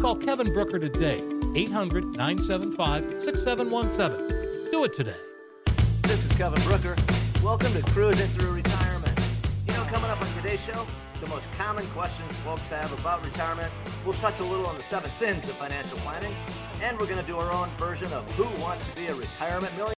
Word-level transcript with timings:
Call 0.00 0.14
Kevin 0.14 0.46
Brucher 0.46 0.80
today, 0.80 1.20
800 1.56 2.04
975 2.16 3.20
6717. 3.20 4.70
Do 4.70 4.84
it 4.84 4.92
today. 4.92 5.16
This 6.02 6.24
is 6.24 6.32
Kevin 6.34 6.60
Brucher. 6.60 6.94
Welcome 7.42 7.72
to 7.72 7.82
Cruising 7.90 8.28
Through 8.28 8.52
Retirement. 8.52 9.20
You 9.66 9.72
know, 9.74 9.82
coming 9.86 10.08
up 10.08 10.22
on 10.22 10.32
today's 10.34 10.64
show, 10.64 10.86
the 11.20 11.28
most 11.28 11.50
common 11.58 11.84
questions 11.88 12.32
folks 12.38 12.68
have 12.68 12.96
about 13.00 13.24
retirement. 13.24 13.72
We'll 14.04 14.14
touch 14.14 14.38
a 14.38 14.44
little 14.44 14.66
on 14.66 14.76
the 14.76 14.84
seven 14.84 15.10
sins 15.10 15.48
of 15.48 15.56
financial 15.56 15.98
planning, 15.98 16.34
and 16.80 16.96
we're 16.96 17.06
going 17.06 17.20
to 17.20 17.26
do 17.26 17.36
our 17.36 17.50
own 17.52 17.68
version 17.70 18.12
of 18.12 18.24
Who 18.34 18.44
Wants 18.62 18.88
to 18.88 18.94
Be 18.94 19.08
a 19.08 19.14
Retirement 19.16 19.72
Millionaire. 19.72 19.97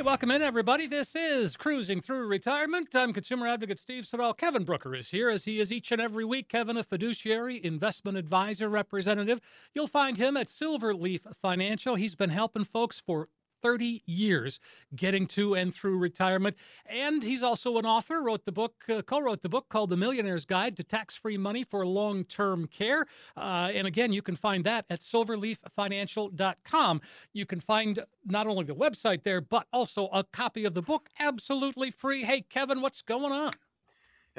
Hey, 0.00 0.06
welcome 0.06 0.30
in, 0.30 0.40
everybody. 0.40 0.86
This 0.86 1.14
is 1.14 1.58
Cruising 1.58 2.00
Through 2.00 2.26
Retirement. 2.26 2.88
I'm 2.94 3.12
consumer 3.12 3.46
advocate 3.46 3.78
Steve 3.78 4.06
Siddall. 4.06 4.32
Kevin 4.32 4.64
Brucher 4.64 4.98
is 4.98 5.10
here, 5.10 5.28
as 5.28 5.44
he 5.44 5.60
is 5.60 5.70
each 5.70 5.92
and 5.92 6.00
every 6.00 6.24
week. 6.24 6.48
Kevin, 6.48 6.78
a 6.78 6.82
fiduciary 6.82 7.62
investment 7.62 8.16
advisor 8.16 8.70
representative. 8.70 9.42
You'll 9.74 9.86
find 9.86 10.16
him 10.16 10.38
at 10.38 10.46
Silverleaf 10.46 11.20
Financial. 11.42 11.96
He's 11.96 12.14
been 12.14 12.30
helping 12.30 12.64
folks 12.64 12.98
for 12.98 13.28
30 13.62 14.02
years 14.06 14.60
getting 14.94 15.26
to 15.28 15.54
and 15.54 15.74
through 15.74 15.98
retirement. 15.98 16.56
And 16.86 17.22
he's 17.22 17.42
also 17.42 17.78
an 17.78 17.86
author, 17.86 18.22
wrote 18.22 18.44
the 18.44 18.52
book, 18.52 18.74
uh, 18.88 19.02
co 19.02 19.20
wrote 19.20 19.42
the 19.42 19.48
book 19.48 19.68
called 19.68 19.90
The 19.90 19.96
Millionaire's 19.96 20.44
Guide 20.44 20.76
to 20.76 20.84
Tax 20.84 21.16
Free 21.16 21.36
Money 21.36 21.64
for 21.64 21.86
Long 21.86 22.24
Term 22.24 22.66
Care. 22.66 23.06
Uh, 23.36 23.70
and 23.72 23.86
again, 23.86 24.12
you 24.12 24.22
can 24.22 24.36
find 24.36 24.64
that 24.64 24.84
at 24.90 25.00
silverleaffinancial.com. 25.00 27.00
You 27.32 27.46
can 27.46 27.60
find 27.60 28.04
not 28.24 28.46
only 28.46 28.64
the 28.64 28.74
website 28.74 29.22
there, 29.22 29.40
but 29.40 29.66
also 29.72 30.08
a 30.08 30.24
copy 30.24 30.64
of 30.64 30.74
the 30.74 30.82
book 30.82 31.08
absolutely 31.18 31.90
free. 31.90 32.24
Hey, 32.24 32.42
Kevin, 32.42 32.80
what's 32.80 33.02
going 33.02 33.32
on? 33.32 33.52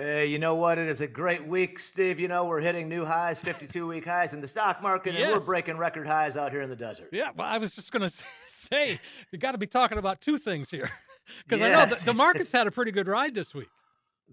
Hey, 0.02 0.26
you 0.26 0.40
know 0.40 0.56
what? 0.56 0.80
It 0.80 0.88
is 0.88 1.00
a 1.02 1.06
great 1.06 1.46
week, 1.46 1.78
Steve. 1.78 2.20
You 2.20 2.28
know, 2.28 2.46
we're 2.46 2.60
hitting 2.60 2.90
new 2.90 3.06
highs, 3.06 3.40
52 3.40 3.86
week 3.86 4.04
highs 4.04 4.34
in 4.34 4.42
the 4.42 4.48
stock 4.48 4.82
market, 4.82 5.14
and 5.14 5.32
we're 5.32 5.46
breaking 5.46 5.78
record 5.78 6.08
highs 6.08 6.38
out 6.38 6.52
here 6.52 6.64
in 6.64 6.72
the 6.72 6.76
desert. 6.76 7.10
Yeah, 7.12 7.30
well, 7.36 7.46
I 7.46 7.60
was 7.60 7.76
just 7.76 7.92
going 7.92 8.02
to 8.10 8.24
say, 8.50 9.00
you 9.32 9.38
got 9.38 9.52
to 9.52 9.60
be 9.60 9.68
talking 9.68 10.00
about 10.00 10.20
two 10.20 10.38
things 10.38 10.72
here. 10.72 10.90
Because 11.46 11.62
I 11.62 11.70
know 11.70 11.86
the, 11.86 12.04
the 12.04 12.14
market's 12.16 12.52
had 12.52 12.66
a 12.66 12.72
pretty 12.72 12.92
good 12.92 13.08
ride 13.08 13.34
this 13.34 13.54
week. 13.54 13.70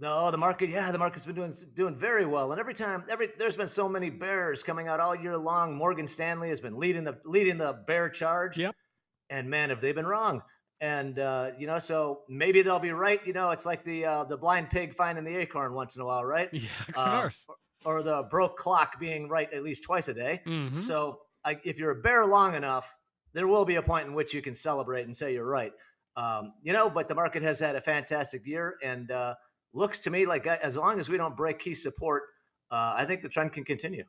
No, 0.00 0.30
the 0.32 0.38
market, 0.38 0.70
yeah, 0.70 0.90
the 0.90 0.98
market's 0.98 1.26
been 1.26 1.34
doing 1.34 1.54
doing 1.74 1.94
very 1.94 2.24
well. 2.24 2.50
And 2.50 2.58
every 2.58 2.74
time, 2.74 3.04
every 3.08 3.28
there's 3.38 3.56
been 3.56 3.68
so 3.68 3.88
many 3.88 4.10
bears 4.10 4.62
coming 4.64 4.88
out 4.88 4.98
all 4.98 5.14
year 5.14 5.36
long. 5.36 5.76
Morgan 5.76 6.08
Stanley 6.08 6.48
has 6.48 6.60
been 6.60 6.76
leading 6.76 7.04
the 7.04 7.20
leading 7.24 7.56
the 7.58 7.74
bear 7.86 8.08
charge. 8.08 8.58
Yep. 8.58 8.74
And 9.30 9.48
man, 9.50 9.68
have 9.68 9.80
they 9.82 9.92
been 9.92 10.06
wrong? 10.06 10.42
And 10.80 11.18
uh, 11.18 11.50
you 11.58 11.66
know, 11.66 11.78
so 11.78 12.20
maybe 12.28 12.62
they'll 12.62 12.78
be 12.78 12.92
right. 12.92 13.20
You 13.26 13.32
know, 13.32 13.50
it's 13.50 13.66
like 13.66 13.84
the 13.84 14.04
uh, 14.04 14.24
the 14.24 14.36
blind 14.36 14.70
pig 14.70 14.94
finding 14.94 15.24
the 15.24 15.36
acorn 15.36 15.74
once 15.74 15.96
in 15.96 16.02
a 16.02 16.04
while, 16.06 16.24
right? 16.24 16.48
Yeah, 16.52 16.68
Uh, 16.90 17.04
cars. 17.04 17.44
or 17.84 18.02
the 18.02 18.22
broke 18.30 18.56
clock 18.56 19.00
being 19.00 19.28
right 19.28 19.52
at 19.52 19.62
least 19.64 19.82
twice 19.82 20.06
a 20.08 20.14
day. 20.14 20.40
Mhm. 20.46 20.80
So 20.80 21.20
I, 21.44 21.58
if 21.64 21.78
you're 21.78 21.90
a 21.90 22.00
bear 22.00 22.24
long 22.26 22.54
enough, 22.54 22.94
there 23.32 23.48
will 23.48 23.64
be 23.64 23.74
a 23.76 23.82
point 23.82 24.06
in 24.06 24.14
which 24.14 24.32
you 24.34 24.40
can 24.42 24.54
celebrate 24.54 25.02
and 25.04 25.16
say 25.16 25.32
you're 25.34 25.44
right. 25.48 25.72
Um, 26.16 26.52
you 26.62 26.72
know, 26.72 26.88
but 26.90 27.08
the 27.08 27.14
market 27.14 27.42
has 27.42 27.58
had 27.60 27.74
a 27.76 27.80
fantastic 27.80 28.44
year 28.46 28.76
and 28.82 29.10
uh, 29.10 29.34
looks 29.72 29.98
to 30.00 30.10
me 30.10 30.26
like 30.26 30.46
uh, 30.46 30.58
as 30.62 30.76
long 30.76 30.98
as 31.00 31.08
we 31.08 31.16
don't 31.16 31.36
break 31.36 31.58
key 31.58 31.74
support, 31.74 32.24
uh, 32.70 32.94
I 32.96 33.04
think 33.04 33.22
the 33.22 33.28
trend 33.28 33.52
can 33.52 33.64
continue. 33.64 34.04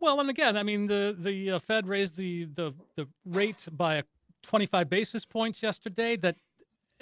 Well, 0.00 0.18
and 0.20 0.30
again, 0.30 0.56
I 0.56 0.62
mean, 0.64 0.86
the 0.86 1.14
the 1.18 1.52
uh, 1.52 1.58
Fed 1.60 1.86
raised 1.86 2.16
the 2.16 2.46
the 2.46 2.72
the 2.96 3.06
rate 3.24 3.68
by 3.70 4.02
25 4.42 4.88
basis 4.88 5.24
points 5.24 5.62
yesterday. 5.62 6.16
That 6.16 6.36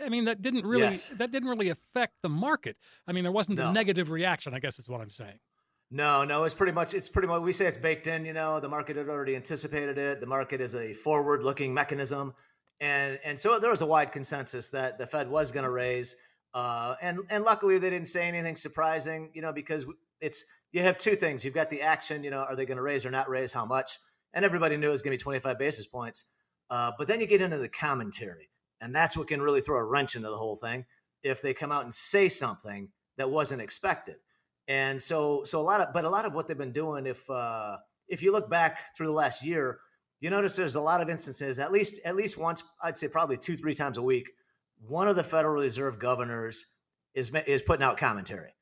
I 0.05 0.09
mean, 0.09 0.27
that 0.27 0.43
didn't 0.43 0.65
really 0.65 0.83
Yes. 0.83 1.09
that 1.09 1.31
didn't 1.31 1.49
really 1.49 1.71
affect 1.71 2.15
the 2.23 2.29
market. 2.29 2.77
I 3.07 3.13
mean, 3.13 3.25
there 3.25 3.33
wasn't 3.33 3.59
a 3.59 3.73
negative 3.73 4.11
reaction. 4.11 4.55
I 4.55 4.61
guess 4.61 4.79
is 4.79 4.89
what 4.89 5.01
I'm 5.01 5.11
saying. 5.11 5.39
No, 5.91 6.23
no, 6.25 6.45
it's 6.45 6.55
pretty 6.55 6.73
much 6.73 6.93
it's 6.95 7.09
pretty 7.09 7.29
much 7.29 7.41
we 7.41 7.53
say 7.53 7.67
it's 7.67 7.79
baked 7.79 8.07
in. 8.07 8.25
You 8.25 8.35
know, 8.35 8.61
the 8.61 8.69
market 8.69 8.97
had 8.97 9.09
already 9.09 9.35
anticipated 9.37 9.97
it. 9.97 10.21
The 10.21 10.27
market 10.27 10.61
is 10.61 10.75
a 10.75 10.93
forward-looking 10.93 11.73
mechanism, 11.73 12.35
and 12.81 13.19
and 13.25 13.41
so 13.41 13.59
there 13.59 13.71
was 13.71 13.81
a 13.81 13.87
wide 13.87 14.13
consensus 14.13 14.69
that 14.71 14.99
the 14.99 15.07
Fed 15.07 15.31
was 15.31 15.51
going 15.51 15.65
to 15.65 15.71
raise. 15.71 16.15
Uh, 16.55 16.95
and 17.01 17.21
and 17.31 17.43
luckily 17.43 17.79
they 17.79 17.91
didn't 17.91 18.09
say 18.09 18.29
anything 18.29 18.55
surprising. 18.55 19.31
You 19.33 19.41
know, 19.43 19.53
because 19.53 19.87
it's 20.21 20.45
you 20.73 20.83
have 20.83 20.99
two 20.99 21.17
things. 21.17 21.45
You've 21.45 21.55
got 21.55 21.71
the 21.71 21.81
action. 21.81 22.23
You 22.23 22.31
know, 22.31 22.41
are 22.43 22.55
they 22.55 22.67
going 22.67 22.77
to 22.77 22.83
raise 22.83 23.07
or 23.07 23.11
not 23.11 23.29
raise? 23.31 23.53
How 23.53 23.65
much? 23.65 23.99
And 24.35 24.45
everybody 24.45 24.77
knew 24.77 24.89
it 24.89 24.91
was 24.91 25.01
going 25.01 25.17
to 25.17 25.19
be 25.19 25.23
25 25.23 25.59
basis 25.59 25.87
points. 25.87 26.27
Uh, 26.71 26.93
but 26.99 27.09
then 27.09 27.21
you 27.21 27.27
get 27.27 27.41
into 27.41 27.59
the 27.59 27.69
commentary, 27.69 28.51
and 28.81 28.95
that's 28.95 29.17
what 29.17 29.29
can 29.29 29.43
really 29.43 29.61
throw 29.61 29.79
a 29.79 29.85
wrench 29.85 30.17
into 30.17 30.29
the 30.29 30.37
whole 30.37 30.57
thing. 30.57 30.85
If 31.23 31.43
they 31.43 31.55
come 31.55 31.73
out 31.73 31.85
and 31.85 31.95
say 31.95 32.29
something 32.29 32.91
that 33.17 33.31
wasn't 33.31 33.61
expected 33.61 34.17
and 34.69 35.03
so 35.03 35.43
so 35.45 35.59
a 35.59 35.63
lot 35.63 35.81
of 35.81 35.93
but 35.93 36.05
a 36.05 36.11
lot 36.11 36.25
of 36.25 36.35
what 36.35 36.47
they've 36.47 36.59
been 36.59 36.73
doing 36.73 37.07
if 37.07 37.29
uh 37.31 37.77
if 38.07 38.23
you 38.23 38.31
look 38.31 38.49
back 38.49 38.95
through 38.95 39.07
the 39.07 39.13
last 39.13 39.45
year 39.45 39.81
you 40.21 40.31
notice 40.31 40.55
there's 40.55 40.77
a 40.77 40.81
lot 40.81 41.01
of 41.01 41.09
instances 41.09 41.59
at 41.59 41.73
least 41.73 41.99
at 42.05 42.15
least 42.15 42.37
once 42.39 42.63
i'd 42.83 42.97
say 42.97 43.09
probably 43.09 43.37
two 43.37 43.57
three 43.57 43.75
times 43.75 43.97
a 43.97 44.03
week 44.03 44.29
one 44.87 45.09
of 45.09 45.17
the 45.17 45.25
federal 45.25 45.61
reserve 45.61 45.99
governors 45.99 46.67
is 47.15 47.33
is 47.47 47.63
putting 47.63 47.83
out 47.83 47.97
commentary 47.97 48.55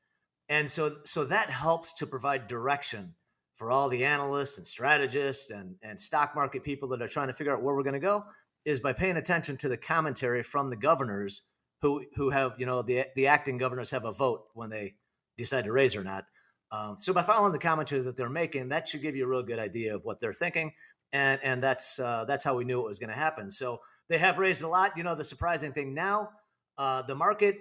and 0.48 0.70
so 0.70 0.96
so 1.04 1.24
that 1.24 1.50
helps 1.50 1.92
to 1.92 2.06
provide 2.06 2.46
direction 2.46 3.14
for 3.56 3.70
all 3.70 3.88
the 3.88 4.04
analysts 4.04 4.58
and 4.58 4.66
strategists 4.66 5.50
and 5.50 5.74
and 5.82 6.00
stock 6.00 6.34
market 6.36 6.62
people 6.62 6.88
that 6.88 7.02
are 7.02 7.08
trying 7.08 7.28
to 7.28 7.34
figure 7.34 7.52
out 7.52 7.62
where 7.62 7.74
we're 7.74 7.82
going 7.82 7.94
to 7.94 8.00
go 8.00 8.24
is 8.64 8.80
by 8.80 8.92
paying 8.92 9.16
attention 9.16 9.56
to 9.56 9.68
the 9.68 9.76
commentary 9.76 10.42
from 10.42 10.70
the 10.70 10.76
governors 10.76 11.42
who 11.82 12.04
who 12.14 12.30
have 12.30 12.54
you 12.58 12.66
know 12.66 12.82
the 12.82 13.06
the 13.16 13.26
acting 13.26 13.58
governors 13.58 13.90
have 13.90 14.04
a 14.04 14.12
vote 14.12 14.44
when 14.54 14.70
they 14.70 14.94
decide 15.36 15.64
to 15.64 15.72
raise 15.72 15.96
or 15.96 16.04
not. 16.04 16.26
Um, 16.72 16.96
so 16.98 17.12
by 17.12 17.22
following 17.22 17.52
the 17.52 17.58
commentary 17.58 18.02
that 18.02 18.16
they're 18.16 18.28
making, 18.28 18.68
that 18.68 18.88
should 18.88 19.02
give 19.02 19.14
you 19.14 19.24
a 19.24 19.28
real 19.28 19.42
good 19.42 19.58
idea 19.58 19.94
of 19.94 20.04
what 20.04 20.20
they're 20.20 20.32
thinking, 20.32 20.72
and 21.12 21.40
and 21.42 21.62
that's 21.62 21.98
uh, 21.98 22.24
that's 22.26 22.44
how 22.44 22.56
we 22.56 22.64
knew 22.64 22.80
it 22.80 22.86
was 22.86 22.98
going 22.98 23.10
to 23.10 23.16
happen. 23.16 23.52
So 23.52 23.80
they 24.08 24.18
have 24.18 24.38
raised 24.38 24.62
a 24.62 24.68
lot. 24.68 24.96
You 24.96 25.04
know, 25.04 25.14
the 25.14 25.24
surprising 25.24 25.72
thing 25.72 25.94
now, 25.94 26.30
uh, 26.76 27.02
the 27.02 27.14
market 27.14 27.58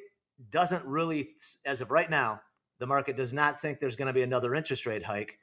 doesn't 0.49 0.85
really, 0.85 1.29
as 1.65 1.81
of 1.81 1.91
right 1.91 2.09
now, 2.09 2.41
the 2.79 2.87
market 2.87 3.15
does 3.15 3.31
not 3.31 3.61
think 3.61 3.79
there's 3.79 3.95
going 3.95 4.07
to 4.07 4.13
be 4.13 4.23
another 4.23 4.53
interest 4.55 4.85
rate 4.85 5.03
hike, 5.03 5.39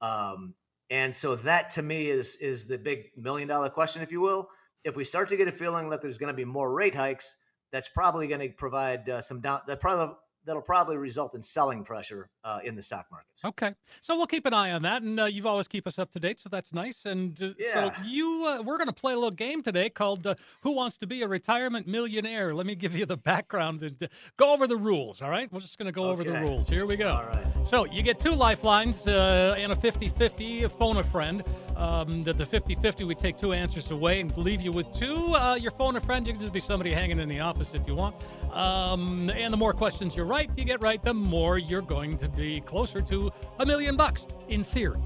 um, 0.00 0.54
and 0.90 1.14
so 1.14 1.36
that 1.36 1.70
to 1.70 1.82
me 1.82 2.08
is 2.08 2.36
is 2.36 2.66
the 2.66 2.78
big 2.78 3.10
million 3.16 3.48
dollar 3.48 3.70
question, 3.70 4.02
if 4.02 4.12
you 4.12 4.20
will. 4.20 4.48
If 4.84 4.94
we 4.94 5.04
start 5.04 5.28
to 5.30 5.36
get 5.36 5.48
a 5.48 5.52
feeling 5.52 5.90
that 5.90 6.00
there's 6.00 6.18
going 6.18 6.32
to 6.32 6.36
be 6.36 6.44
more 6.44 6.72
rate 6.72 6.94
hikes, 6.94 7.36
that's 7.72 7.88
probably 7.88 8.28
going 8.28 8.40
to 8.40 8.48
provide 8.50 9.08
uh, 9.08 9.20
some 9.20 9.40
down. 9.40 9.60
That 9.66 9.80
probably 9.80 10.14
that'll 10.46 10.62
probably 10.62 10.96
result 10.96 11.34
in 11.34 11.42
selling 11.42 11.84
pressure 11.84 12.28
uh, 12.44 12.60
in 12.64 12.74
the 12.74 12.82
stock 12.82 13.06
markets. 13.10 13.44
Okay, 13.44 13.74
so 14.00 14.16
we'll 14.16 14.26
keep 14.26 14.46
an 14.46 14.54
eye 14.54 14.70
on 14.72 14.82
that, 14.82 15.02
and 15.02 15.18
uh, 15.20 15.24
you've 15.24 15.46
always 15.46 15.68
keep 15.68 15.86
us 15.86 15.98
up 15.98 16.10
to 16.12 16.20
date, 16.20 16.40
so 16.40 16.48
that's 16.48 16.72
nice. 16.72 17.04
And 17.04 17.40
uh, 17.42 17.48
Yeah. 17.58 17.90
so 17.90 18.02
you, 18.04 18.44
uh, 18.46 18.62
we're 18.62 18.78
going 18.78 18.88
to 18.88 18.94
play 18.94 19.12
a 19.12 19.16
little 19.16 19.30
game 19.30 19.62
today 19.62 19.90
called 19.90 20.26
uh, 20.26 20.34
"Who 20.62 20.72
Wants 20.72 20.96
to 20.98 21.06
Be 21.06 21.22
a 21.22 21.28
Retirement 21.28 21.86
Millionaire." 21.86 22.54
Let 22.54 22.66
me 22.66 22.74
give 22.74 22.94
you 22.96 23.04
the 23.06 23.16
background 23.32 23.82
and 23.82 24.02
uh, 24.02 24.06
go 24.36 24.52
over 24.52 24.66
the 24.66 24.76
rules. 24.76 25.20
All 25.20 25.30
right, 25.30 25.52
we're 25.52 25.60
just 25.60 25.78
going 25.78 25.86
to 25.86 25.92
go 25.92 26.04
over 26.08 26.24
the 26.24 26.32
rules. 26.40 26.68
Here 26.68 26.86
we 26.86 26.96
go. 26.96 27.10
All 27.10 27.24
right. 27.26 27.44
So 27.66 27.84
you 27.86 28.02
get 28.02 28.18
two 28.20 28.30
lifelines 28.34 29.06
uh, 29.08 29.56
and 29.58 29.72
a 29.72 29.76
50-50 29.76 30.70
phone 30.78 30.98
a 30.98 31.02
friend. 31.04 31.42
Um, 31.76 32.22
the, 32.22 32.32
the 32.32 32.44
50-50, 32.44 33.06
we 33.06 33.14
take 33.14 33.36
two 33.36 33.52
answers 33.52 33.90
away 33.90 34.20
and 34.20 34.34
leave 34.38 34.62
you 34.62 34.70
with 34.72 34.90
two. 34.94 35.34
Uh, 35.34 35.54
your 35.60 35.72
phone 35.72 35.96
a 35.96 36.00
friend, 36.00 36.26
you 36.26 36.32
can 36.32 36.40
just 36.40 36.52
be 36.52 36.60
somebody 36.60 36.92
hanging 36.92 37.18
in 37.18 37.28
the 37.28 37.40
office 37.40 37.74
if 37.74 37.86
you 37.86 37.94
want. 37.94 38.14
Um, 38.52 39.30
and 39.30 39.52
the 39.52 39.56
more 39.56 39.72
questions 39.72 40.14
you're 40.16 40.26
right, 40.26 40.35
you 40.40 40.64
get 40.64 40.80
right, 40.82 41.00
the 41.02 41.14
more 41.14 41.58
you're 41.58 41.82
going 41.82 42.16
to 42.18 42.28
be 42.28 42.60
closer 42.60 43.00
to 43.02 43.30
a 43.58 43.66
million 43.66 43.96
bucks, 43.96 44.26
in 44.48 44.62
theory. 44.64 45.00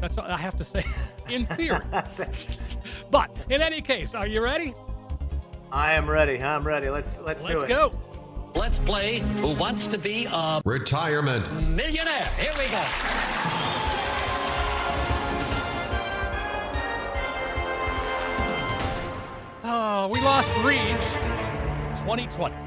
That's 0.00 0.18
all 0.18 0.26
I 0.26 0.36
have 0.36 0.56
to 0.56 0.64
say, 0.64 0.84
in 1.28 1.46
theory. 1.46 1.80
but 3.10 3.36
in 3.48 3.62
any 3.62 3.80
case, 3.80 4.14
are 4.14 4.26
you 4.26 4.42
ready? 4.42 4.74
I 5.72 5.94
am 5.94 6.08
ready. 6.08 6.40
I'm 6.42 6.66
ready. 6.66 6.88
Let's 6.88 7.20
let's, 7.20 7.42
do 7.42 7.54
it. 7.54 7.60
Let's 7.60 7.68
go. 7.68 7.92
Let's 8.54 8.78
play 8.78 9.18
Who 9.40 9.54
Wants 9.54 9.88
to 9.88 9.98
Be 9.98 10.26
a 10.26 10.60
Retirement. 10.64 11.50
Millionaire. 11.70 12.30
Here 12.38 12.52
we 12.56 12.68
go. 12.68 12.84
Oh, 19.66 20.08
we 20.12 20.20
lost 20.20 20.50
Reed 20.62 21.00
2020. 22.04 22.63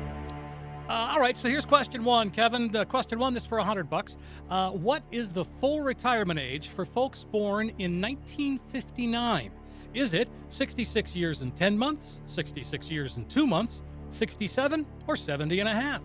Uh, 0.89 1.10
all 1.12 1.19
right, 1.19 1.38
so 1.38 1.50
here's 1.50 1.66
question 1.66 2.06
one, 2.06 2.30
Kevin. 2.30 2.74
Uh, 2.74 2.86
question 2.86 3.19
one, 3.19 3.34
this 3.34 3.44
is 3.44 3.48
for 3.48 3.57
100 3.57 3.89
bucks. 3.89 4.18
Uh, 4.50 4.72
what 4.72 5.04
is 5.12 5.34
the 5.34 5.44
full 5.60 5.81
retirement 5.81 6.39
age 6.39 6.69
for 6.69 6.86
folks 6.86 7.25
born 7.25 7.69
in 7.78 8.00
1959? 8.00 9.51
Is 9.94 10.13
it 10.13 10.30
66 10.48 11.13
years 11.13 11.42
and 11.42 11.54
10 11.54 11.78
months, 11.78 12.22
66 12.25 12.89
years 12.89 13.18
and 13.18 13.30
2 13.30 13.45
months, 13.45 13.84
67, 14.12 14.86
or 15.07 15.18
70 15.18 15.60
and 15.60 15.68
a 15.68 15.74
half? 15.74 16.01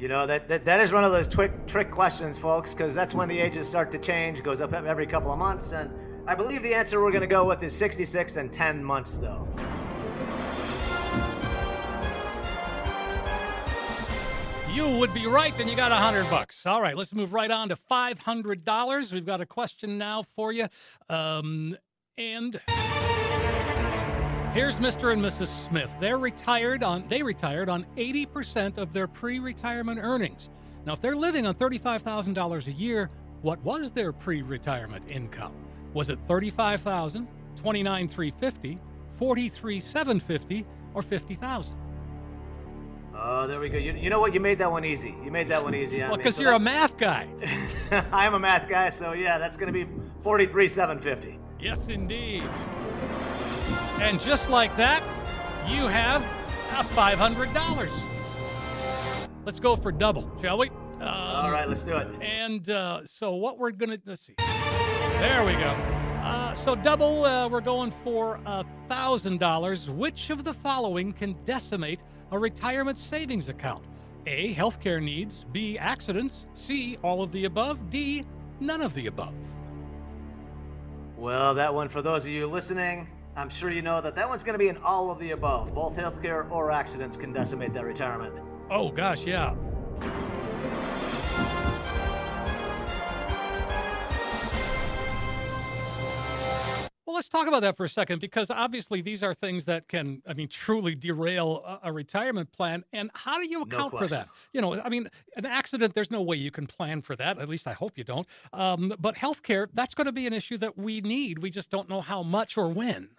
You 0.00 0.08
know 0.08 0.26
that, 0.26 0.48
that 0.48 0.64
that 0.64 0.80
is 0.80 0.92
one 0.92 1.04
of 1.04 1.12
those 1.12 1.28
trick 1.28 1.68
trick 1.68 1.92
questions, 1.92 2.36
folks, 2.36 2.74
because 2.74 2.92
that's 2.92 3.14
when 3.14 3.28
the 3.28 3.38
ages 3.38 3.68
start 3.68 3.92
to 3.92 3.98
change. 3.98 4.42
Goes 4.42 4.60
up 4.60 4.72
every 4.72 5.06
couple 5.06 5.30
of 5.30 5.38
months, 5.38 5.70
and 5.70 5.88
I 6.26 6.34
believe 6.34 6.64
the 6.64 6.74
answer 6.74 7.00
we're 7.00 7.12
going 7.12 7.20
to 7.20 7.28
go 7.28 7.46
with 7.46 7.62
is 7.62 7.76
66 7.76 8.36
and 8.36 8.52
10 8.52 8.82
months, 8.82 9.18
though. 9.18 9.46
You 14.74 14.88
would 14.98 15.14
be 15.14 15.26
right, 15.28 15.56
and 15.60 15.70
you 15.70 15.76
got 15.76 15.92
a 15.92 15.94
hundred 15.94 16.28
bucks. 16.28 16.66
All 16.66 16.82
right, 16.82 16.96
let's 16.96 17.14
move 17.14 17.32
right 17.32 17.50
on 17.50 17.68
to 17.68 17.76
five 17.76 18.18
hundred 18.18 18.64
dollars. 18.64 19.12
We've 19.12 19.24
got 19.24 19.40
a 19.40 19.46
question 19.46 19.98
now 19.98 20.24
for 20.34 20.52
you, 20.52 20.66
um, 21.08 21.76
and 22.18 22.60
here's 24.52 24.80
Mr. 24.80 25.12
and 25.12 25.22
Mrs. 25.22 25.46
Smith. 25.46 25.88
They're 26.00 26.18
retired 26.18 26.82
on. 26.82 27.06
They 27.08 27.22
retired 27.22 27.68
on 27.68 27.86
eighty 27.96 28.26
percent 28.26 28.78
of 28.78 28.92
their 28.92 29.06
pre-retirement 29.06 30.00
earnings. 30.02 30.50
Now, 30.84 30.94
if 30.94 31.00
they're 31.00 31.14
living 31.14 31.46
on 31.46 31.54
thirty-five 31.54 32.02
thousand 32.02 32.34
dollars 32.34 32.66
a 32.66 32.72
year, 32.72 33.10
what 33.42 33.62
was 33.62 33.92
their 33.92 34.12
pre-retirement 34.12 35.04
income? 35.08 35.52
Was 35.92 36.08
it 36.08 36.18
thirty-five 36.26 36.80
thousand, 36.80 37.28
twenty-nine 37.54 38.08
three 38.08 38.32
fifty, 38.32 38.80
forty-three 39.18 39.78
seven 39.78 40.18
fifty, 40.18 40.66
or 40.94 41.02
fifty 41.02 41.36
thousand? 41.36 41.76
Oh, 43.16 43.46
there 43.46 43.60
we 43.60 43.68
go. 43.68 43.78
You, 43.78 43.92
you 43.92 44.10
know 44.10 44.18
what? 44.20 44.34
You 44.34 44.40
made 44.40 44.58
that 44.58 44.70
one 44.70 44.84
easy. 44.84 45.14
You 45.24 45.30
made 45.30 45.48
that 45.48 45.62
one 45.62 45.74
easy. 45.74 46.00
Well, 46.00 46.16
because 46.16 46.36
So 46.36 46.42
you're 46.42 46.52
a 46.52 46.58
math 46.58 46.96
guy. 46.96 47.28
I'm 48.12 48.34
a 48.34 48.38
math 48.38 48.68
guy, 48.68 48.90
so 48.90 49.12
yeah, 49.12 49.38
that's 49.38 49.56
going 49.56 49.72
to 49.72 49.84
be 49.84 49.88
43 50.22 50.68
750. 50.68 51.38
Yes, 51.60 51.88
indeed. 51.88 52.42
And 54.00 54.20
just 54.20 54.50
like 54.50 54.76
that, 54.76 55.02
you 55.68 55.86
have 55.86 56.22
a 56.72 56.82
$500. 56.82 57.88
Let's 59.44 59.60
go 59.60 59.76
for 59.76 59.92
double, 59.92 60.30
shall 60.42 60.58
we? 60.58 60.70
Um, 61.00 61.08
All 61.08 61.50
right, 61.50 61.68
let's 61.68 61.84
do 61.84 61.96
it. 61.96 62.08
And 62.20 62.68
uh, 62.68 63.02
so, 63.04 63.34
what 63.34 63.58
we're 63.58 63.70
going 63.70 63.90
to, 63.90 64.00
let's 64.06 64.26
see. 64.26 64.34
There 64.38 65.44
we 65.44 65.52
go. 65.52 65.70
Uh, 66.22 66.54
so, 66.54 66.74
double, 66.74 67.24
uh, 67.24 67.48
we're 67.48 67.60
going 67.60 67.92
for 68.02 68.40
a 68.46 68.64
$1,000. 68.90 69.88
Which 69.88 70.30
of 70.30 70.44
the 70.44 70.52
following 70.52 71.12
can 71.12 71.36
decimate 71.44 72.02
a 72.30 72.38
retirement 72.38 72.98
savings 72.98 73.48
account? 73.48 73.84
A, 74.26 74.54
healthcare 74.54 75.02
needs. 75.02 75.44
B, 75.52 75.78
accidents. 75.78 76.46
C, 76.54 76.98
all 77.02 77.22
of 77.22 77.32
the 77.32 77.44
above. 77.44 77.90
D, 77.90 78.24
none 78.60 78.80
of 78.80 78.94
the 78.94 79.06
above. 79.06 79.34
Well, 81.16 81.54
that 81.54 81.72
one, 81.72 81.88
for 81.88 82.02
those 82.02 82.24
of 82.24 82.30
you 82.30 82.46
listening, 82.46 83.08
I'm 83.36 83.48
sure 83.48 83.70
you 83.70 83.82
know 83.82 84.00
that 84.00 84.14
that 84.16 84.28
one's 84.28 84.44
going 84.44 84.54
to 84.54 84.58
be 84.58 84.68
in 84.68 84.76
all 84.78 85.10
of 85.10 85.18
the 85.18 85.32
above. 85.32 85.74
Both 85.74 85.96
healthcare 85.96 86.50
or 86.50 86.70
accidents 86.70 87.16
can 87.16 87.32
decimate 87.32 87.72
that 87.74 87.84
retirement. 87.84 88.34
Oh, 88.70 88.90
gosh, 88.90 89.24
yeah. 89.24 89.54
Well, 97.14 97.18
let's 97.18 97.28
talk 97.28 97.46
about 97.46 97.60
that 97.60 97.76
for 97.76 97.84
a 97.84 97.88
second 97.88 98.20
because 98.20 98.50
obviously 98.50 99.00
these 99.00 99.22
are 99.22 99.32
things 99.32 99.66
that 99.66 99.86
can, 99.86 100.20
I 100.26 100.34
mean, 100.34 100.48
truly 100.48 100.96
derail 100.96 101.62
a, 101.64 101.90
a 101.90 101.92
retirement 101.92 102.50
plan. 102.50 102.82
And 102.92 103.08
how 103.14 103.38
do 103.38 103.46
you 103.46 103.62
account 103.62 103.96
for 103.96 104.08
that? 104.08 104.26
You 104.52 104.60
know, 104.60 104.80
I 104.80 104.88
mean, 104.88 105.08
an 105.36 105.46
accident, 105.46 105.94
there's 105.94 106.10
no 106.10 106.22
way 106.22 106.34
you 106.34 106.50
can 106.50 106.66
plan 106.66 107.02
for 107.02 107.14
that. 107.14 107.38
At 107.38 107.48
least 107.48 107.68
I 107.68 107.72
hope 107.72 107.96
you 107.96 108.02
don't. 108.02 108.26
Um, 108.52 108.92
but 108.98 109.14
healthcare, 109.14 109.68
that's 109.74 109.94
going 109.94 110.06
to 110.06 110.12
be 110.12 110.26
an 110.26 110.32
issue 110.32 110.58
that 110.58 110.76
we 110.76 111.02
need. 111.02 111.38
We 111.38 111.50
just 111.50 111.70
don't 111.70 111.88
know 111.88 112.00
how 112.00 112.24
much 112.24 112.58
or 112.58 112.68
when. 112.68 113.10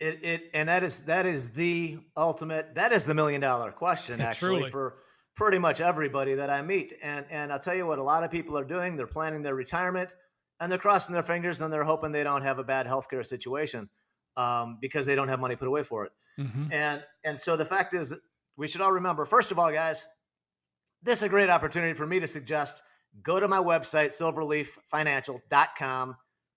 It, 0.00 0.18
it 0.22 0.50
and 0.52 0.68
that 0.68 0.82
is 0.82 1.00
that 1.00 1.24
is 1.24 1.48
the 1.48 1.98
ultimate 2.18 2.74
that 2.74 2.92
is 2.92 3.06
the 3.06 3.14
million 3.14 3.40
dollar 3.40 3.72
question 3.72 4.18
Yeah, 4.18 4.26
actually 4.28 4.58
truly. 4.58 4.70
for 4.70 4.96
pretty 5.34 5.58
much 5.58 5.80
everybody 5.80 6.34
that 6.34 6.50
I 6.50 6.60
meet. 6.60 6.92
And 7.02 7.24
and 7.30 7.50
I'll 7.50 7.58
tell 7.58 7.74
you 7.74 7.86
what 7.86 7.98
a 7.98 8.02
lot 8.02 8.22
of 8.22 8.30
people 8.30 8.58
are 8.58 8.64
doing, 8.64 8.96
they're 8.96 9.06
planning 9.06 9.42
their 9.42 9.54
retirement 9.54 10.14
and 10.60 10.70
they're 10.70 10.78
crossing 10.78 11.14
their 11.14 11.22
fingers 11.22 11.60
and 11.60 11.72
they're 11.72 11.84
hoping 11.84 12.12
they 12.12 12.22
don't 12.22 12.42
have 12.42 12.58
a 12.58 12.64
bad 12.64 12.86
healthcare 12.86 13.26
situation 13.26 13.88
um, 14.36 14.78
because 14.80 15.06
they 15.06 15.14
don't 15.14 15.28
have 15.28 15.40
money 15.40 15.56
put 15.56 15.66
away 15.68 15.82
for 15.82 16.04
it. 16.04 16.12
Mhm. 16.38 16.72
And 16.72 17.04
and 17.24 17.40
so 17.40 17.56
the 17.56 17.64
fact 17.64 17.94
is 17.94 18.10
that 18.10 18.20
we 18.56 18.68
should 18.68 18.80
all 18.80 18.92
remember, 18.92 19.24
first 19.24 19.50
of 19.50 19.58
all, 19.58 19.72
guys, 19.72 20.04
this 21.02 21.18
is 21.20 21.22
a 21.24 21.28
great 21.28 21.50
opportunity 21.50 21.94
for 21.94 22.06
me 22.06 22.20
to 22.20 22.26
suggest 22.26 22.82
go 23.22 23.40
to 23.40 23.48
my 23.48 23.58
website, 23.58 24.08
silverleaffinancial.com, 24.92 26.16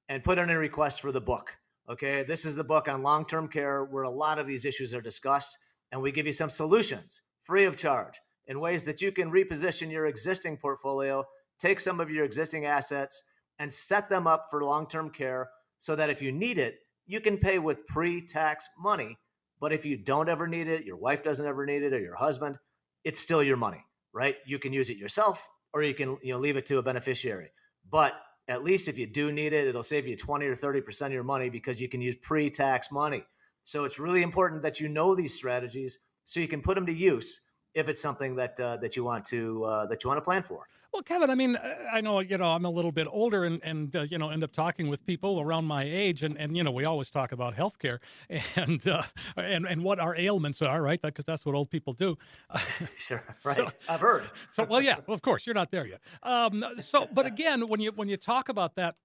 and 0.09 0.23
put 0.23 0.37
in 0.37 0.49
a 0.49 0.57
request 0.57 1.01
for 1.01 1.11
the 1.11 1.21
book. 1.21 1.55
Okay. 1.89 2.23
This 2.23 2.45
is 2.45 2.55
the 2.55 2.63
book 2.63 2.87
on 2.87 3.01
long-term 3.03 3.47
care 3.47 3.85
where 3.85 4.03
a 4.03 4.09
lot 4.09 4.37
of 4.37 4.45
these 4.47 4.65
issues 4.65 4.93
are 4.93 5.01
discussed, 5.01 5.57
and 5.91 6.01
we 6.01 6.11
give 6.11 6.27
you 6.27 6.33
some 6.33 6.49
solutions 6.49 7.21
free 7.43 7.65
of 7.65 7.75
charge 7.77 8.19
in 8.47 8.59
ways 8.59 8.85
that 8.85 9.01
you 9.01 9.11
can 9.11 9.31
reposition 9.31 9.91
your 9.91 10.05
existing 10.07 10.57
portfolio, 10.57 11.25
take 11.59 11.79
some 11.79 11.99
of 11.99 12.09
your 12.09 12.25
existing 12.25 12.65
assets, 12.65 13.23
and 13.59 13.71
set 13.71 14.09
them 14.09 14.27
up 14.27 14.47
for 14.49 14.63
long-term 14.63 15.09
care 15.09 15.49
so 15.77 15.95
that 15.95 16.09
if 16.09 16.21
you 16.21 16.31
need 16.31 16.57
it, 16.57 16.79
you 17.05 17.19
can 17.19 17.37
pay 17.37 17.59
with 17.59 17.85
pre-tax 17.87 18.69
money 18.79 19.17
but 19.63 19.71
if 19.71 19.85
you 19.85 19.95
don't 19.95 20.27
ever 20.27 20.45
need 20.45 20.67
it, 20.67 20.83
your 20.83 20.97
wife 20.97 21.23
doesn't 21.23 21.45
ever 21.45 21.65
need 21.65 21.83
it, 21.83 21.93
or 21.93 21.99
your 22.01 22.17
husband, 22.17 22.57
it's 23.05 23.21
still 23.21 23.41
your 23.41 23.55
money, 23.55 23.81
right? 24.11 24.35
You 24.45 24.59
can 24.59 24.73
use 24.73 24.89
it 24.89 24.97
yourself, 24.97 25.47
or 25.73 25.83
you 25.83 25.93
can 25.93 26.17
you 26.21 26.33
know 26.33 26.37
leave 26.37 26.57
it 26.57 26.65
to 26.65 26.79
a 26.79 26.83
beneficiary. 26.83 27.49
But 27.89 28.11
at 28.49 28.65
least 28.65 28.89
if 28.89 28.97
you 28.97 29.07
do 29.07 29.31
need 29.31 29.53
it, 29.53 29.65
it'll 29.65 29.81
save 29.81 30.05
you 30.05 30.17
20 30.17 30.47
or 30.47 30.55
30 30.55 30.81
percent 30.81 31.11
of 31.11 31.13
your 31.13 31.23
money 31.23 31.49
because 31.49 31.79
you 31.79 31.87
can 31.87 32.01
use 32.01 32.15
pre-tax 32.21 32.91
money. 32.91 33.23
So 33.63 33.85
it's 33.85 33.99
really 33.99 34.21
important 34.21 34.63
that 34.63 34.81
you 34.81 34.89
know 34.89 35.15
these 35.15 35.33
strategies 35.33 35.99
so 36.25 36.41
you 36.41 36.49
can 36.49 36.61
put 36.61 36.75
them 36.75 36.85
to 36.85 36.93
use 36.93 37.39
if 37.73 37.89
it's 37.89 38.01
something 38.01 38.35
that 38.35 38.59
uh, 38.59 38.77
that 38.77 38.95
you 38.95 39.03
want 39.03 39.25
to 39.25 39.63
uh, 39.65 39.85
that 39.87 40.03
you 40.03 40.07
want 40.07 40.17
to 40.17 40.21
plan 40.23 40.43
for. 40.43 40.67
Well, 40.93 41.01
Kevin, 41.01 41.31
I 41.31 41.35
mean, 41.35 41.55
uh, 41.55 41.75
I 41.91 42.01
know 42.01 42.21
you 42.21 42.37
know 42.37 42.45
I'm 42.51 42.65
a 42.65 42.69
little 42.69 42.91
bit 42.91 43.07
older, 43.09 43.45
and 43.45 43.59
and 43.63 43.95
uh, 43.95 44.01
you 44.01 44.19
know 44.19 44.29
end 44.29 44.43
up 44.43 44.51
talking 44.51 44.89
with 44.89 45.03
people 45.07 45.41
around 45.41 45.65
my 45.65 45.83
age, 45.83 46.21
and 46.21 46.37
and 46.37 46.55
you 46.55 46.63
know 46.63 46.69
we 46.71 46.85
always 46.85 47.09
talk 47.09 47.31
about 47.31 47.55
healthcare 47.55 47.97
and 48.55 48.87
uh, 48.87 49.01
and 49.35 49.65
and 49.65 49.83
what 49.83 49.99
our 49.99 50.15
ailments 50.15 50.61
are, 50.61 50.81
right? 50.83 51.01
Because 51.01 51.25
that's 51.25 51.45
what 51.47 51.55
old 51.55 51.71
people 51.71 51.93
do. 51.93 52.15
Sure, 52.95 53.23
So- 53.39 53.49
right? 53.49 53.73
I've 53.89 53.99
heard. 54.01 54.29
So, 54.51 54.63
well, 54.63 54.81
yeah, 54.81 54.97
well, 55.07 55.15
of 55.15 55.21
course, 55.23 55.47
you're 55.47 55.55
not 55.55 55.71
there 55.71 55.87
yet. 55.87 56.01
Um, 56.21 56.63
so, 56.79 57.07
but 57.11 57.25
again, 57.25 57.67
when 57.67 57.79
you 57.79 57.91
when 57.91 58.07
you 58.07 58.15
talk 58.17 58.49
about 58.49 58.75
that, 58.75 58.95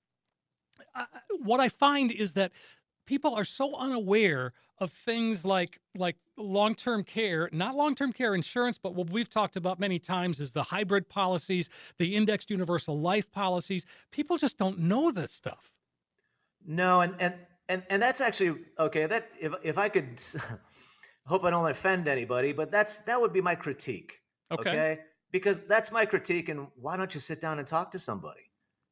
uh, 0.95 1.05
what 1.43 1.59
I 1.61 1.71
find 1.71 2.13
is 2.13 2.35
that 2.35 2.53
people 3.09 3.35
are 3.35 3.45
so 3.45 3.75
unaware 3.75 4.53
of 4.79 4.93
things 4.93 5.45
like 5.45 5.81
like 5.97 6.17
long-term 6.37 7.03
care, 7.03 7.49
not 7.53 7.75
long-term 7.75 8.13
care 8.13 8.35
insurance, 8.35 8.77
but 8.79 8.95
what 8.95 9.09
we've 9.11 9.31
talked 9.31 9.57
about 9.57 9.81
many 9.81 9.99
times 9.99 10.39
is 10.39 10.53
the 10.53 10.63
hybrid 10.63 11.09
policies, 11.09 11.71
the 11.97 12.15
indexed 12.15 12.51
universal 12.51 13.01
life 13.01 13.33
policies. 13.33 13.87
People 14.13 14.37
just 14.37 14.59
don't 14.59 14.79
know 14.79 15.11
this 15.11 15.33
stuff. 15.33 15.73
No, 16.67 17.01
and 17.01 17.15
and 17.19 17.35
and 17.71 17.83
and 17.89 18.01
that's 18.01 18.21
actually 18.21 18.61
okay. 18.79 19.07
That 19.07 19.31
if 19.41 19.55
if 19.63 19.79
I 19.79 19.89
could, 19.89 20.23
hope 21.27 21.45
I 21.45 21.51
don't 21.51 21.71
offend 21.71 22.07
anybody, 22.09 22.53
but 22.53 22.71
that's 22.71 22.99
that 22.99 23.19
would 23.19 23.33
be 23.33 23.41
my 23.41 23.55
critique. 23.55 24.21
Okay. 24.53 24.71
Okay. 24.71 24.99
because 25.33 25.59
that's 25.67 25.91
my 25.91 26.05
critique. 26.05 26.49
And 26.51 26.69
why 26.77 26.97
don't 26.97 27.13
you 27.15 27.21
sit 27.21 27.41
down 27.41 27.59
and 27.59 27.67
talk 27.67 27.91
to 27.93 27.99
somebody? 27.99 28.51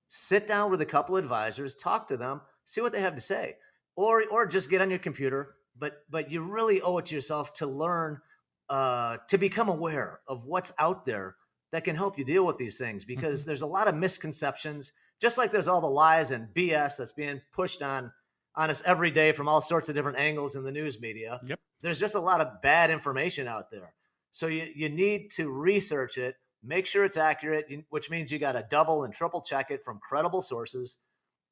Sit 0.08 0.46
down 0.46 0.70
with 0.70 0.80
a 0.80 0.86
couple 0.86 1.16
advisors, 1.16 1.74
talk 1.74 2.06
to 2.08 2.16
them, 2.16 2.40
see 2.64 2.80
what 2.80 2.92
they 2.92 3.00
have 3.00 3.14
to 3.14 3.20
say, 3.20 3.56
or 3.96 4.24
or 4.30 4.46
just 4.46 4.70
get 4.70 4.80
on 4.80 4.90
your 4.90 4.98
computer. 4.98 5.56
But 5.78 6.04
but 6.08 6.30
you 6.30 6.42
really 6.42 6.80
owe 6.80 6.98
it 6.98 7.06
to 7.06 7.14
yourself 7.14 7.52
to 7.54 7.66
learn 7.66 8.20
uh, 8.68 9.18
to 9.28 9.38
become 9.38 9.68
aware 9.68 10.20
of 10.26 10.44
what's 10.44 10.72
out 10.78 11.04
there 11.06 11.36
that 11.72 11.84
can 11.84 11.96
help 11.96 12.18
you 12.18 12.24
deal 12.24 12.46
with 12.46 12.58
these 12.58 12.78
things 12.78 13.04
because 13.04 13.40
mm-hmm. 13.40 13.50
there's 13.50 13.62
a 13.62 13.66
lot 13.66 13.88
of 13.88 13.94
misconceptions 13.94 14.92
just 15.20 15.38
like 15.38 15.52
there's 15.52 15.68
all 15.68 15.80
the 15.80 15.86
lies 15.86 16.30
and 16.30 16.48
bs 16.54 16.96
that's 16.96 17.12
being 17.12 17.40
pushed 17.52 17.82
on 17.82 18.10
on 18.54 18.70
us 18.70 18.82
every 18.86 19.10
day 19.10 19.32
from 19.32 19.48
all 19.48 19.60
sorts 19.60 19.88
of 19.88 19.94
different 19.94 20.18
angles 20.18 20.56
in 20.56 20.64
the 20.64 20.72
news 20.72 21.00
media 21.00 21.40
yep. 21.46 21.60
there's 21.82 22.00
just 22.00 22.14
a 22.14 22.20
lot 22.20 22.40
of 22.40 22.60
bad 22.62 22.90
information 22.90 23.46
out 23.46 23.70
there 23.70 23.94
so 24.30 24.46
you, 24.46 24.66
you 24.74 24.88
need 24.88 25.30
to 25.30 25.48
research 25.48 26.18
it 26.18 26.34
make 26.62 26.86
sure 26.86 27.04
it's 27.04 27.16
accurate 27.16 27.66
which 27.90 28.10
means 28.10 28.32
you 28.32 28.38
got 28.38 28.52
to 28.52 28.66
double 28.70 29.04
and 29.04 29.14
triple 29.14 29.40
check 29.40 29.70
it 29.70 29.82
from 29.84 29.98
credible 29.98 30.42
sources 30.42 30.98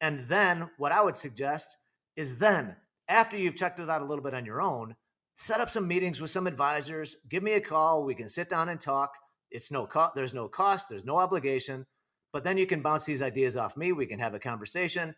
and 0.00 0.26
then 0.26 0.68
what 0.78 0.90
i 0.90 1.02
would 1.02 1.16
suggest 1.16 1.76
is 2.16 2.36
then 2.36 2.76
after 3.08 3.36
you've 3.36 3.56
checked 3.56 3.78
it 3.78 3.90
out 3.90 4.02
a 4.02 4.04
little 4.04 4.24
bit 4.24 4.34
on 4.34 4.44
your 4.44 4.60
own 4.60 4.94
set 5.34 5.60
up 5.60 5.68
some 5.68 5.88
meetings 5.88 6.20
with 6.20 6.30
some 6.30 6.46
advisors 6.46 7.16
give 7.28 7.42
me 7.42 7.52
a 7.52 7.60
call 7.60 8.04
we 8.04 8.14
can 8.14 8.28
sit 8.28 8.48
down 8.48 8.68
and 8.68 8.80
talk. 8.80 9.12
It's 9.50 9.70
no 9.70 9.86
cost 9.86 10.14
there's 10.14 10.34
no 10.34 10.48
cost 10.48 10.88
there's 10.88 11.04
no 11.04 11.16
obligation 11.16 11.86
but 12.32 12.44
then 12.44 12.56
you 12.56 12.66
can 12.66 12.82
bounce 12.82 13.04
these 13.04 13.22
ideas 13.22 13.56
off 13.56 13.76
me 13.76 13.92
we 13.92 14.06
can 14.06 14.18
have 14.18 14.34
a 14.34 14.38
conversation 14.40 15.14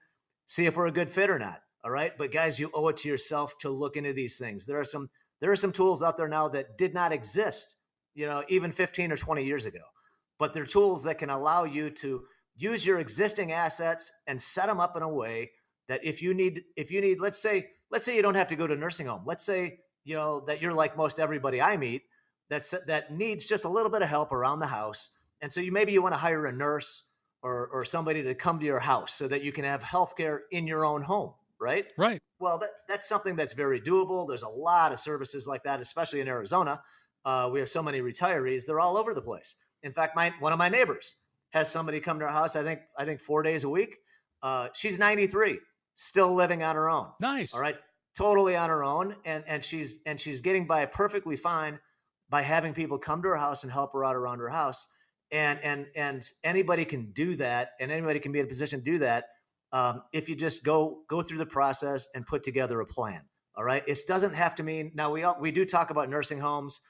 see 0.47 0.67
if 0.67 0.77
we're 0.77 0.87
a 0.87 0.93
good 0.93 1.11
fit 1.11 1.31
or 1.31 1.39
not 1.39 1.61
all 1.85 1.93
right? 1.93 2.13
But 2.19 2.33
guys 2.33 2.59
you 2.59 2.71
owe 2.75 2.89
it 2.89 2.97
to 2.99 3.09
yourself 3.09 3.57
to 3.59 3.71
look 3.71 3.97
into 3.97 4.13
these 4.13 4.39
things. 4.39 4.67
There 4.67 4.81
are 4.81 4.85
some 4.85 5.09
there 5.41 5.53
are 5.53 5.57
some 5.57 5.73
tools 5.73 6.03
out 6.03 6.17
there 6.17 6.29
now 6.29 6.49
that 6.49 6.79
did 6.79 6.95
not 6.95 7.13
exist 7.13 7.77
you 8.17 8.27
know 8.27 8.43
even 8.49 8.73
15 8.73 9.13
or 9.13 9.17
20 9.17 9.45
years 9.45 9.67
ago 9.67 9.79
but 10.39 10.53
they're 10.53 10.67
tools 10.67 11.05
that 11.05 11.19
can 11.19 11.31
allow 11.31 11.65
you 11.65 11.91
to 11.91 12.23
use 12.57 12.85
your 12.85 12.99
existing 12.99 13.53
assets 13.53 14.11
and 14.27 14.41
set 14.41 14.67
them 14.67 14.81
up 14.81 14.97
in 14.97 15.03
a 15.03 15.09
way 15.09 15.51
that 15.89 16.05
if 16.05 16.23
you 16.23 16.35
need 16.35 16.65
if 16.77 16.91
you 16.91 17.01
need 17.01 17.21
let's 17.21 17.39
say 17.39 17.69
let's 17.91 18.05
say 18.05 18.17
you 18.17 18.23
don't 18.23 18.35
have 18.35 18.49
to 18.49 18.57
go 18.57 18.67
to 18.67 18.75
a 18.75 18.77
nursing 18.77 19.07
home. 19.07 19.23
Let's 19.25 19.45
say 19.45 19.81
you 20.05 20.15
know 20.15 20.41
that 20.41 20.61
you're 20.61 20.73
like 20.73 20.97
most 20.97 21.19
everybody 21.19 21.61
i 21.61 21.77
meet 21.77 22.03
that's 22.49 22.75
that 22.87 23.13
needs 23.13 23.47
just 23.47 23.65
a 23.65 23.69
little 23.69 23.91
bit 23.91 24.03
of 24.03 24.09
help 24.09 24.33
around 24.33 24.61
the 24.61 24.67
house. 24.67 25.11
And 25.43 25.53
so 25.53 25.61
you 25.61 25.73
maybe 25.73 25.93
you 25.93 26.03
want 26.03 26.15
to 26.15 26.19
hire 26.19 26.47
a 26.47 26.53
nurse 26.53 27.05
or 27.43 27.69
or 27.73 27.85
somebody 27.85 28.23
to 28.23 28.35
come 28.35 28.59
to 28.61 28.65
your 28.65 28.81
house 28.81 29.15
so 29.15 29.29
that 29.29 29.43
you 29.43 29.53
can 29.53 29.65
have 29.65 29.83
healthcare 29.83 30.41
in 30.51 30.67
your 30.67 30.85
own 30.85 31.03
home 31.03 31.33
right? 31.59 31.91
Right. 31.97 32.21
Well 32.39 32.59
that, 32.59 32.71
that's 32.87 33.09
something 33.09 33.35
that's 33.35 33.55
very 33.55 33.81
doable. 33.81 34.29
There's 34.29 34.43
a 34.43 34.49
lot 34.49 34.93
of 34.93 35.01
services 35.01 35.47
like 35.47 35.63
that 35.65 35.81
especially 35.81 36.21
in 36.21 36.29
arizona. 36.29 36.83
Uh, 37.25 37.49
we 37.53 37.59
have 37.61 37.69
so 37.69 37.83
many 37.83 38.01
retirees 38.01 38.67
they're 38.67 38.81
all 38.81 38.97
over 38.97 39.15
the 39.15 39.23
place. 39.23 39.57
In 39.83 39.93
fact 39.93 40.15
my 40.15 40.33
one 40.41 40.53
of 40.53 40.59
my 40.59 40.69
neighbors 40.69 41.17
has 41.51 41.71
somebody 41.71 42.01
come 42.01 42.19
to 42.19 42.27
our 42.27 42.33
house 42.33 42.57
i 42.57 42.63
think 42.63 42.81
i 42.99 43.05
think 43.05 43.21
four 43.21 43.43
days 43.43 43.65
a 43.65 43.69
week. 43.69 43.97
Uh, 44.43 44.69
she's 44.75 44.99
93 44.99 45.59
still 45.97 46.33
living 46.33 46.63
on 46.63 46.77
her 46.77 46.89
own. 46.89 47.09
Nice. 47.21 47.53
All 47.53 47.61
right? 47.61 47.77
Totally 48.15 48.55
on 48.55 48.71
her 48.71 48.85
own 48.85 49.17
and 49.25 49.43
and 49.47 49.65
she's 49.65 49.99
and 50.07 50.21
she's 50.21 50.41
getting 50.41 50.67
by 50.67 50.87
perfectly 50.87 51.37
fine 51.37 51.81
by 52.29 52.43
having 52.43 52.73
people 52.73 52.99
come 52.99 53.23
to 53.23 53.29
her 53.29 53.37
house 53.37 53.65
and 53.65 53.73
help 53.73 53.93
her 53.93 54.05
out 54.05 54.15
around 54.15 54.39
her 54.39 54.49
house. 54.49 54.87
And 55.33 55.59
and 55.63 55.87
and 55.97 56.31
anybody 56.45 56.85
can 56.85 57.13
do 57.13 57.35
that 57.37 57.73
and 57.81 57.91
anybody 57.91 58.21
can 58.21 58.31
be 58.31 58.39
in 58.39 58.47
a 58.47 58.49
position 58.49 58.81
to 58.81 58.85
do 58.85 58.99
that 58.99 59.25
um, 59.73 60.03
if 60.13 60.29
you 60.29 60.37
just 60.37 60.65
go 60.65 61.03
go 61.09 61.21
through 61.23 61.39
the 61.39 61.47
process 61.47 62.09
and 62.15 62.25
put 62.27 62.45
together 62.45 62.81
a 62.81 62.87
plan. 62.87 63.23
All 63.55 63.65
right? 63.65 63.83
It 63.87 63.99
doesn't 64.07 64.35
have 64.35 64.55
to 64.57 64.63
mean 64.63 64.93
now 64.95 65.11
we 65.11 65.25
all, 65.25 65.37
we 65.41 65.51
do 65.51 65.65
talk 65.65 65.91
about 65.91 66.09
nursing 66.09 66.39
homes 66.39 66.81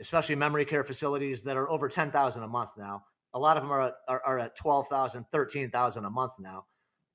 especially 0.00 0.34
memory 0.34 0.64
care 0.64 0.82
facilities 0.82 1.42
that 1.42 1.58
are 1.58 1.70
over 1.70 1.86
10,000 1.86 2.42
a 2.42 2.48
month 2.48 2.70
now. 2.78 3.04
A 3.34 3.38
lot 3.38 3.58
of 3.58 3.62
them 3.62 3.70
are, 3.70 3.92
are, 4.08 4.22
are 4.24 4.38
at 4.38 4.56
12,000 4.56 5.26
13,000 5.30 6.04
a 6.06 6.10
month 6.10 6.32
now 6.38 6.64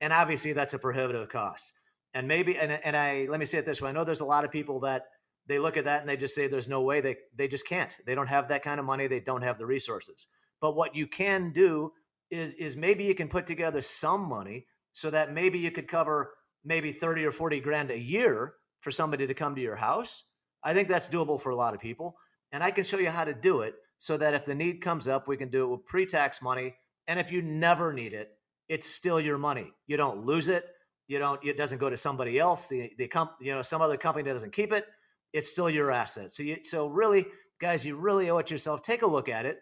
and 0.02 0.14
obviously 0.14 0.54
that's 0.54 0.74
a 0.74 0.80
prohibitive 0.80 1.30
cost. 1.30 1.74
And 2.14 2.28
maybe 2.28 2.58
and, 2.58 2.72
and 2.72 2.96
i 2.96 3.28
let 3.30 3.40
me 3.40 3.46
say 3.46 3.58
it 3.58 3.66
this 3.66 3.82
way 3.82 3.90
i 3.90 3.92
know 3.92 4.04
there's 4.04 4.22
a 4.22 4.26
lot 4.26 4.46
of 4.46 4.52
people 4.52 4.80
that 4.82 5.04
they 5.48 5.60
look 5.60 5.78
at 5.78 5.86
that 5.86 6.00
and 6.00 6.10
they 6.10 6.18
just 6.18 6.34
say 6.34 6.48
there's 6.48 6.68
no 6.68 6.82
way 6.82 7.02
they 7.02 7.18
they 7.36 7.48
just 7.48 7.68
can't. 7.68 7.96
They 8.06 8.16
don't 8.16 8.28
have 8.28 8.48
that 8.50 8.64
kind 8.64 8.80
of 8.80 8.86
money 8.86 9.08
they 9.08 9.20
don't 9.20 9.44
have 9.44 9.58
the 9.58 9.66
resources. 9.66 10.28
But 10.62 10.76
what 10.76 10.96
you 10.96 11.08
can 11.08 11.52
do 11.52 11.92
is 12.32 12.54
is 12.54 12.76
maybe 12.76 13.04
you 13.04 13.16
can 13.16 13.28
put 13.28 13.46
together 13.46 13.82
some 13.82 14.22
money 14.22 14.66
so 14.94 15.10
that 15.10 15.34
maybe 15.34 15.60
you 15.60 15.72
could 15.72 15.88
cover 15.88 16.32
maybe 16.64 16.92
30 16.92 17.26
or 17.26 17.32
40 17.32 17.60
grand 17.60 17.92
a 17.92 18.00
year 18.00 18.54
for 18.80 18.92
somebody 18.92 19.28
to 19.28 19.34
come 19.34 19.56
to 19.56 19.62
your 19.62 19.76
house. 19.76 20.24
I 20.64 20.74
think 20.74 20.88
that's 20.88 21.10
doable 21.10 21.40
for 21.40 21.52
a 21.52 21.56
lot 21.56 21.76
of 21.76 21.80
people 21.80 22.16
and 22.52 22.64
i 22.64 22.72
can 22.72 22.84
show 22.84 22.98
you 22.98 23.10
how 23.10 23.24
to 23.24 23.34
do 23.34 23.62
it 23.62 23.76
so 23.98 24.18
that 24.18 24.34
if 24.34 24.46
the 24.46 24.56
need 24.56 24.82
comes 24.82 25.08
up 25.08 25.28
we 25.28 25.38
can 25.38 25.50
do 25.50 25.64
it 25.64 25.68
with 25.68 25.86
pre-tax 25.86 26.42
money 26.42 26.74
and 27.08 27.20
if 27.20 27.32
you 27.32 27.42
never 27.42 27.94
need 27.94 28.14
it 28.14 28.35
it's 28.70 28.88
still 28.88 29.20
your 29.20 29.38
money 29.38 29.72
you 29.88 29.98
don't 29.98 30.26
lose 30.26 30.50
it 30.50 30.66
you 31.08 31.20
don't 31.20 31.44
it 31.44 31.58
doesn't 31.58 31.78
go 31.78 31.90
to 31.90 31.98
somebody 31.98 32.40
else 32.40 32.68
the, 32.70 32.92
the 32.98 33.08
comp, 33.08 33.32
you 33.40 33.54
know 33.54 33.62
some 33.62 33.82
other 33.82 33.98
company 33.98 34.24
that 34.24 34.34
doesn't 34.34 34.54
keep 34.54 34.74
it 34.74 34.86
it's 35.36 35.52
still 35.52 35.70
your 35.70 35.92
asset. 35.92 36.32
So 36.32 36.44
you 36.44 36.58
so 36.64 36.88
really, 36.88 37.26
guys, 37.60 37.86
you 37.86 37.98
really 37.98 38.30
owe 38.30 38.38
it 38.38 38.50
yourself. 38.50 38.82
Take 38.82 39.02
a 39.02 39.08
look 39.08 39.28
at 39.28 39.46
it. 39.46 39.60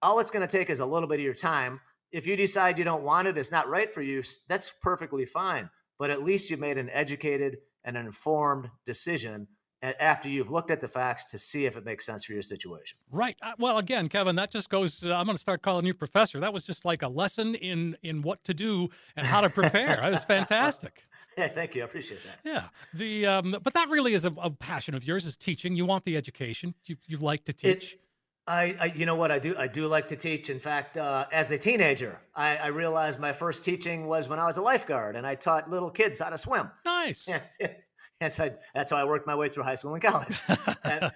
All 0.00 0.20
it's 0.20 0.30
going 0.30 0.46
to 0.46 0.58
take 0.58 0.70
is 0.70 0.78
a 0.78 0.86
little 0.86 1.08
bit 1.08 1.18
of 1.18 1.24
your 1.24 1.34
time. 1.34 1.80
If 2.12 2.24
you 2.24 2.36
decide 2.36 2.78
you 2.78 2.84
don't 2.84 3.02
want 3.02 3.26
it, 3.26 3.36
it's 3.36 3.50
not 3.50 3.68
right 3.68 3.92
for 3.92 4.00
you, 4.00 4.22
that's 4.48 4.72
perfectly 4.80 5.26
fine. 5.26 5.68
But 5.98 6.10
at 6.10 6.22
least 6.22 6.50
you 6.50 6.56
made 6.56 6.78
an 6.78 6.88
educated 6.90 7.56
and 7.84 7.96
an 7.96 8.06
informed 8.06 8.68
decision 8.86 9.48
after 9.82 10.28
you've 10.28 10.50
looked 10.50 10.70
at 10.70 10.80
the 10.80 10.88
facts 10.88 11.24
to 11.26 11.38
see 11.38 11.66
if 11.66 11.76
it 11.76 11.84
makes 11.84 12.04
sense 12.04 12.24
for 12.24 12.32
your 12.32 12.42
situation. 12.42 12.98
Right. 13.10 13.36
Uh, 13.42 13.52
well, 13.58 13.78
again, 13.78 14.08
Kevin, 14.08 14.36
that 14.36 14.50
just 14.50 14.68
goes. 14.68 15.04
Uh, 15.04 15.14
I'm 15.14 15.26
going 15.26 15.36
to 15.36 15.40
start 15.40 15.62
calling 15.62 15.86
you 15.86 15.94
professor. 15.94 16.40
That 16.40 16.52
was 16.52 16.62
just 16.62 16.84
like 16.84 17.02
a 17.02 17.08
lesson 17.08 17.54
in 17.54 17.96
in 18.02 18.22
what 18.22 18.42
to 18.44 18.54
do 18.54 18.88
and 19.16 19.26
how 19.26 19.40
to 19.40 19.50
prepare. 19.50 20.02
it 20.04 20.10
was 20.10 20.24
fantastic. 20.24 21.04
Yeah, 21.36 21.46
thank 21.46 21.76
you. 21.76 21.82
I 21.82 21.84
appreciate 21.84 22.18
that. 22.24 22.40
Yeah. 22.44 22.64
The 22.94 23.26
um, 23.26 23.56
but 23.62 23.72
that 23.74 23.88
really 23.90 24.14
is 24.14 24.24
a, 24.24 24.32
a, 24.42 24.50
passion 24.50 24.96
of 24.96 25.04
yours 25.04 25.24
is 25.24 25.36
teaching. 25.36 25.76
You 25.76 25.86
want 25.86 26.04
the 26.04 26.16
education. 26.16 26.74
You 26.86 26.96
you 27.06 27.16
like 27.18 27.44
to 27.44 27.52
teach. 27.52 27.92
It, 27.92 28.00
I, 28.48 28.76
I, 28.80 28.92
you 28.96 29.06
know 29.06 29.14
what 29.14 29.30
I 29.30 29.38
do 29.38 29.54
I 29.56 29.68
do 29.68 29.86
like 29.86 30.08
to 30.08 30.16
teach. 30.16 30.50
In 30.50 30.58
fact, 30.58 30.96
uh, 30.96 31.26
as 31.30 31.52
a 31.52 31.58
teenager, 31.58 32.20
I, 32.34 32.56
I, 32.56 32.66
realized 32.68 33.20
my 33.20 33.32
first 33.32 33.64
teaching 33.64 34.08
was 34.08 34.28
when 34.28 34.40
I 34.40 34.46
was 34.46 34.56
a 34.56 34.62
lifeguard, 34.62 35.14
and 35.14 35.24
I 35.24 35.36
taught 35.36 35.70
little 35.70 35.90
kids 35.90 36.18
how 36.18 36.30
to 36.30 36.38
swim. 36.38 36.68
Nice. 36.84 37.28
and 38.20 38.32
so 38.32 38.44
I, 38.44 38.52
that's 38.74 38.90
how 38.90 38.98
I 38.98 39.04
worked 39.04 39.26
my 39.26 39.34
way 39.34 39.48
through 39.48 39.64
high 39.64 39.74
school 39.74 39.94
and 39.94 40.02
college. 40.02 40.42
and, 40.84 41.12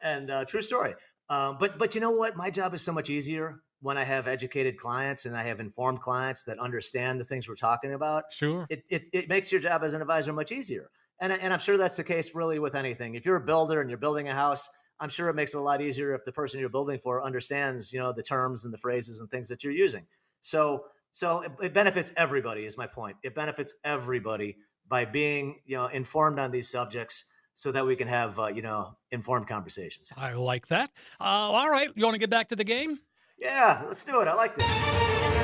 and 0.00 0.30
uh, 0.30 0.44
true 0.44 0.62
story. 0.62 0.94
Um, 1.28 1.56
but 1.58 1.78
but 1.78 1.94
you 1.94 2.00
know 2.00 2.12
what? 2.12 2.36
My 2.36 2.50
job 2.50 2.74
is 2.74 2.82
so 2.82 2.92
much 2.92 3.10
easier 3.10 3.62
when 3.80 3.98
I 3.98 4.04
have 4.04 4.28
educated 4.28 4.78
clients 4.78 5.26
and 5.26 5.36
I 5.36 5.42
have 5.44 5.60
informed 5.60 6.00
clients 6.00 6.44
that 6.44 6.58
understand 6.58 7.20
the 7.20 7.24
things 7.24 7.48
we're 7.48 7.56
talking 7.56 7.94
about. 7.94 8.24
Sure. 8.30 8.66
It 8.70 8.84
it, 8.88 9.08
it 9.12 9.28
makes 9.28 9.50
your 9.50 9.60
job 9.60 9.82
as 9.82 9.94
an 9.94 10.00
advisor 10.00 10.32
much 10.32 10.52
easier. 10.52 10.90
And 11.20 11.32
and 11.32 11.52
I'm 11.52 11.58
sure 11.58 11.76
that's 11.76 11.96
the 11.96 12.04
case 12.04 12.34
really 12.34 12.58
with 12.58 12.74
anything. 12.74 13.14
If 13.14 13.24
you're 13.26 13.36
a 13.36 13.44
builder 13.44 13.80
and 13.80 13.90
you're 13.90 13.98
building 13.98 14.28
a 14.28 14.34
house, 14.34 14.68
I'm 15.00 15.08
sure 15.08 15.28
it 15.28 15.34
makes 15.34 15.54
it 15.54 15.58
a 15.58 15.60
lot 15.60 15.80
easier 15.80 16.14
if 16.14 16.24
the 16.24 16.32
person 16.32 16.60
you're 16.60 16.68
building 16.68 17.00
for 17.02 17.24
understands, 17.24 17.92
you 17.92 17.98
know, 17.98 18.12
the 18.12 18.22
terms 18.22 18.64
and 18.64 18.72
the 18.72 18.78
phrases 18.78 19.20
and 19.20 19.30
things 19.30 19.48
that 19.48 19.64
you're 19.64 19.72
using. 19.72 20.06
So 20.42 20.84
so 21.12 21.40
it, 21.40 21.52
it 21.62 21.74
benefits 21.74 22.12
everybody 22.16 22.66
is 22.66 22.76
my 22.76 22.86
point. 22.86 23.16
It 23.22 23.34
benefits 23.34 23.74
everybody 23.84 24.56
by 24.88 25.04
being 25.04 25.60
you 25.66 25.76
know 25.76 25.86
informed 25.86 26.38
on 26.38 26.50
these 26.50 26.68
subjects 26.68 27.24
so 27.54 27.72
that 27.72 27.86
we 27.86 27.96
can 27.96 28.08
have 28.08 28.38
uh, 28.38 28.46
you 28.46 28.62
know 28.62 28.96
informed 29.10 29.48
conversations. 29.48 30.12
I 30.16 30.34
like 30.34 30.68
that. 30.68 30.90
Uh, 31.20 31.24
all 31.24 31.70
right, 31.70 31.90
you 31.94 32.04
want 32.04 32.14
to 32.14 32.20
get 32.20 32.30
back 32.30 32.48
to 32.48 32.56
the 32.56 32.64
game? 32.64 32.98
Yeah, 33.38 33.82
let's 33.86 34.04
do 34.04 34.20
it. 34.20 34.28
I 34.28 34.34
like 34.34 34.56
this. 34.56 35.36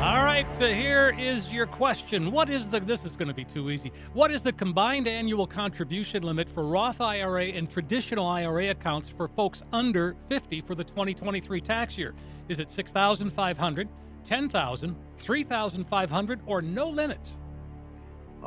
All 0.00 0.22
right, 0.22 0.46
so 0.54 0.72
here 0.72 1.16
is 1.18 1.52
your 1.52 1.66
question. 1.66 2.30
What 2.30 2.50
is 2.50 2.68
the 2.68 2.80
this 2.80 3.04
is 3.04 3.16
going 3.16 3.28
to 3.28 3.34
be 3.34 3.44
too 3.44 3.70
easy. 3.70 3.90
What 4.12 4.30
is 4.30 4.42
the 4.42 4.52
combined 4.52 5.08
annual 5.08 5.46
contribution 5.46 6.22
limit 6.22 6.50
for 6.50 6.64
Roth 6.64 7.00
IRA 7.00 7.46
and 7.46 7.68
traditional 7.68 8.26
IRA 8.26 8.68
accounts 8.68 9.08
for 9.08 9.26
folks 9.26 9.62
under 9.72 10.14
50 10.28 10.60
for 10.60 10.74
the 10.74 10.84
2023 10.84 11.60
tax 11.60 11.96
year? 11.96 12.14
Is 12.48 12.60
it 12.60 12.70
6,500, 12.70 13.88
10,000, 14.22 14.96
3,500 15.18 16.40
or 16.46 16.62
no 16.62 16.88
limit? 16.88 17.32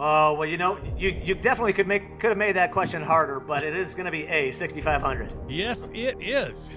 Oh 0.01 0.33
well, 0.35 0.47
you 0.47 0.55
know, 0.55 0.79
you 0.97 1.09
you 1.09 1.35
definitely 1.35 1.73
could 1.73 1.85
make 1.85 2.21
could 2.21 2.29
have 2.29 2.37
made 2.37 2.55
that 2.55 2.71
question 2.71 3.01
harder, 3.01 3.37
but 3.37 3.65
it 3.65 3.75
is 3.75 3.93
going 3.93 4.05
to 4.05 4.11
be 4.11 4.25
a 4.27 4.49
6500. 4.49 5.35
Yes, 5.49 5.89
it 5.93 6.15
is. 6.21 6.71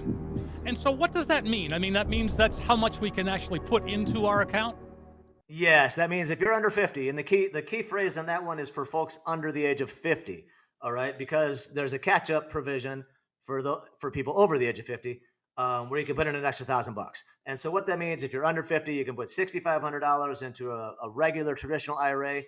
And 0.65 0.77
so, 0.77 0.91
what 0.91 1.13
does 1.13 1.25
that 1.27 1.45
mean? 1.45 1.71
I 1.71 1.79
mean, 1.79 1.93
that 1.93 2.09
means 2.09 2.35
that's 2.35 2.59
how 2.59 2.75
much 2.75 2.99
we 2.99 3.09
can 3.09 3.29
actually 3.29 3.59
put 3.59 3.87
into 3.87 4.25
our 4.25 4.41
account. 4.41 4.75
Yes, 5.47 5.95
that 5.95 6.09
means 6.09 6.31
if 6.31 6.41
you're 6.41 6.51
under 6.51 6.69
50, 6.69 7.07
and 7.07 7.17
the 7.17 7.23
key 7.23 7.47
the 7.47 7.61
key 7.61 7.81
phrase 7.81 8.17
on 8.17 8.25
that 8.25 8.43
one 8.43 8.59
is 8.59 8.69
for 8.69 8.83
folks 8.83 9.19
under 9.25 9.53
the 9.53 9.63
age 9.63 9.79
of 9.79 9.89
50. 9.89 10.45
All 10.81 10.91
right, 10.91 11.17
because 11.17 11.73
there's 11.73 11.93
a 11.93 11.99
catch 11.99 12.29
up 12.29 12.49
provision 12.49 13.05
for 13.45 13.61
the 13.61 13.77
for 13.99 14.11
people 14.11 14.37
over 14.37 14.57
the 14.57 14.65
age 14.65 14.79
of 14.79 14.85
50. 14.85 15.21
Um, 15.55 15.89
where 15.89 15.99
you 15.99 16.05
can 16.05 16.15
put 16.15 16.25
in 16.25 16.35
an 16.35 16.43
extra 16.43 16.65
thousand 16.65 16.95
bucks. 16.95 17.23
And 17.45 17.59
so 17.59 17.69
what 17.69 17.85
that 17.85 17.99
means, 17.99 18.23
if 18.23 18.33
you're 18.33 18.43
under 18.43 18.63
50, 18.63 18.91
you 18.91 19.05
can 19.05 19.15
put 19.15 19.29
$6,500 19.29 20.41
into 20.41 20.71
a, 20.71 20.95
a 21.03 21.09
regular 21.11 21.53
traditional 21.53 21.95
IRA 21.99 22.41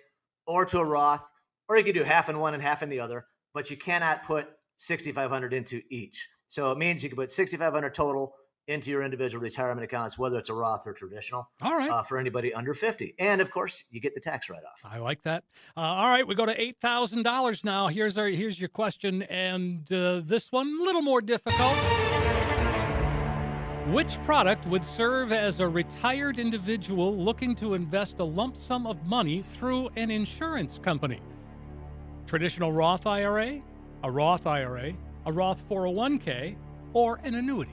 or 0.46 0.64
to 0.66 0.78
a 0.78 0.84
Roth, 0.84 1.30
or 1.68 1.76
you 1.76 1.84
could 1.84 1.94
do 1.94 2.04
half 2.04 2.28
in 2.28 2.38
one 2.38 2.54
and 2.54 2.62
half 2.62 2.82
in 2.82 2.88
the 2.88 3.00
other, 3.00 3.26
but 3.54 3.70
you 3.70 3.76
cannot 3.76 4.24
put 4.24 4.48
6,500 4.76 5.52
into 5.52 5.82
each. 5.90 6.28
So 6.48 6.70
it 6.70 6.78
means 6.78 7.02
you 7.02 7.08
can 7.08 7.16
put 7.16 7.32
6,500 7.32 7.92
total 7.94 8.34
into 8.68 8.90
your 8.90 9.02
individual 9.02 9.42
retirement 9.42 9.84
accounts, 9.84 10.18
whether 10.18 10.38
it's 10.38 10.48
a 10.48 10.54
Roth 10.54 10.86
or 10.86 10.92
traditional. 10.92 11.48
All 11.62 11.76
right. 11.76 11.90
Uh, 11.90 12.02
for 12.02 12.18
anybody 12.18 12.52
under 12.52 12.74
50. 12.74 13.14
And 13.18 13.40
of 13.40 13.50
course, 13.50 13.84
you 13.90 14.00
get 14.00 14.14
the 14.14 14.20
tax 14.20 14.50
write 14.50 14.64
off. 14.64 14.80
I 14.84 14.98
like 14.98 15.22
that. 15.22 15.44
Uh, 15.76 15.80
all 15.80 16.08
right, 16.08 16.26
we 16.26 16.34
go 16.34 16.46
to 16.46 16.60
eight 16.60 16.76
thousand 16.80 17.22
dollars 17.22 17.62
now. 17.64 17.86
Here's 17.88 18.18
our 18.18 18.28
here's 18.28 18.58
your 18.58 18.68
question, 18.68 19.22
and 19.24 19.90
uh, 19.92 20.20
this 20.24 20.50
one 20.50 20.78
a 20.80 20.84
little 20.84 21.02
more 21.02 21.20
difficult. 21.20 21.76
Which 23.90 24.20
product 24.24 24.66
would 24.66 24.84
serve 24.84 25.30
as 25.30 25.60
a 25.60 25.68
retired 25.68 26.40
individual 26.40 27.16
looking 27.16 27.54
to 27.54 27.74
invest 27.74 28.18
a 28.18 28.24
lump 28.24 28.56
sum 28.56 28.84
of 28.84 29.06
money 29.06 29.44
through 29.52 29.90
an 29.94 30.10
insurance 30.10 30.80
company? 30.80 31.20
Traditional 32.26 32.72
Roth 32.72 33.06
IRA, 33.06 33.60
a 34.02 34.10
Roth 34.10 34.44
IRA, 34.44 34.92
a 35.26 35.32
Roth 35.32 35.62
401k, 35.68 36.56
or 36.94 37.20
an 37.22 37.36
annuity? 37.36 37.70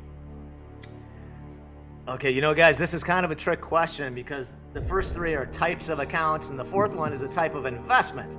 Okay, 2.07 2.29
you 2.29 2.41
know, 2.41 2.53
guys, 2.53 2.77
this 2.77 2.93
is 2.93 3.03
kind 3.03 3.25
of 3.25 3.31
a 3.31 3.35
trick 3.35 3.59
question 3.59 4.13
because 4.13 4.53
the 4.73 4.81
first 4.83 5.15
three 5.15 5.33
are 5.33 5.47
types 5.47 5.89
of 5.89 5.97
accounts, 5.97 6.51
and 6.51 6.59
the 6.59 6.65
fourth 6.65 6.93
one 6.93 7.11
is 7.11 7.23
a 7.23 7.27
type 7.27 7.55
of 7.55 7.65
investment. 7.65 8.37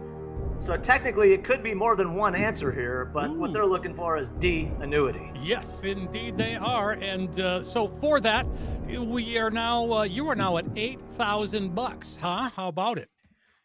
So 0.58 0.76
technically, 0.76 1.32
it 1.32 1.44
could 1.44 1.62
be 1.62 1.74
more 1.74 1.96
than 1.96 2.14
one 2.14 2.34
answer 2.34 2.72
here, 2.72 3.10
but 3.12 3.30
Ooh. 3.30 3.34
what 3.34 3.52
they're 3.52 3.66
looking 3.66 3.92
for 3.92 4.16
is 4.16 4.30
D, 4.30 4.70
annuity. 4.80 5.30
Yes, 5.40 5.82
indeed 5.82 6.36
they 6.36 6.54
are. 6.54 6.92
And 6.92 7.38
uh, 7.40 7.62
so 7.62 7.88
for 7.88 8.20
that, 8.20 8.46
we 8.86 9.36
are 9.36 9.50
now 9.50 9.92
uh, 9.92 10.02
you 10.04 10.28
are 10.28 10.36
now 10.36 10.56
at 10.56 10.66
eight 10.76 11.00
thousand 11.14 11.74
bucks, 11.74 12.18
huh? 12.20 12.50
How 12.54 12.68
about 12.68 12.98
it? 12.98 13.08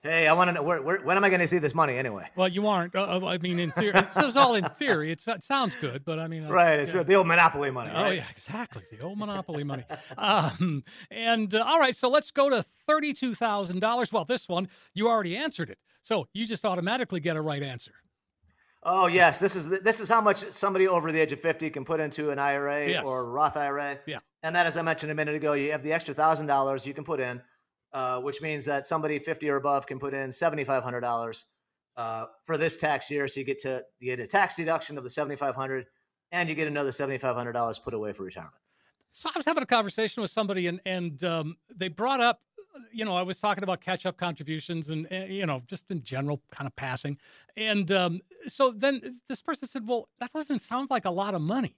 Hey, 0.01 0.27
I 0.27 0.33
want 0.33 0.47
to 0.47 0.53
know 0.53 0.63
where, 0.63 0.81
where, 0.81 1.01
when 1.01 1.17
am 1.17 1.25
I 1.25 1.29
going 1.29 1.41
to 1.41 1.47
see 1.47 1.57
this 1.57 1.75
money 1.75 1.97
anyway? 1.97 2.25
Well, 2.37 2.47
you 2.47 2.67
aren't. 2.67 2.95
Uh, 2.95 3.19
I 3.25 3.37
mean, 3.37 3.59
in 3.59 3.71
theory, 3.71 3.91
it's 3.95 4.13
just 4.13 4.37
all 4.37 4.55
in 4.55 4.63
theory. 4.79 5.11
It's, 5.11 5.27
it 5.27 5.43
sounds 5.43 5.75
good, 5.81 6.05
but 6.05 6.19
I 6.19 6.27
mean, 6.29 6.45
uh, 6.45 6.49
Right, 6.51 6.79
it's 6.79 6.93
yeah. 6.93 7.03
the 7.03 7.15
old 7.15 7.27
monopoly 7.27 7.69
money. 7.69 7.91
Oh 7.93 8.03
right? 8.03 8.15
yeah, 8.15 8.23
exactly. 8.31 8.83
The 8.89 9.01
old 9.03 9.17
monopoly 9.17 9.65
money. 9.65 9.83
Um, 10.17 10.85
and 11.11 11.53
uh, 11.53 11.65
all 11.67 11.79
right, 11.79 11.95
so 11.95 12.09
let's 12.09 12.31
go 12.31 12.49
to 12.49 12.63
thirty-two 12.87 13.33
thousand 13.35 13.79
dollars. 13.81 14.13
Well, 14.13 14.23
this 14.23 14.47
one 14.47 14.69
you 14.93 15.09
already 15.09 15.35
answered 15.35 15.69
it, 15.69 15.79
so 16.01 16.27
you 16.33 16.45
just 16.47 16.63
automatically 16.63 17.19
get 17.19 17.35
a 17.35 17.41
right 17.41 17.63
answer. 17.63 17.91
Oh 18.83 19.07
yes, 19.07 19.39
this 19.39 19.57
is 19.57 19.67
this 19.81 19.99
is 19.99 20.07
how 20.07 20.21
much 20.21 20.49
somebody 20.51 20.87
over 20.87 21.11
the 21.11 21.19
age 21.19 21.33
of 21.33 21.41
fifty 21.41 21.69
can 21.69 21.83
put 21.83 21.99
into 21.99 22.29
an 22.29 22.39
IRA 22.39 22.87
Yes. 22.89 23.05
or 23.05 23.29
Roth 23.29 23.57
IRA. 23.57 23.99
Yeah. 24.05 24.19
And 24.43 24.55
then, 24.55 24.65
as 24.65 24.77
I 24.77 24.81
mentioned 24.81 25.11
a 25.11 25.15
minute 25.15 25.35
ago, 25.35 25.51
you 25.53 25.71
have 25.73 25.83
the 25.83 25.91
extra 25.91 26.13
thousand 26.13 26.45
dollars 26.45 26.87
you 26.87 26.93
can 26.93 27.03
put 27.03 27.19
in, 27.19 27.41
uh, 27.93 28.19
which 28.19 28.41
means 28.41 28.65
that 28.65 28.85
somebody 28.85 29.19
fifty 29.19 29.49
or 29.49 29.55
above 29.57 29.87
can 29.87 29.99
put 29.99 30.13
in 30.13 30.31
seventy 30.31 30.63
five 30.63 30.83
hundred 30.83 31.01
dollars 31.01 31.45
uh, 31.97 32.25
for 32.45 32.57
this 32.57 32.77
tax 32.77 33.09
year. 33.09 33.27
So 33.27 33.39
you 33.39 33.45
get 33.45 33.59
to 33.61 33.83
you 33.99 34.15
get 34.15 34.19
a 34.19 34.27
tax 34.27 34.55
deduction 34.55 34.97
of 34.97 35.03
the 35.03 35.09
seventy 35.09 35.35
five 35.35 35.55
hundred, 35.55 35.87
and 36.31 36.47
you 36.49 36.55
get 36.55 36.67
another 36.67 36.91
seventy 36.91 37.17
five 37.17 37.35
hundred 37.35 37.53
dollars 37.53 37.79
put 37.79 37.93
away 37.93 38.13
for 38.13 38.23
retirement. 38.23 38.55
So 39.11 39.29
I 39.33 39.37
was 39.37 39.45
having 39.45 39.63
a 39.63 39.67
conversation 39.67 40.21
with 40.21 40.31
somebody, 40.31 40.67
and 40.67 40.79
and 40.85 41.23
um, 41.23 41.57
they 41.75 41.87
brought 41.87 42.21
up, 42.21 42.41
you 42.91 43.05
know, 43.05 43.15
I 43.15 43.23
was 43.23 43.39
talking 43.39 43.63
about 43.63 43.81
catch-up 43.81 44.17
contributions, 44.17 44.89
and, 44.89 45.11
and 45.11 45.33
you 45.33 45.45
know, 45.47 45.63
just 45.65 45.85
in 45.89 46.03
general, 46.03 46.41
kind 46.51 46.67
of 46.67 46.75
passing. 46.75 47.17
And 47.57 47.91
um, 47.91 48.21
so 48.45 48.71
then 48.71 49.19
this 49.27 49.41
person 49.41 49.67
said, 49.67 49.87
"Well, 49.87 50.09
that 50.19 50.31
doesn't 50.31 50.59
sound 50.59 50.89
like 50.91 51.05
a 51.05 51.11
lot 51.11 51.33
of 51.33 51.41
money." 51.41 51.75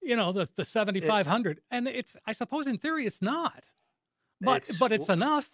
You 0.00 0.14
know, 0.16 0.32
the 0.32 0.48
the 0.54 0.64
seventy 0.64 1.00
five 1.00 1.26
hundred, 1.26 1.60
and 1.70 1.88
it's 1.88 2.16
I 2.24 2.32
suppose 2.32 2.68
in 2.68 2.78
theory 2.78 3.04
it's 3.04 3.20
not, 3.20 3.70
but 4.44 4.56
It's- 4.62 4.78
but 4.78 4.92
it's 4.92 5.08
enough. 5.08 5.48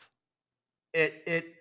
It 0.92 1.22
it 1.26 1.54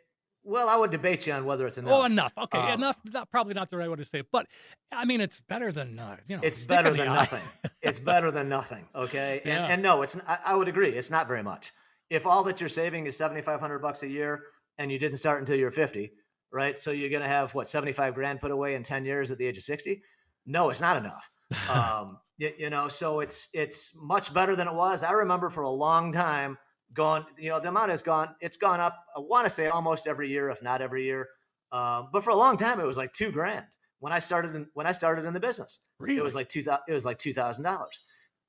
well, 0.43 0.69
I 0.69 0.75
would 0.75 0.89
debate 0.89 1.27
you 1.27 1.33
on 1.33 1.45
whether 1.45 1.67
it's 1.67 1.77
enough. 1.77 1.91
Oh, 1.93 2.03
enough. 2.05 2.33
Okay, 2.37 2.57
Um, 2.57 2.79
enough. 2.79 2.97
Not, 3.05 3.29
probably 3.29 3.53
not 3.53 3.69
the 3.69 3.77
right 3.77 3.89
way 3.89 3.97
to 3.97 4.03
say 4.05 4.19
it, 4.19 4.27
but 4.31 4.47
I 4.91 5.05
mean, 5.05 5.21
it's 5.21 5.41
better 5.41 5.71
than 5.71 5.99
uh, 5.99 6.17
you 6.27 6.37
know. 6.37 6.41
it's 6.43 6.65
better 6.65 6.91
than 6.91 7.07
eye. 7.09 7.15
nothing. 7.15 7.43
it's 7.81 7.99
better 7.99 8.31
than 8.31 8.49
nothing. 8.49 8.87
Okay. 8.95 9.41
And, 9.43 9.53
Yeah. 9.53 9.65
and 9.67 9.83
no, 9.83 10.01
it's, 10.01 10.17
I, 10.27 10.39
I 10.45 10.55
would 10.55 10.67
agree. 10.67 10.89
It's 10.89 11.11
not 11.11 11.27
very 11.27 11.43
much. 11.43 11.71
If 12.09 12.25
all 12.25 12.43
that 12.45 12.59
you're 12.59 12.69
saving 12.69 13.05
is 13.05 13.15
7,500 13.17 13.79
bucks 13.79 14.01
a 14.03 14.07
year 14.07 14.45
and 14.79 14.91
you 14.91 14.97
didn't 14.97 15.17
start 15.17 15.39
until 15.41 15.57
you're 15.57 15.69
50, 15.71 16.11
right? 16.51 16.79
So 16.79 16.91
you're 16.91 17.09
going 17.09 17.21
to 17.21 17.27
have 17.27 17.53
what, 17.53 17.67
75 17.67 18.15
grand 18.15 18.39
put 18.39 18.49
away 18.49 18.73
in 18.75 18.81
10 18.81 19.05
years 19.05 19.31
at 19.31 19.37
the 19.37 19.45
age 19.45 19.57
of 19.57 19.63
60? 19.63 20.01
No, 20.47 20.69
it's 20.71 20.81
not 20.81 20.95
enough. 20.97 21.29
um, 21.69 22.17
you, 22.37 22.51
you 22.57 22.69
know, 22.71 22.87
so 22.87 23.19
it's, 23.19 23.49
it's 23.53 23.95
much 24.01 24.33
better 24.33 24.55
than 24.55 24.67
it 24.67 24.73
was. 24.73 25.03
I 25.03 25.11
remember 25.11 25.49
for 25.51 25.61
a 25.61 25.69
long 25.69 26.11
time 26.11 26.57
going, 26.93 27.23
you 27.37 27.49
know, 27.49 27.59
the 27.59 27.69
amount 27.69 27.91
has 27.91 28.03
gone, 28.03 28.35
it's 28.41 28.57
gone 28.57 28.79
up. 28.79 28.95
I 29.15 29.19
want 29.19 29.45
to 29.45 29.49
say 29.49 29.67
almost 29.67 30.07
every 30.07 30.29
year, 30.29 30.49
if 30.49 30.61
not 30.61 30.81
every 30.81 31.05
year. 31.05 31.27
Um, 31.71 32.09
but 32.11 32.23
for 32.23 32.31
a 32.31 32.35
long 32.35 32.57
time, 32.57 32.79
it 32.79 32.85
was 32.85 32.97
like 32.97 33.13
two 33.13 33.31
grand 33.31 33.65
when 33.99 34.13
I 34.13 34.19
started 34.19 34.55
in, 34.55 34.67
when 34.73 34.87
I 34.87 34.91
started 34.91 35.25
in 35.25 35.33
the 35.33 35.39
business 35.39 35.81
really? 35.99 36.17
it 36.17 36.23
was 36.23 36.35
like 36.35 36.49
two 36.49 36.63
thousand. 36.63 36.83
It 36.87 36.93
was 36.93 37.05
like 37.05 37.17
two 37.17 37.33
thousand 37.33 37.63
dollars, 37.63 38.01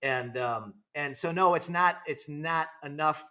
and 0.03 0.37
um, 0.39 0.75
and 0.95 1.17
so 1.17 1.33
no, 1.33 1.55
it's 1.55 1.69
not. 1.69 1.99
It's 2.07 2.29
not 2.29 2.69
enough, 2.85 3.25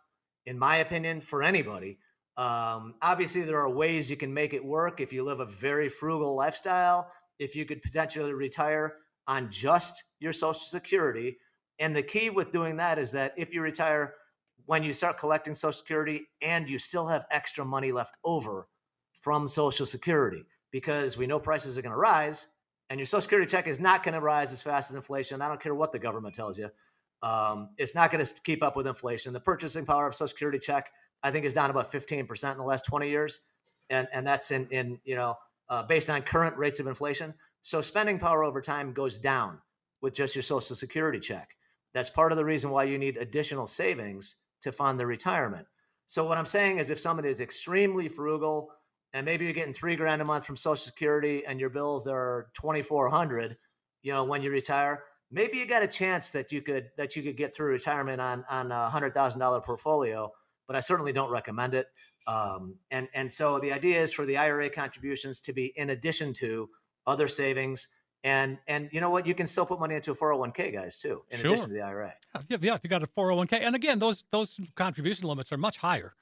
in 0.45 0.57
my 0.57 0.77
opinion, 0.77 1.21
for 1.21 1.43
anybody. 1.43 1.97
Um, 2.37 2.95
obviously, 3.01 3.41
there 3.41 3.59
are 3.59 3.69
ways 3.69 4.09
you 4.09 4.17
can 4.17 4.33
make 4.33 4.53
it 4.53 4.63
work 4.63 5.01
if 5.01 5.11
you 5.11 5.23
live 5.23 5.39
a 5.39 5.45
very 5.45 5.89
frugal 5.89 6.35
lifestyle. 6.35 7.11
If 7.39 7.55
you 7.55 7.65
could 7.65 7.81
potentially 7.81 8.33
retire 8.33 8.97
on 9.27 9.49
just 9.51 10.03
your 10.19 10.33
Social 10.33 10.59
Security, 10.59 11.37
and 11.79 11.95
the 11.95 12.03
key 12.03 12.29
with 12.29 12.51
doing 12.51 12.77
that 12.77 12.99
is 12.99 13.11
that 13.13 13.33
if 13.37 13.53
you 13.53 13.61
retire 13.61 14.15
when 14.69 14.83
you 14.83 14.93
start 14.93 15.17
collecting 15.17 15.55
Social 15.55 15.71
Security 15.71 16.29
and 16.43 16.69
you 16.69 16.77
still 16.77 17.07
have 17.07 17.25
extra 17.31 17.65
money 17.65 17.91
left 17.91 18.17
over 18.23 18.67
from 19.19 19.47
Social 19.47 19.83
Security, 19.83 20.45
because 20.69 21.17
we 21.17 21.25
know 21.25 21.39
prices 21.39 21.75
are 21.75 21.81
going 21.81 21.91
to 21.91 21.97
rise 21.97 22.49
and 22.91 22.99
your 22.99 23.07
social 23.07 23.21
security 23.21 23.49
check 23.49 23.67
is 23.67 23.79
not 23.79 24.03
going 24.03 24.13
to 24.13 24.19
rise 24.19 24.53
as 24.53 24.61
fast 24.61 24.91
as 24.91 24.95
inflation. 24.95 25.41
I 25.41 25.47
don't 25.47 25.59
care 25.59 25.73
what 25.73 25.91
the 25.91 25.97
government 25.97 26.35
tells 26.35 26.59
you. 26.59 26.69
Um, 27.23 27.69
it's 27.79 27.95
not 27.95 28.11
going 28.11 28.23
to 28.23 28.33
keep 28.43 28.61
up 28.61 28.75
with 28.75 28.85
inflation. 28.85 29.33
The 29.33 29.39
purchasing 29.39 29.87
power 29.87 30.05
of 30.05 30.13
social 30.13 30.27
security 30.27 30.59
check, 30.59 30.91
I 31.23 31.31
think, 31.31 31.45
is 31.45 31.53
down 31.53 31.71
about 31.71 31.91
15% 31.91 32.51
in 32.51 32.57
the 32.59 32.63
last 32.63 32.85
20 32.85 33.09
years. 33.09 33.39
And, 33.89 34.07
and 34.13 34.25
that's 34.25 34.51
in, 34.51 34.67
in 34.69 34.99
you 35.03 35.15
know, 35.15 35.35
uh, 35.69 35.81
based 35.81 36.11
on 36.11 36.21
current 36.21 36.55
rates 36.57 36.79
of 36.79 36.85
inflation. 36.85 37.33
So 37.63 37.81
spending 37.81 38.19
power 38.19 38.43
over 38.43 38.61
time 38.61 38.93
goes 38.93 39.17
down 39.17 39.57
with 40.01 40.13
just 40.13 40.35
your 40.35 40.43
social 40.43 40.75
security 40.75 41.19
check. 41.19 41.49
That's 41.95 42.11
part 42.11 42.31
of 42.31 42.37
the 42.37 42.45
reason 42.45 42.69
why 42.69 42.83
you 42.83 42.99
need 42.99 43.17
additional 43.17 43.65
savings 43.65 44.35
to 44.61 44.71
fund 44.71 44.99
the 44.99 45.05
retirement. 45.05 45.67
So 46.05 46.25
what 46.25 46.37
I'm 46.37 46.45
saying 46.45 46.79
is 46.79 46.89
if 46.89 46.99
somebody 46.99 47.29
is 47.29 47.39
extremely 47.39 48.07
frugal, 48.07 48.71
and 49.13 49.25
maybe 49.25 49.45
you're 49.45 49.53
getting 49.53 49.73
three 49.73 49.95
grand 49.95 50.21
a 50.21 50.25
month 50.25 50.45
from 50.45 50.57
Social 50.57 50.75
Security 50.75 51.43
and 51.47 51.59
your 51.59 51.69
bills 51.69 52.07
are 52.07 52.47
twenty 52.53 52.81
four 52.81 53.09
hundred, 53.09 53.57
you 54.01 54.11
know, 54.11 54.23
when 54.23 54.41
you 54.41 54.51
retire, 54.51 55.03
maybe 55.31 55.57
you 55.57 55.67
got 55.67 55.83
a 55.83 55.87
chance 55.87 56.29
that 56.31 56.51
you 56.51 56.61
could 56.61 56.89
that 56.97 57.15
you 57.15 57.23
could 57.23 57.37
get 57.37 57.53
through 57.53 57.71
retirement 57.71 58.21
on 58.21 58.45
on 58.49 58.71
a 58.71 58.89
hundred 58.89 59.13
thousand 59.13 59.39
dollar 59.39 59.61
portfolio. 59.61 60.31
But 60.67 60.75
I 60.75 60.79
certainly 60.79 61.11
don't 61.11 61.31
recommend 61.31 61.73
it. 61.73 61.87
Um, 62.27 62.75
and 62.91 63.07
and 63.15 63.31
so 63.31 63.59
the 63.59 63.73
idea 63.73 64.01
is 64.01 64.13
for 64.13 64.25
the 64.25 64.37
IRA 64.37 64.69
contributions 64.69 65.41
to 65.41 65.53
be 65.53 65.73
in 65.75 65.89
addition 65.89 66.33
to 66.33 66.69
other 67.07 67.27
savings. 67.27 67.87
And 68.23 68.57
and 68.67 68.89
you 68.91 68.99
know 68.99 69.09
what? 69.09 69.25
You 69.25 69.33
can 69.33 69.47
still 69.47 69.65
put 69.65 69.79
money 69.79 69.95
into 69.95 70.11
a 70.11 70.15
401k, 70.15 70.73
guys, 70.73 70.97
too, 70.97 71.23
in 71.29 71.39
Sure. 71.39 71.51
addition 71.53 71.69
to 71.69 71.73
the 71.73 71.81
IRA. 71.81 72.13
Yeah, 72.47 72.57
yeah, 72.59 72.75
if 72.75 72.81
you 72.83 72.89
got 72.89 73.01
a 73.03 73.07
401k. 73.07 73.53
And 73.61 73.75
again, 73.75 73.97
those 73.99 74.25
those 74.31 74.59
contribution 74.75 75.25
limits 75.27 75.51
are 75.53 75.57
much 75.57 75.77
higher. 75.77 76.13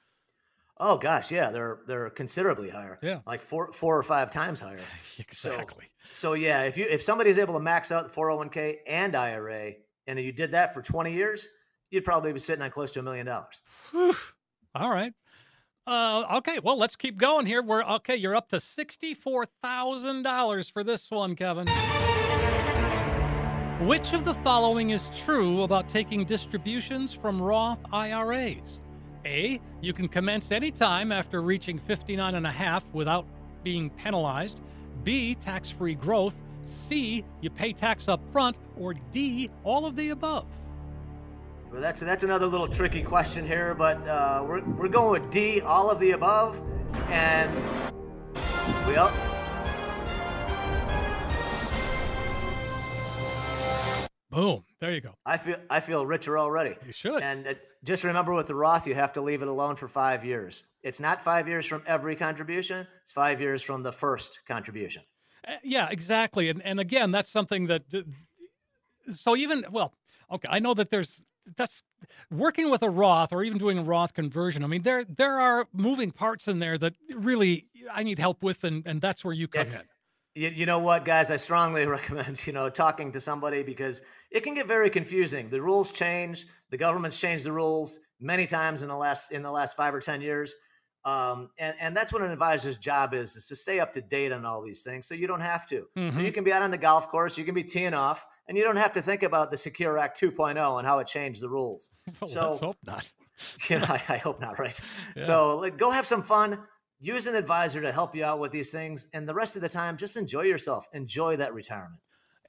Oh 0.80 0.96
gosh, 0.96 1.32
yeah, 1.32 1.50
they're 1.50 1.80
they're 1.88 2.08
considerably 2.10 2.70
higher. 2.70 3.00
Yeah. 3.02 3.18
like 3.26 3.42
four 3.42 3.72
four 3.72 3.98
or 3.98 4.02
five 4.04 4.30
times 4.30 4.60
higher. 4.60 4.78
Exactly. 5.18 5.86
So 6.10 6.34
yeah, 6.34 6.62
if 6.62 6.76
you 6.76 6.86
if 6.88 7.02
somebody's 7.02 7.36
able 7.38 7.54
to 7.54 7.60
max 7.60 7.90
out 7.90 8.04
the 8.04 8.14
401k 8.14 8.76
and 8.86 9.16
IRA, 9.16 9.72
and 10.06 10.20
you 10.20 10.30
did 10.30 10.52
that 10.52 10.72
for 10.72 10.80
20 10.80 11.12
years, 11.12 11.48
you'd 11.90 12.04
probably 12.04 12.32
be 12.32 12.38
sitting 12.38 12.62
on 12.62 12.70
close 12.70 12.92
to 12.92 13.00
a 13.00 13.02
million 13.02 13.26
dollars. 13.26 13.60
All 14.74 14.90
right. 14.90 15.12
Uh, 15.88 16.36
okay, 16.36 16.58
well, 16.62 16.76
let's 16.76 16.96
keep 16.96 17.16
going 17.16 17.46
here. 17.46 17.62
We're 17.62 17.82
okay. 17.82 18.14
You're 18.14 18.36
up 18.36 18.50
to 18.50 18.60
sixty-four 18.60 19.46
thousand 19.62 20.22
dollars 20.22 20.68
for 20.68 20.84
this 20.84 21.10
one, 21.10 21.34
Kevin. 21.34 21.66
Which 23.86 24.12
of 24.12 24.26
the 24.26 24.34
following 24.44 24.90
is 24.90 25.08
true 25.16 25.62
about 25.62 25.88
taking 25.88 26.26
distributions 26.26 27.14
from 27.14 27.40
Roth 27.40 27.78
IRAs? 27.90 28.82
A. 29.24 29.58
You 29.80 29.94
can 29.94 30.08
commence 30.08 30.52
any 30.52 30.70
time 30.70 31.10
after 31.10 31.40
reaching 31.40 31.78
59 31.78 32.34
and 32.34 32.46
a 32.46 32.50
half 32.50 32.84
without 32.92 33.24
being 33.62 33.88
penalized. 33.88 34.60
B. 35.04 35.34
Tax-free 35.36 35.94
growth. 35.94 36.34
C. 36.64 37.24
You 37.40 37.48
pay 37.48 37.72
tax 37.72 38.08
up 38.08 38.20
front. 38.30 38.58
Or 38.76 38.92
D. 39.10 39.48
All 39.64 39.86
of 39.86 39.96
the 39.96 40.10
above. 40.10 40.44
Well, 41.70 41.82
that's 41.82 42.00
that's 42.00 42.24
another 42.24 42.46
little 42.46 42.66
tricky 42.66 43.02
question 43.02 43.46
here, 43.46 43.74
but 43.74 43.96
uh, 44.08 44.42
we're 44.46 44.64
we're 44.64 44.88
going 44.88 45.20
with 45.20 45.30
D, 45.30 45.60
all 45.60 45.90
of 45.90 46.00
the 46.00 46.12
above, 46.12 46.58
and 47.08 47.54
we 48.86 48.96
all. 48.96 49.12
Boom. 54.30 54.64
There 54.80 54.94
you 54.94 55.02
go. 55.02 55.14
I 55.26 55.36
feel 55.36 55.56
I 55.68 55.80
feel 55.80 56.06
richer 56.06 56.38
already. 56.38 56.74
You 56.86 56.92
should. 56.92 57.22
And 57.22 57.46
uh, 57.46 57.54
just 57.84 58.02
remember 58.02 58.32
with 58.32 58.46
the 58.46 58.54
Roth, 58.54 58.86
you 58.86 58.94
have 58.94 59.12
to 59.12 59.20
leave 59.20 59.42
it 59.42 59.48
alone 59.48 59.76
for 59.76 59.88
five 59.88 60.24
years. 60.24 60.64
It's 60.82 61.00
not 61.00 61.20
five 61.20 61.48
years 61.48 61.66
from 61.66 61.82
every 61.86 62.16
contribution; 62.16 62.86
it's 63.02 63.12
five 63.12 63.42
years 63.42 63.62
from 63.62 63.82
the 63.82 63.92
first 63.92 64.40
contribution. 64.48 65.02
Uh, 65.46 65.56
yeah, 65.62 65.88
exactly. 65.90 66.48
And 66.48 66.62
and 66.62 66.80
again, 66.80 67.10
that's 67.10 67.30
something 67.30 67.66
that. 67.66 67.82
So 69.10 69.36
even 69.36 69.66
well, 69.70 69.92
Okay, 70.30 70.48
I 70.50 70.58
know 70.58 70.74
that 70.74 70.90
there's 70.90 71.24
that's 71.56 71.82
working 72.30 72.70
with 72.70 72.82
a 72.82 72.90
Roth 72.90 73.32
or 73.32 73.42
even 73.42 73.58
doing 73.58 73.78
a 73.78 73.82
Roth 73.82 74.14
conversion. 74.14 74.64
I 74.64 74.66
mean, 74.66 74.82
there 74.82 75.04
there 75.04 75.38
are 75.38 75.66
moving 75.72 76.10
parts 76.10 76.48
in 76.48 76.58
there 76.58 76.78
that 76.78 76.94
really 77.14 77.66
I 77.92 78.02
need 78.02 78.18
help 78.18 78.42
with, 78.42 78.64
and 78.64 78.86
and 78.86 79.00
that's 79.00 79.24
where 79.24 79.34
you 79.34 79.48
come 79.48 79.60
yes. 79.60 79.74
in. 79.76 79.82
You, 80.34 80.50
you 80.50 80.66
know 80.66 80.78
what, 80.78 81.04
guys? 81.04 81.30
I 81.30 81.36
strongly 81.36 81.86
recommend 81.98 82.46
you 82.46 82.52
know 82.52 82.68
talking 82.68 83.12
to 83.12 83.20
somebody 83.20 83.62
because 83.62 84.02
it 84.30 84.40
can 84.40 84.54
get 84.54 84.66
very 84.66 84.90
confusing. 84.90 85.48
The 85.50 85.62
rules 85.62 85.90
change. 85.90 86.46
The 86.70 86.76
government's 86.76 87.18
changed 87.18 87.44
the 87.44 87.52
rules 87.52 88.00
many 88.20 88.46
times 88.46 88.82
in 88.82 88.88
the 88.88 88.96
last 88.96 89.32
in 89.32 89.42
the 89.42 89.50
last 89.50 89.76
five 89.76 89.94
or 89.94 90.00
ten 90.00 90.20
years. 90.20 90.54
Um, 91.08 91.48
and, 91.56 91.74
and 91.80 91.96
that's 91.96 92.12
what 92.12 92.20
an 92.20 92.30
advisor's 92.30 92.76
job 92.76 93.14
is, 93.14 93.34
is 93.34 93.46
to 93.46 93.56
stay 93.56 93.80
up 93.80 93.94
to 93.94 94.02
date 94.02 94.30
on 94.30 94.44
all 94.44 94.60
these 94.60 94.82
things 94.82 95.08
so 95.08 95.14
you 95.14 95.26
don't 95.26 95.40
have 95.40 95.66
to. 95.68 95.86
Mm-hmm. 95.96 96.10
So 96.10 96.20
you 96.20 96.32
can 96.32 96.44
be 96.44 96.52
out 96.52 96.62
on 96.62 96.70
the 96.70 96.76
golf 96.76 97.08
course, 97.08 97.38
you 97.38 97.46
can 97.46 97.54
be 97.54 97.64
teeing 97.64 97.94
off, 97.94 98.26
and 98.46 98.58
you 98.58 98.62
don't 98.62 98.76
have 98.76 98.92
to 98.92 99.00
think 99.00 99.22
about 99.22 99.50
the 99.50 99.56
Secure 99.56 99.96
Act 99.96 100.20
2.0 100.20 100.78
and 100.78 100.86
how 100.86 100.98
it 100.98 101.06
changed 101.06 101.40
the 101.40 101.48
rules. 101.48 101.90
Well, 102.20 102.28
so 102.28 102.46
let's 102.48 102.60
hope 102.60 102.76
not. 102.84 103.10
you 103.68 103.78
know, 103.78 103.86
I, 103.88 104.02
I 104.08 104.16
hope 104.18 104.40
not, 104.40 104.58
right? 104.58 104.78
Yeah. 105.16 105.22
So 105.22 105.56
like, 105.56 105.78
go 105.78 105.90
have 105.90 106.06
some 106.06 106.22
fun. 106.22 106.58
Use 107.00 107.26
an 107.26 107.36
advisor 107.36 107.80
to 107.80 107.92
help 107.92 108.14
you 108.14 108.24
out 108.24 108.38
with 108.38 108.52
these 108.52 108.72
things. 108.72 109.06
And 109.14 109.26
the 109.26 109.34
rest 109.34 109.56
of 109.56 109.62
the 109.62 109.68
time, 109.68 109.96
just 109.96 110.16
enjoy 110.16 110.42
yourself. 110.42 110.88
Enjoy 110.92 111.36
that 111.36 111.54
retirement. 111.54 112.00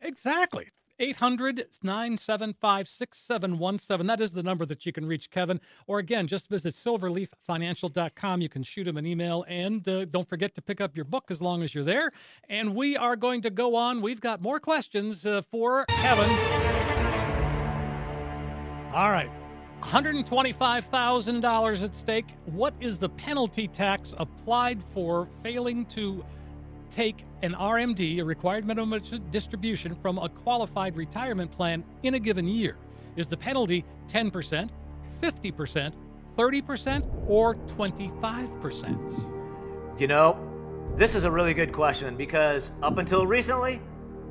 Exactly. 0.02 0.68
800 1.00 1.66
975 1.82 2.88
6717. 2.88 4.08
That 4.08 4.22
is 4.22 4.34
the 4.34 4.44
number 4.44 4.66
that 4.66 4.86
you 4.86 4.92
can 4.92 5.06
reach 5.06 5.32
Kevin. 5.32 5.62
Or 5.88 6.00
again, 6.00 6.28
just 6.28 6.50
visit 6.50 6.74
silverleaffinancial.com. 6.74 8.42
You 8.42 8.50
can 8.50 8.64
shoot 8.64 8.88
him 8.88 8.98
an 8.98 9.06
email. 9.06 9.46
And 9.48 9.88
uh, 9.88 10.06
don't 10.06 10.28
forget 10.28 10.56
to 10.56 10.62
pick 10.62 10.82
up 10.82 10.96
your 10.96 11.06
book 11.06 11.26
as 11.30 11.42
long 11.42 11.64
as 11.64 11.74
you're 11.74 11.84
there. 11.84 12.12
And 12.50 12.76
we 12.76 12.98
are 12.98 13.16
going 13.16 13.42
to 13.42 13.50
go 13.50 13.76
on. 13.76 14.02
We've 14.02 14.22
got 14.22 14.42
more 14.42 14.60
questions 14.60 15.26
uh, 15.26 15.42
for 15.50 15.86
Kevin. 15.86 16.30
All 18.94 19.12
right. 19.12 19.30
$125,000 19.82 21.84
at 21.84 21.96
stake. 21.96 22.26
What 22.46 22.74
is 22.80 22.98
the 22.98 23.10
penalty 23.10 23.68
tax 23.68 24.14
applied 24.18 24.82
for 24.94 25.28
failing 25.42 25.86
to 25.88 26.24
take 26.90 27.26
an 27.42 27.54
RMD, 27.54 28.20
a 28.20 28.26
required 28.26 28.66
minimum 28.66 29.02
distribution, 29.32 29.96
from 29.96 30.18
a 30.18 30.28
qualified 30.30 30.98
retirement 30.98 31.52
plan 31.52 31.84
in 32.04 32.16
a 32.16 32.20
given 32.20 32.48
year? 32.48 32.78
Is 33.16 33.28
the 33.28 33.38
penalty 33.38 33.86
10%, 34.08 34.70
50%, 35.22 35.94
30%, 36.38 37.28
or 37.28 37.56
25%? 37.56 40.00
You 40.00 40.08
know, 40.08 40.46
this 40.96 41.16
is 41.16 41.26
a 41.26 41.32
really 41.32 41.54
good 41.54 41.74
question 41.74 42.16
because 42.16 42.72
up 42.82 42.98
until 42.98 43.28
recently, 43.28 43.82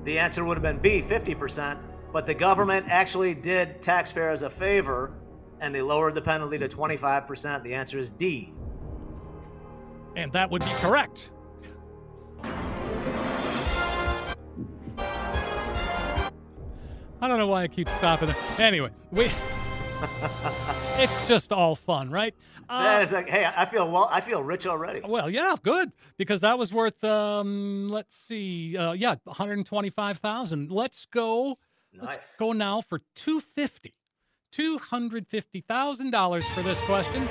the 0.04 0.18
answer 0.18 0.44
would 0.44 0.56
have 0.56 0.62
been 0.62 0.78
B, 0.78 1.02
50%, 1.02 1.78
but 2.12 2.26
the 2.26 2.34
government 2.34 2.86
actually 2.88 3.34
did 3.34 3.82
taxpayers 3.82 4.42
a 4.42 4.50
favor 4.50 5.12
and 5.60 5.74
they 5.74 5.82
lowered 5.82 6.14
the 6.14 6.22
penalty 6.22 6.58
to 6.58 6.68
25%. 6.68 7.62
The 7.62 7.74
answer 7.74 7.98
is 7.98 8.10
D. 8.10 8.52
And 10.16 10.32
that 10.32 10.50
would 10.50 10.64
be 10.64 10.70
correct. 10.76 11.30
I 17.20 17.28
don't 17.28 17.38
know 17.38 17.46
why 17.48 17.62
I 17.62 17.68
keep 17.68 17.88
stopping. 17.88 18.34
Anyway, 18.58 18.90
we. 19.10 19.24
it's 20.98 21.26
just 21.26 21.52
all 21.52 21.74
fun, 21.74 22.10
right? 22.10 22.34
Uh, 22.68 22.82
that 22.84 23.02
is 23.02 23.12
like, 23.12 23.28
hey, 23.28 23.48
I 23.56 23.64
feel 23.64 23.90
well. 23.90 24.08
I 24.12 24.20
feel 24.20 24.44
rich 24.44 24.66
already. 24.66 25.00
Well, 25.04 25.28
yeah, 25.28 25.56
good 25.62 25.90
because 26.16 26.40
that 26.42 26.58
was 26.58 26.72
worth. 26.72 27.02
Um, 27.02 27.88
let's 27.88 28.16
see, 28.16 28.76
uh, 28.76 28.92
yeah, 28.92 29.16
one 29.24 29.36
hundred 29.36 29.64
twenty-five 29.66 30.18
thousand. 30.18 30.70
Let's 30.70 31.06
go. 31.06 31.56
Nice. 31.92 32.04
Let's 32.04 32.36
go 32.36 32.52
now 32.52 32.80
for 32.80 33.00
two 33.16 33.40
fifty. 33.40 33.94
Two 34.52 34.78
hundred 34.78 35.26
fifty 35.26 35.60
thousand 35.60 36.10
dollars 36.10 36.46
for 36.50 36.62
this 36.62 36.80
question. 36.82 37.28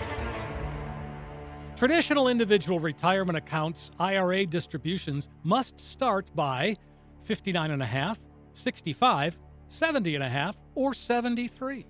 Traditional 1.78 2.28
individual 2.28 2.80
retirement 2.80 3.38
accounts 3.38 3.92
IRA 4.00 4.48
distributions 4.48 5.30
must 5.44 5.80
start 5.80 6.36
by 6.36 6.76
59 7.22 7.70
and 7.70 7.84
a 7.84 7.86
half, 7.86 8.18
65, 8.54 9.38
70 9.68 10.16
and 10.16 10.24
a 10.24 10.30
half, 10.30 10.56
or 10.76 10.94
73. 10.94 11.86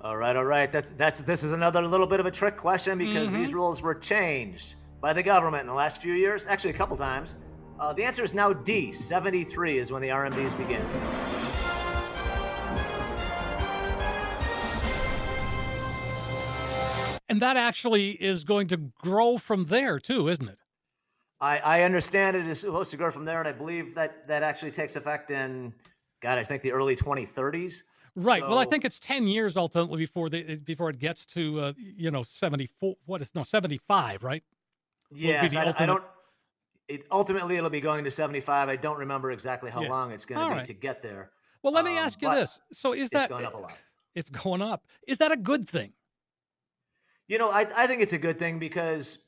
All 0.00 0.16
right, 0.16 0.36
all 0.36 0.44
right. 0.44 0.70
That's 0.70 0.90
that's 0.90 1.20
this 1.22 1.42
is 1.42 1.52
another 1.52 1.82
little 1.82 2.06
bit 2.06 2.20
of 2.20 2.26
a 2.26 2.30
trick 2.30 2.56
question 2.56 2.98
because 2.98 3.30
mm-hmm. 3.30 3.40
these 3.40 3.52
rules 3.52 3.82
were 3.82 3.94
changed 3.94 4.76
by 5.00 5.12
the 5.12 5.22
government 5.22 5.62
in 5.62 5.66
the 5.66 5.74
last 5.74 6.00
few 6.00 6.14
years, 6.14 6.46
actually 6.46 6.70
a 6.70 6.74
couple 6.74 6.96
times. 6.96 7.36
Uh, 7.80 7.92
the 7.92 8.04
answer 8.04 8.22
is 8.22 8.34
now 8.34 8.52
D. 8.52 8.92
73 8.92 9.78
is 9.78 9.92
when 9.92 10.02
the 10.02 10.08
RMDs 10.08 10.56
begin. 10.56 10.84
And 17.28 17.42
that 17.42 17.56
actually 17.56 18.10
is 18.10 18.44
going 18.44 18.68
to 18.68 18.76
grow 18.76 19.36
from 19.36 19.66
there 19.66 19.98
too, 19.98 20.28
isn't 20.28 20.48
it? 20.48 20.58
I, 21.40 21.58
I 21.58 21.82
understand 21.82 22.36
it 22.36 22.46
is 22.46 22.60
supposed 22.60 22.90
to 22.90 22.96
grow 22.96 23.12
from 23.12 23.24
there, 23.24 23.38
and 23.38 23.46
I 23.46 23.52
believe 23.52 23.94
that 23.94 24.26
that 24.26 24.42
actually 24.42 24.72
takes 24.72 24.96
effect 24.96 25.30
in 25.30 25.72
God, 26.20 26.38
I 26.38 26.42
think 26.42 26.62
the 26.62 26.72
early 26.72 26.96
2030s. 26.96 27.82
Right. 28.16 28.42
So, 28.42 28.48
well, 28.48 28.58
I 28.58 28.64
think 28.64 28.84
it's 28.84 28.98
10 28.98 29.28
years 29.28 29.56
ultimately 29.56 29.98
before 29.98 30.28
the 30.28 30.56
before 30.56 30.90
it 30.90 30.98
gets 30.98 31.24
to 31.26 31.60
uh, 31.60 31.72
you 31.76 32.10
know 32.10 32.24
74 32.24 32.96
what 33.06 33.22
is 33.22 33.34
no 33.34 33.42
75, 33.44 34.24
right? 34.24 34.42
Yes, 35.10 35.54
I, 35.54 35.72
I, 35.78 35.86
don't 35.86 36.02
it, 36.88 37.06
ultimately 37.10 37.56
it'll 37.56 37.70
be 37.70 37.80
going 37.80 38.04
to 38.04 38.10
75. 38.10 38.68
I 38.68 38.76
don't 38.76 38.98
remember 38.98 39.30
exactly 39.30 39.70
how 39.70 39.82
yeah. 39.82 39.88
long 39.88 40.10
it's 40.10 40.24
going 40.24 40.40
to 40.40 40.48
be 40.48 40.54
right. 40.56 40.64
to 40.64 40.72
get 40.72 41.02
there. 41.02 41.30
Well, 41.62 41.72
let 41.72 41.84
me 41.84 41.92
um, 41.92 42.04
ask 42.04 42.20
you 42.20 42.30
this. 42.30 42.60
So 42.72 42.92
is 42.92 43.10
that 43.10 43.24
it's 43.24 43.28
going 43.28 43.44
up 43.44 43.54
a 43.54 43.58
lot? 43.58 43.76
It's 44.14 44.30
going 44.30 44.62
up. 44.62 44.84
Is 45.06 45.18
that 45.18 45.30
a 45.30 45.36
good 45.36 45.68
thing? 45.68 45.92
You 47.28 47.38
know, 47.38 47.50
I 47.50 47.66
I 47.76 47.86
think 47.86 48.02
it's 48.02 48.14
a 48.14 48.18
good 48.18 48.38
thing 48.38 48.58
because 48.58 49.18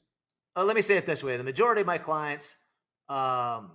uh, 0.56 0.64
let 0.64 0.74
me 0.74 0.82
say 0.82 0.96
it 0.96 1.06
this 1.06 1.22
way: 1.22 1.36
the 1.36 1.44
majority 1.44 1.82
of 1.82 1.86
my 1.86 1.98
clients 1.98 2.56
um, 3.08 3.72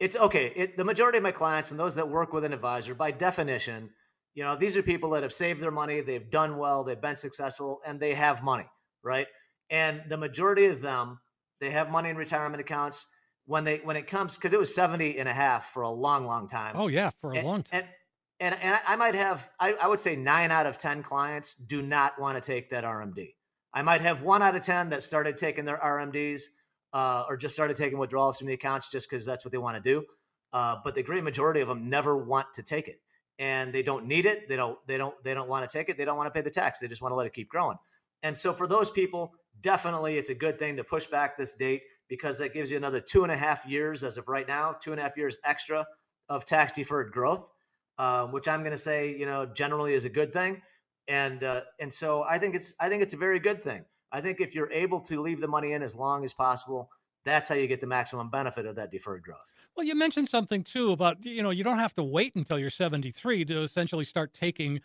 it's 0.00 0.16
okay. 0.16 0.52
It, 0.54 0.76
the 0.76 0.84
majority 0.84 1.18
of 1.18 1.24
my 1.24 1.32
clients 1.32 1.70
and 1.70 1.80
those 1.80 1.94
that 1.96 2.08
work 2.08 2.32
with 2.32 2.44
an 2.44 2.52
advisor, 2.52 2.94
by 2.94 3.10
definition, 3.10 3.90
you 4.34 4.44
know, 4.44 4.54
these 4.54 4.76
are 4.76 4.82
people 4.82 5.10
that 5.10 5.22
have 5.22 5.32
saved 5.32 5.60
their 5.60 5.70
money, 5.70 6.00
they've 6.00 6.30
done 6.30 6.58
well, 6.58 6.84
they've 6.84 7.00
been 7.00 7.16
successful, 7.16 7.80
and 7.84 7.98
they 7.98 8.14
have 8.14 8.42
money, 8.42 8.66
right? 9.02 9.26
And 9.70 10.02
the 10.08 10.16
majority 10.16 10.66
of 10.66 10.80
them, 10.80 11.18
they 11.60 11.70
have 11.70 11.90
money 11.90 12.10
in 12.10 12.16
retirement 12.16 12.60
accounts 12.60 13.06
when 13.46 13.64
they 13.64 13.78
when 13.78 13.96
it 13.96 14.06
comes 14.06 14.36
because 14.36 14.52
it 14.52 14.58
was 14.58 14.72
70 14.74 15.18
and 15.18 15.28
a 15.28 15.32
half 15.32 15.72
for 15.72 15.82
a 15.82 15.90
long, 15.90 16.24
long 16.24 16.46
time. 16.46 16.74
Oh 16.76 16.86
yeah, 16.86 17.10
for 17.20 17.32
a 17.32 17.38
and, 17.38 17.46
long 17.46 17.62
time. 17.64 17.80
And, 17.80 18.54
and 18.54 18.62
and 18.62 18.80
I 18.86 18.94
might 18.94 19.16
have 19.16 19.50
I, 19.58 19.72
I 19.72 19.88
would 19.88 20.00
say 20.00 20.14
nine 20.14 20.52
out 20.52 20.66
of 20.66 20.78
ten 20.78 21.02
clients 21.02 21.54
do 21.54 21.82
not 21.82 22.20
want 22.20 22.36
to 22.36 22.40
take 22.40 22.70
that 22.70 22.84
RMD. 22.84 23.34
I 23.74 23.82
might 23.82 24.00
have 24.02 24.22
one 24.22 24.42
out 24.42 24.54
of 24.54 24.62
ten 24.62 24.90
that 24.90 25.02
started 25.02 25.36
taking 25.36 25.64
their 25.64 25.78
RMDs 25.78 26.42
uh, 26.92 27.24
or 27.28 27.36
just 27.36 27.54
started 27.54 27.76
taking 27.76 27.98
withdrawals 27.98 28.38
from 28.38 28.46
the 28.46 28.54
accounts 28.54 28.90
just 28.90 29.08
because 29.08 29.24
that's 29.24 29.44
what 29.44 29.52
they 29.52 29.58
want 29.58 29.76
to 29.76 29.82
do. 29.82 30.04
Uh, 30.52 30.76
but 30.82 30.94
the 30.94 31.02
great 31.02 31.24
majority 31.24 31.60
of 31.60 31.68
them 31.68 31.90
never 31.90 32.16
want 32.16 32.46
to 32.54 32.62
take 32.62 32.88
it, 32.88 33.00
and 33.38 33.72
they 33.72 33.82
don't 33.82 34.06
need 34.06 34.26
it. 34.26 34.48
They 34.48 34.56
don't. 34.56 34.78
They 34.86 34.96
don't. 34.96 35.14
They 35.22 35.34
don't 35.34 35.48
want 35.48 35.68
to 35.68 35.78
take 35.78 35.88
it. 35.88 35.98
They 35.98 36.04
don't 36.04 36.16
want 36.16 36.26
to 36.26 36.30
pay 36.30 36.42
the 36.42 36.50
tax. 36.50 36.78
They 36.78 36.88
just 36.88 37.02
want 37.02 37.12
to 37.12 37.16
let 37.16 37.26
it 37.26 37.34
keep 37.34 37.48
growing. 37.48 37.76
And 38.22 38.36
so 38.36 38.52
for 38.52 38.66
those 38.66 38.90
people, 38.90 39.32
definitely 39.60 40.18
it's 40.18 40.30
a 40.30 40.34
good 40.34 40.58
thing 40.58 40.76
to 40.76 40.84
push 40.84 41.06
back 41.06 41.36
this 41.36 41.52
date 41.52 41.82
because 42.08 42.38
that 42.38 42.54
gives 42.54 42.70
you 42.70 42.76
another 42.76 43.00
two 43.00 43.22
and 43.22 43.32
a 43.32 43.36
half 43.36 43.66
years 43.66 44.02
as 44.02 44.16
of 44.16 44.28
right 44.28 44.48
now, 44.48 44.72
two 44.72 44.92
and 44.92 45.00
a 45.00 45.02
half 45.02 45.16
years 45.16 45.36
extra 45.44 45.86
of 46.28 46.44
tax 46.44 46.72
deferred 46.72 47.12
growth, 47.12 47.50
uh, 47.98 48.26
which 48.26 48.48
I'm 48.48 48.60
going 48.60 48.72
to 48.72 48.78
say, 48.78 49.16
you 49.16 49.26
know, 49.26 49.46
generally 49.46 49.94
is 49.94 50.04
a 50.04 50.10
good 50.10 50.32
thing. 50.32 50.62
And 51.06 51.42
uh, 51.42 51.62
and 51.80 51.92
so 51.92 52.22
I 52.22 52.38
think 52.38 52.54
it's 52.54 52.74
I 52.80 52.88
think 52.88 53.02
it's 53.02 53.14
a 53.14 53.18
very 53.18 53.38
good 53.38 53.62
thing. 53.62 53.84
I 54.12 54.20
think 54.20 54.40
if 54.40 54.54
you're 54.54 54.72
able 54.72 55.00
to 55.02 55.20
leave 55.20 55.40
the 55.40 55.48
money 55.48 55.72
in 55.72 55.82
as 55.82 55.94
long 55.94 56.24
as 56.24 56.32
possible, 56.32 56.90
that's 57.24 57.48
how 57.48 57.54
you 57.54 57.66
get 57.66 57.80
the 57.80 57.86
maximum 57.86 58.30
benefit 58.30 58.66
of 58.66 58.76
that 58.76 58.90
deferred 58.90 59.22
growth. 59.22 59.54
Well, 59.76 59.86
you 59.86 59.94
mentioned 59.94 60.28
something 60.28 60.64
too 60.64 60.92
about 60.92 61.24
you 61.24 61.42
know 61.42 61.50
you 61.50 61.64
don't 61.64 61.78
have 61.78 61.94
to 61.94 62.02
wait 62.02 62.34
until 62.34 62.58
you're 62.58 62.70
73 62.70 63.44
to 63.46 63.62
essentially 63.62 64.04
start 64.04 64.32
taking 64.32 64.80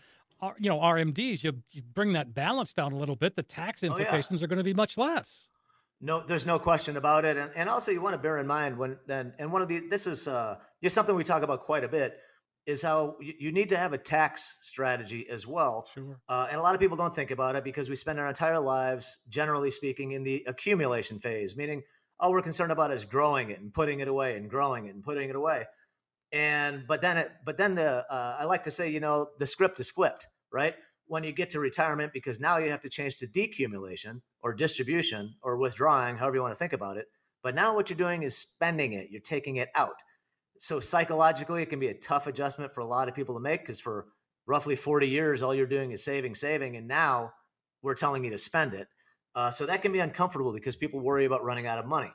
you 0.60 0.70
know 0.70 0.80
RMDs. 0.80 1.44
You, 1.44 1.54
you 1.72 1.82
bring 1.82 2.14
that 2.14 2.34
balance 2.34 2.74
down 2.74 2.92
a 2.92 2.98
little 2.98 3.16
bit. 3.16 3.36
The 3.36 3.44
tax 3.44 3.84
implications 3.84 4.32
oh, 4.32 4.36
yeah. 4.42 4.46
are 4.46 4.48
going 4.48 4.58
to 4.58 4.64
be 4.64 4.74
much 4.74 4.98
less. 4.98 5.48
No, 6.02 6.22
there's 6.22 6.46
no 6.46 6.60
question 6.60 6.98
about 6.98 7.24
it, 7.24 7.38
and 7.38 7.50
and 7.56 7.70
also 7.70 7.92
you 7.92 8.02
want 8.02 8.14
to 8.14 8.18
bear 8.18 8.38
in 8.38 8.48
mind 8.48 8.78
when 8.78 8.98
then 9.08 9.34
and 9.40 9.52
one 9.52 9.62
of 9.62 9.70
the 9.70 9.88
this 9.90 10.06
is 10.06 10.28
uh 10.28 10.58
just 10.84 10.96
something 10.96 11.16
we 11.16 11.24
talk 11.24 11.44
about 11.44 11.64
quite 11.64 11.84
a 11.84 11.88
bit 11.88 12.20
is 12.66 12.82
how 12.82 13.18
you 13.20 13.52
need 13.52 13.70
to 13.70 13.78
have 13.78 13.94
a 13.94 13.98
tax 13.98 14.58
strategy 14.62 15.28
as 15.30 15.46
well. 15.46 15.88
Sure. 15.94 16.20
Uh, 16.30 16.48
and 16.50 16.60
a 16.60 16.64
lot 16.64 16.76
of 16.76 16.82
people 16.82 16.96
don't 16.96 17.16
think 17.16 17.32
about 17.32 17.56
it 17.56 17.64
because 17.64 17.90
we 17.90 17.96
spend 17.96 18.20
our 18.20 18.30
entire 18.30 18.60
lives, 18.60 19.20
generally 19.30 19.72
speaking, 19.72 20.14
in 20.14 20.24
the 20.24 20.44
accumulation 20.48 21.20
phase, 21.20 21.58
meaning 21.58 21.84
all 22.20 22.32
we're 22.32 22.42
concerned 22.42 22.72
about 22.72 22.92
is 22.92 23.04
growing 23.04 23.50
it 23.50 23.60
and 23.60 23.74
putting 23.74 24.00
it 24.00 24.08
away 24.08 24.38
and 24.38 24.50
growing 24.50 24.86
it 24.86 24.96
and 24.96 25.04
putting 25.04 25.30
it 25.30 25.36
away. 25.36 25.66
And 26.32 26.86
but 26.88 27.02
then 27.02 27.18
it, 27.18 27.32
but 27.46 27.58
then 27.58 27.76
the 27.76 28.06
uh, 28.10 28.38
I 28.40 28.46
like 28.46 28.64
to 28.64 28.72
say, 28.72 28.90
you 28.90 29.00
know, 29.00 29.28
the 29.40 29.48
script 29.48 29.80
is 29.80 29.92
flipped, 29.92 30.28
right? 30.52 30.76
When 31.08 31.24
you 31.24 31.34
get 31.34 31.50
to 31.52 31.60
retirement, 31.60 32.14
because 32.14 32.40
now 32.40 32.58
you 32.58 32.72
have 32.72 32.82
to 32.82 32.90
change 32.90 33.18
to 33.18 33.28
decumulation 33.28 34.22
or 34.42 34.54
distribution 34.54 35.36
or 35.44 35.58
withdrawing, 35.58 36.16
however 36.16 36.38
you 36.38 36.42
want 36.42 36.54
to 36.54 36.58
think 36.58 36.74
about 36.74 36.98
it. 36.98 37.08
But 37.44 37.56
now 37.56 37.76
what 37.76 37.90
you're 37.90 37.98
doing 37.98 38.24
is 38.24 38.38
spending 38.38 38.94
it. 38.94 39.10
You're 39.12 39.22
taking 39.22 39.58
it 39.58 39.70
out. 39.76 39.96
So 40.58 40.80
psychologically, 40.80 41.62
it 41.62 41.70
can 41.70 41.80
be 41.80 41.88
a 41.88 41.94
tough 41.94 42.28
adjustment 42.28 42.74
for 42.74 42.82
a 42.82 42.86
lot 42.86 43.08
of 43.08 43.16
people 43.16 43.36
to 43.36 43.42
make 43.42 43.62
because 43.62 43.80
for 43.80 44.08
roughly 44.46 44.76
40 44.76 45.08
years, 45.08 45.42
all 45.42 45.54
you're 45.54 45.66
doing 45.66 45.92
is 45.92 46.04
saving, 46.04 46.36
saving, 46.36 46.76
and 46.76 46.88
now 46.88 47.34
we're 47.82 47.96
telling 47.96 48.24
you 48.24 48.32
to 48.32 48.38
spend 48.38 48.74
it. 48.74 48.88
Uh, 49.36 49.50
so 49.50 49.66
that 49.66 49.82
can 49.82 49.92
be 49.92 50.00
uncomfortable 50.00 50.54
because 50.54 50.76
people 50.76 51.00
worry 51.00 51.26
about 51.26 51.44
running 51.44 51.66
out 51.66 51.80
of 51.80 51.86
money. 51.86 52.12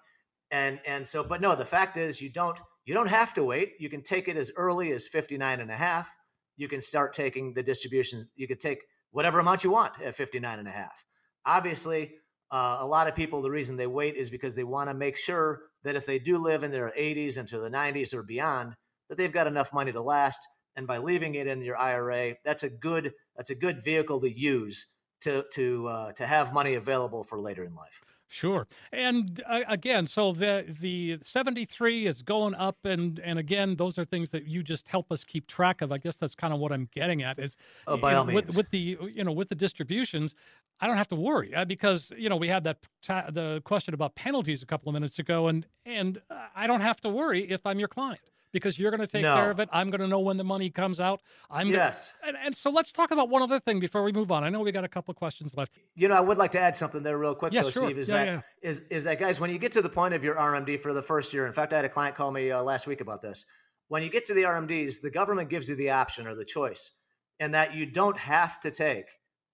And 0.51 0.81
and 0.87 1.07
so, 1.07 1.23
but 1.23 1.41
no, 1.41 1.55
the 1.55 1.65
fact 1.65 1.97
is 1.97 2.23
you 2.23 2.31
don't 2.31 2.59
you 2.87 2.95
don't 2.95 3.09
have 3.09 3.35
to 3.35 3.45
wait. 3.45 3.73
You 3.79 3.91
can 3.91 4.03
take 4.03 4.29
it 4.29 4.37
as 4.37 4.51
early 4.57 4.93
as 4.93 5.07
59 5.07 5.61
and 5.61 5.71
a 5.71 5.77
half. 5.77 6.11
You 6.57 6.69
can 6.69 6.81
start 6.81 7.13
taking 7.13 7.53
the 7.53 7.63
distributions. 7.63 8.33
You 8.35 8.49
could 8.49 8.61
take 8.61 8.79
whatever 9.11 9.41
amount 9.41 9.65
you 9.65 9.71
want 9.71 10.01
at 10.03 10.15
59 10.15 10.59
and 10.59 10.69
a 10.69 10.71
half. 10.71 11.05
Obviously, 11.45 12.15
uh, 12.51 12.79
a 12.81 12.87
lot 12.87 13.09
of 13.09 13.15
people, 13.15 13.43
the 13.43 13.51
reason 13.51 13.77
they 13.77 13.87
wait 13.87 14.17
is 14.17 14.31
because 14.31 14.55
they 14.55 14.65
want 14.65 14.89
to 14.89 14.95
make 14.95 15.17
sure 15.17 15.63
that 15.85 15.97
if 15.97 16.07
they 16.07 16.19
do 16.19 16.39
live 16.39 16.63
in 16.63 16.71
their 16.71 16.93
80s 16.99 17.39
into 17.39 17.59
the 17.59 17.71
90s 17.71 18.15
or 18.15 18.23
beyond, 18.23 18.75
that 19.09 19.19
they've 19.19 19.33
got 19.33 19.47
enough 19.47 19.73
money 19.73 19.93
to 19.93 20.03
last. 20.03 20.47
And 20.77 20.87
by 20.87 20.99
leaving 20.99 21.35
it 21.35 21.47
in 21.47 21.63
your 21.63 21.77
IRA, 21.77 22.37
that's 22.45 22.63
a 22.63 22.71
good 22.71 23.13
that's 23.37 23.51
a 23.51 23.55
good 23.55 23.83
vehicle 23.83 24.21
to 24.21 24.31
use 24.31 24.87
to 25.23 25.45
to 25.53 25.89
uh, 25.89 26.13
to 26.13 26.27
have 26.27 26.53
money 26.53 26.75
available 26.75 27.25
for 27.25 27.41
later 27.41 27.65
in 27.65 27.75
life. 27.75 28.01
Sure. 28.31 28.67
And 28.93 29.41
uh, 29.49 29.61
again, 29.67 30.07
so 30.07 30.33
the 30.33 30.65
the 30.81 31.19
73 31.23 32.07
is 32.07 32.21
going 32.21 32.55
up 32.55 32.77
and 32.85 33.19
and 33.21 33.39
again, 33.39 33.77
those 33.77 33.99
are 33.99 34.05
things 34.05 34.31
that 34.31 34.47
you 34.47 34.63
just 34.63 34.89
help 34.89 35.11
us 35.11 35.25
keep 35.25 35.47
track 35.47 35.81
of. 35.81 35.91
I 35.91 35.99
guess 35.99 36.17
that's 36.17 36.35
kind 36.35 36.53
of 36.53 36.61
what 36.61 36.71
I'm 36.71 36.89
getting 36.95 37.23
at 37.23 37.39
is 37.39 37.57
oh, 37.87 37.97
by 37.97 38.13
all 38.13 38.27
know, 38.27 38.35
with 38.35 38.55
with 38.55 38.71
the 38.71 38.99
you 39.11 39.25
know, 39.25 39.33
with 39.33 39.49
the 39.49 39.55
distributions, 39.55 40.35
I 40.79 40.87
don't 40.87 40.99
have 40.99 41.09
to 41.09 41.17
worry 41.17 41.55
uh, 41.55 41.65
because 41.65 42.13
you 42.19 42.29
know, 42.29 42.37
we 42.37 42.49
had 42.49 42.65
that 42.65 42.79
ta- 43.03 43.31
the 43.31 43.63
question 43.65 43.95
about 43.95 44.15
penalties 44.15 44.63
a 44.63 44.67
couple 44.67 44.91
of 44.91 44.95
minutes 44.95 45.19
ago 45.19 45.49
and 45.49 45.67
and 45.87 46.21
I 46.55 46.67
don't 46.67 46.83
have 46.83 47.01
to 47.01 47.09
worry 47.09 47.51
if 47.51 47.65
I'm 47.65 47.79
your 47.79 47.89
client 47.89 48.21
because 48.53 48.79
you're 48.79 48.91
going 48.91 49.01
to 49.01 49.07
take 49.07 49.23
no. 49.23 49.35
care 49.35 49.51
of 49.51 49.61
it. 49.61 49.69
I'm 49.73 49.91
going 49.91 50.01
to 50.01 50.09
know 50.09 50.21
when 50.21 50.37
the 50.37 50.45
money 50.45 50.71
comes 50.71 51.01
out. 51.01 51.21
I'm 51.51 51.69
yes. 51.69 52.15
Gonna, 52.21 52.39
and, 52.39 52.47
and 52.47 52.57
so 52.57 52.71
let's 52.71 52.93
talk 52.93 53.11
about 53.11 53.29
one 53.29 53.43
other 53.43 53.61
thing 53.61 53.81
before 53.81 54.03
we 54.03 54.13
move 54.13 54.33
on. 54.33 54.45
I 54.45 54.49
know 54.49 54.61
we 54.61 54.73
got 54.73 54.85
a 54.85 54.89
couple 54.89 55.13
of 55.13 55.17
questions 55.17 55.57
left. 55.57 55.73
You 55.95 56.09
know, 56.09 56.15
I 56.15 56.21
would 56.21 56.39
like 56.39 56.53
to 56.53 56.61
add 56.61 56.77
something 56.77 57.03
there 57.03 57.19
real 57.19 57.35
quick, 57.35 57.53
though, 57.53 57.71
sure. 57.71 57.85
Steve. 57.85 57.99
Is 57.99 58.09
yeah, 58.09 58.17
that 58.17 58.27
yeah. 58.27 58.41
Is, 58.63 58.81
is 58.91 59.05
that 59.05 59.19
guys, 59.19 59.41
when 59.41 59.51
you 59.51 59.59
get 59.59 59.73
to 59.73 59.83
the 59.83 59.89
point 59.89 60.15
of 60.15 60.25
your 60.25 60.37
RMD 60.37 60.81
for 60.81 60.93
the 60.93 61.03
first 61.03 61.33
year, 61.33 61.47
in 61.47 61.53
fact, 61.53 61.73
I 61.73 61.77
had 61.77 61.85
a 61.85 61.91
client 61.91 62.17
call 62.17 62.31
me 62.31 62.51
uh, 62.51 62.63
last 62.63 62.87
week 62.87 63.01
about 63.01 63.23
this. 63.23 63.45
When 63.89 64.03
you 64.03 64.11
get 64.11 64.27
to 64.27 64.35
the 64.35 64.43
RMDs, 64.43 65.01
the 65.01 65.11
government 65.11 65.49
gives 65.49 65.69
you 65.69 65.75
the 65.75 65.91
option 65.91 66.27
or 66.27 66.35
the 66.35 66.45
choice, 66.45 66.93
and 67.41 67.55
that 67.55 67.75
you 67.75 67.87
don't 67.87 68.19
have 68.19 68.61
to 68.61 68.71
take 68.71 69.07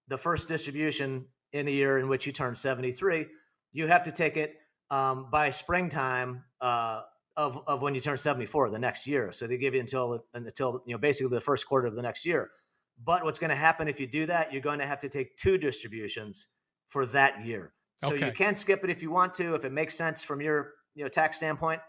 the 0.08 0.18
first 0.18 0.48
distribution 0.48 1.26
in 1.52 1.66
the 1.66 1.72
year 1.72 1.98
in 1.98 2.08
which 2.08 2.26
you 2.26 2.32
turn 2.32 2.54
73. 2.54 3.26
You 3.72 3.86
have 3.86 4.02
to 4.04 4.12
take 4.12 4.36
it 4.36 4.56
um, 4.90 5.28
by 5.30 5.50
springtime 5.50 6.44
uh, 6.60 7.02
of, 7.36 7.60
of 7.66 7.82
when 7.82 7.94
you 7.94 8.00
turn 8.00 8.16
74 8.16 8.70
the 8.70 8.78
next 8.78 9.06
year. 9.06 9.32
So 9.32 9.46
they 9.46 9.58
give 9.58 9.74
you 9.74 9.80
until 9.80 10.24
until 10.34 10.82
you 10.86 10.94
know 10.94 10.98
basically 10.98 11.34
the 11.34 11.40
first 11.40 11.66
quarter 11.66 11.86
of 11.86 11.96
the 11.96 12.02
next 12.02 12.24
year. 12.24 12.50
But 13.04 13.24
what's 13.24 13.38
going 13.38 13.50
to 13.50 13.56
happen 13.56 13.88
if 13.88 13.98
you 13.98 14.06
do 14.06 14.26
that? 14.26 14.52
You're 14.52 14.62
going 14.62 14.78
to 14.78 14.86
have 14.86 15.00
to 15.00 15.08
take 15.08 15.36
two 15.36 15.58
distributions 15.58 16.46
for 16.88 17.06
that 17.06 17.44
year. 17.44 17.72
So 18.02 18.14
Okay. 18.14 18.26
you 18.26 18.32
can 18.32 18.54
skip 18.54 18.84
it 18.84 18.90
if 18.90 19.02
you 19.02 19.10
want 19.10 19.34
to, 19.34 19.54
if 19.54 19.64
it 19.64 19.72
makes 19.72 19.96
sense 19.96 20.22
from 20.22 20.40
your 20.40 20.74
you 20.94 21.02
know 21.02 21.08
tax 21.08 21.36
standpoint. 21.36 21.80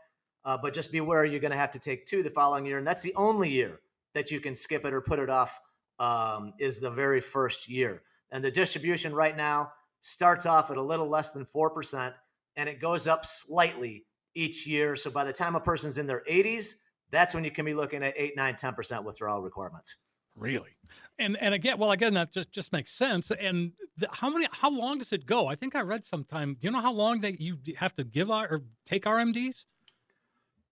Uh, 0.44 0.58
but 0.62 0.74
just 0.74 0.92
be 0.92 1.00
aware 1.00 1.26
you're 1.26 1.40
going 1.40 1.52
to 1.52 1.58
have 1.58 1.72
to 1.72 1.80
take 1.80 2.06
two 2.06 2.22
the 2.22 2.30
following 2.30 2.66
year, 2.66 2.78
and 2.78 2.86
that's 2.86 3.02
the 3.02 3.14
only 3.16 3.50
year 3.50 3.80
that 4.14 4.30
you 4.32 4.40
can 4.40 4.54
skip 4.56 4.86
it 4.86 4.94
or 4.94 5.02
put 5.02 5.20
it 5.20 5.30
off. 5.30 5.60
Um, 5.98 6.54
is 6.60 6.82
the 6.82 6.92
very 6.92 7.22
first 7.22 7.70
year, 7.70 8.02
and 8.32 8.44
the 8.44 8.52
distribution 8.52 9.16
right 9.16 9.36
now 9.38 9.72
starts 10.02 10.46
off 10.46 10.70
at 10.70 10.76
a 10.76 10.82
little 10.82 11.08
less 11.08 11.32
than 11.32 11.46
four 11.46 11.70
percent, 11.70 12.14
and 12.58 12.68
it 12.68 12.82
goes 12.82 13.08
up 13.08 13.26
slightly 13.26 14.06
each 14.36 14.68
year. 14.68 14.96
So 14.96 15.10
by 15.10 15.24
the 15.24 15.34
time 15.34 15.56
a 15.56 15.60
person's 15.60 15.98
in 15.98 16.06
their 16.06 16.24
80s, 16.30 16.76
that's 17.12 17.34
when 17.34 17.44
you 17.44 17.52
can 17.52 17.66
be 17.66 17.74
looking 17.74 18.04
at 18.04 18.14
8, 18.16 18.36
9, 18.36 18.54
10% 18.56 19.04
withdrawal 19.04 19.42
requirements. 19.42 19.98
Really? 20.36 20.76
And 21.18 21.38
and 21.40 21.54
again, 21.54 21.78
well, 21.78 21.92
again, 21.92 22.14
that 22.16 22.34
just 22.34 22.52
just 22.52 22.74
makes 22.74 22.92
sense. 22.92 23.32
And 23.32 23.72
the, 23.98 24.10
how 24.12 24.30
many? 24.30 24.48
How 24.52 24.70
long 24.70 24.98
does 24.98 25.14
it 25.14 25.26
go? 25.26 25.48
I 25.48 25.56
think 25.56 25.78
I 25.78 25.80
read 25.80 26.06
sometime. 26.06 26.56
Do 26.60 26.68
you 26.68 26.72
know 26.72 26.82
how 26.82 26.92
long 26.92 27.22
that 27.22 27.40
you 27.40 27.58
have 27.78 27.94
to 27.96 28.04
give 28.04 28.30
R, 28.30 28.46
or 28.52 28.62
take 28.86 29.06
RMDs? 29.06 29.64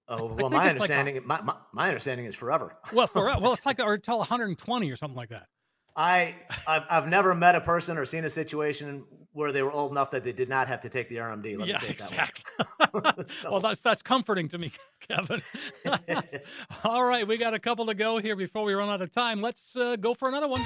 Oh, 0.10 0.26
well, 0.26 0.50
my 0.50 0.70
it's 0.70 0.80
like 0.80 0.90
a- 0.90 0.96
understanding, 0.96 1.22
my, 1.26 1.42
my, 1.42 1.56
my 1.72 1.88
understanding 1.88 2.26
is 2.26 2.36
forever. 2.36 2.76
Well, 2.92 3.08
for 3.08 3.26
well, 3.40 3.54
it's 3.54 3.66
like 3.66 3.80
or 3.80 3.94
until 3.94 4.18
120 4.18 4.92
or 4.92 4.96
something 4.98 5.16
like 5.16 5.30
that. 5.30 5.48
I, 5.96 6.36
I've, 6.68 6.84
I've 6.90 7.08
never 7.08 7.36
met 7.36 7.56
a 7.56 7.62
person 7.62 7.98
or 7.98 8.06
seen 8.06 8.26
a 8.26 8.30
situation 8.30 9.04
where 9.34 9.52
they 9.52 9.62
were 9.64 9.72
old 9.72 9.92
enough 9.92 10.12
that 10.12 10.24
they 10.24 10.32
did 10.32 10.50
not 10.50 10.68
have 10.68 10.80
to 10.82 10.90
take 10.90 11.10
the 11.10 11.18
RMD. 11.18 11.58
Let 11.58 11.68
yeah, 11.68 11.74
me 11.74 11.80
say 11.80 11.88
it 11.90 11.98
that 11.98 12.12
exactly. 12.12 12.44
way. 12.94 13.26
So- 13.28 13.52
well, 13.52 13.60
that's 13.60 13.82
that's 13.82 14.02
comforting 14.02 14.48
to 14.50 14.58
me, 14.58 14.72
Kevin. 15.00 15.42
All 16.84 17.04
right, 17.04 17.28
we 17.28 17.38
got 17.38 17.54
a 17.54 17.60
couple 17.60 17.86
to 17.88 17.94
go 17.96 18.20
here 18.20 18.36
before 18.36 18.64
we 18.64 18.74
run 18.74 18.90
out 18.90 19.02
of 19.02 19.12
time. 19.12 19.42
Let's 19.42 19.76
uh, 19.76 19.96
go 19.96 20.14
for 20.14 20.28
another 20.30 20.48
one. 20.48 20.62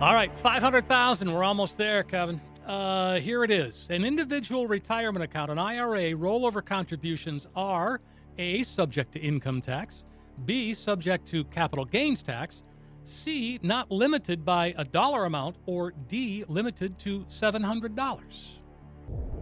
All 0.00 0.14
right, 0.14 0.36
500,000. 0.38 1.32
We're 1.32 1.42
almost 1.42 1.78
there, 1.78 2.02
Kevin. 2.02 2.40
Uh, 2.66 3.18
here 3.18 3.44
it 3.44 3.50
is. 3.50 3.86
An 3.90 4.04
individual 4.04 4.66
retirement 4.66 5.24
account, 5.24 5.50
an 5.50 5.58
IRA, 5.58 6.12
rollover 6.12 6.64
contributions 6.64 7.46
are 7.56 8.00
A, 8.38 8.62
subject 8.62 9.12
to 9.12 9.20
income 9.20 9.60
tax, 9.60 10.04
B, 10.44 10.74
subject 10.74 11.26
to 11.28 11.44
capital 11.44 11.84
gains 11.84 12.22
tax, 12.22 12.62
C, 13.10 13.58
not 13.62 13.90
limited 13.90 14.44
by 14.44 14.74
a 14.76 14.84
dollar 14.84 15.24
amount, 15.24 15.56
or 15.66 15.92
D, 16.08 16.44
limited 16.48 16.98
to 17.00 17.20
$700. 17.28 18.58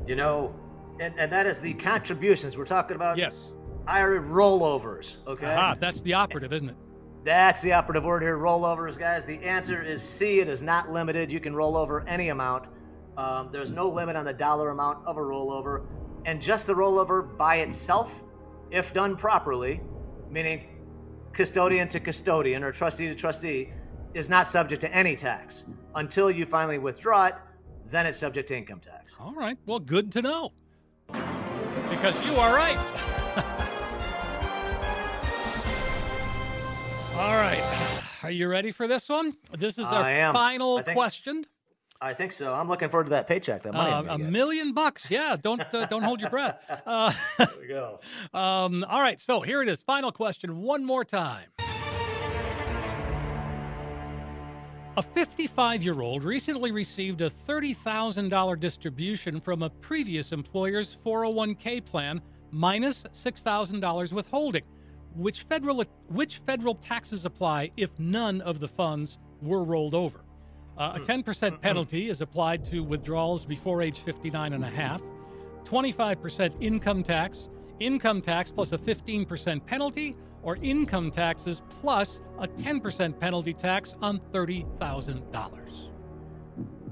you 0.07 0.15
know, 0.17 0.55
and, 1.01 1.15
and 1.19 1.33
that 1.33 1.47
is 1.47 1.61
the 1.61 1.73
contributions. 1.75 2.57
We're 2.57 2.67
talking 2.67 2.95
about 2.95 3.17
Yes. 3.17 3.51
IRA 3.87 4.21
rollovers. 4.21 5.17
Okay. 5.27 5.47
Aha, 5.47 5.77
that's 5.81 6.03
the 6.03 6.13
operative, 6.15 6.53
isn't 6.53 6.69
it? 6.69 6.77
That's 7.25 7.63
the 7.63 7.73
operative 7.73 8.05
word 8.05 8.23
here. 8.23 8.37
Rollovers, 8.39 8.99
guys. 8.99 9.25
The 9.25 9.39
answer 9.43 9.83
is 9.83 10.03
C. 10.03 10.41
It 10.41 10.49
is 10.49 10.61
not 10.63 10.91
limited. 10.91 11.33
You 11.33 11.41
can 11.41 11.55
roll 11.57 11.77
over 11.77 12.07
any 12.07 12.29
amount. 12.29 12.67
Um, 13.17 13.49
there's 13.51 13.73
no 13.73 13.89
limit 13.89 14.15
on 14.17 14.25
the 14.27 14.33
dollar 14.33 14.71
amount 14.71 15.07
of 15.07 15.17
a 15.17 15.21
rollover. 15.21 15.87
And 16.27 16.41
just 16.41 16.67
the 16.67 16.75
rollover 16.75 17.37
by 17.39 17.57
itself, 17.57 18.23
if 18.71 18.93
done 18.93 19.17
properly, 19.17 19.81
meaning 20.31 20.67
custodian 21.35 21.89
to 21.89 22.01
custodian 22.01 22.63
or 22.65 22.73
trustee 22.73 23.09
to 23.09 23.15
trustee, 23.15 23.71
is 24.15 24.29
not 24.31 24.47
subject 24.47 24.81
to 24.81 24.95
any 24.95 25.17
tax. 25.17 25.67
Until 25.95 26.31
you 26.31 26.47
finally 26.47 26.79
withdraw 26.79 27.27
it, 27.27 27.35
then 27.87 28.07
it's 28.07 28.19
subject 28.19 28.49
to 28.49 28.57
income 28.57 28.81
tax. 28.81 29.17
All 29.21 29.35
right. 29.35 29.59
Well, 29.67 29.81
good 29.81 30.11
to 30.13 30.23
know. 30.23 30.53
Because 31.09 32.15
you 32.27 32.35
are 32.37 32.55
right. 32.55 32.79
All 37.17 37.35
right. 37.35 38.03
Are 38.23 38.31
you 38.31 38.49
ready 38.49 38.71
for 38.71 38.89
this 38.89 39.09
one? 39.09 39.37
This 39.59 39.79
is 39.79 39.87
our 39.87 40.33
final 40.33 40.83
question. 40.83 41.45
I 42.01 42.13
think 42.13 42.33
so. 42.33 42.53
I'm 42.53 42.69
looking 42.69 42.89
forward 42.89 43.05
to 43.05 43.11
that 43.11 43.27
paycheck. 43.27 43.63
That 43.63 43.73
money. 43.73 43.91
Uh, 43.91 44.15
a 44.15 44.19
get. 44.19 44.31
million 44.31 44.73
bucks. 44.73 45.11
Yeah. 45.11 45.37
Don't 45.41 45.63
uh, 45.73 45.87
don't 45.87 46.03
hold 46.03 46.21
your 46.21 46.31
breath. 46.31 46.59
Uh, 46.87 47.13
There 47.39 47.49
we 47.61 47.67
go. 47.69 48.01
um, 48.35 48.85
all 48.85 49.01
right. 49.01 49.19
So 49.19 49.41
here 49.41 49.63
it 49.63 49.69
is. 49.69 49.83
Final 49.83 50.13
question. 50.13 50.61
One 50.63 50.85
more 50.85 51.05
time. 51.05 51.47
A 54.97 55.03
55 55.03 55.83
year 55.83 56.01
old 56.01 56.23
recently 56.23 56.71
received 56.71 57.21
a 57.21 57.29
$30,000 57.31 58.61
distribution 58.61 59.41
from 59.41 59.63
a 59.63 59.71
previous 59.71 60.31
employer's 60.31 60.97
401k 61.05 61.85
plan 61.85 62.21
minus 62.53 63.03
$6,000 63.13 64.13
withholding. 64.13 64.63
Which 65.17 65.43
federal, 65.43 65.83
which 66.09 66.39
federal 66.47 66.75
taxes 66.77 67.25
apply 67.25 67.73
if 67.77 67.91
none 67.99 68.41
of 68.43 68.61
the 68.61 68.69
funds 68.69 69.19
were 69.43 69.65
rolled 69.65 69.95
over? 69.95 70.24
Uh, 70.77 70.93
a 70.97 71.01
10% 71.01 71.61
penalty 71.61 72.09
is 72.09 72.21
applied 72.21 72.65
to 72.65 72.83
withdrawals 72.83 73.45
before 73.45 73.81
age 73.81 74.01
59 74.01 74.55
and 74.55 74.65
a 74.65 74.69
half. 74.69 75.01
25% 75.65 76.55
income 76.61 77.03
tax, 77.03 77.49
income 77.81 78.21
tax 78.21 78.51
plus 78.51 78.73
a 78.73 78.79
15% 78.79 79.65
penalty, 79.65 80.15
or 80.43 80.57
income 80.57 81.11
taxes 81.11 81.63
plus 81.81 82.21
a 82.39 82.47
10% 82.47 83.19
penalty 83.19 83.55
tax 83.55 83.95
on 84.03 84.21
$30,000. 84.33 85.89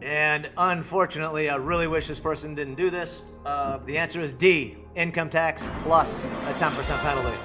And 0.01 0.51
unfortunately, 0.57 1.49
I 1.49 1.57
really 1.57 1.87
wish 1.87 2.09
this 2.09 2.19
person 2.19 2.55
didn't 2.55 2.77
do 2.77 2.91
this. 2.91 3.23
Uh, 3.45 3.79
the 3.79 3.99
answer 3.99 4.21
is 4.21 4.33
D 4.33 4.77
income 4.95 5.31
tax 5.31 5.71
plus 5.83 6.25
a 6.25 6.55
10% 6.55 6.99
penalty. 7.03 7.37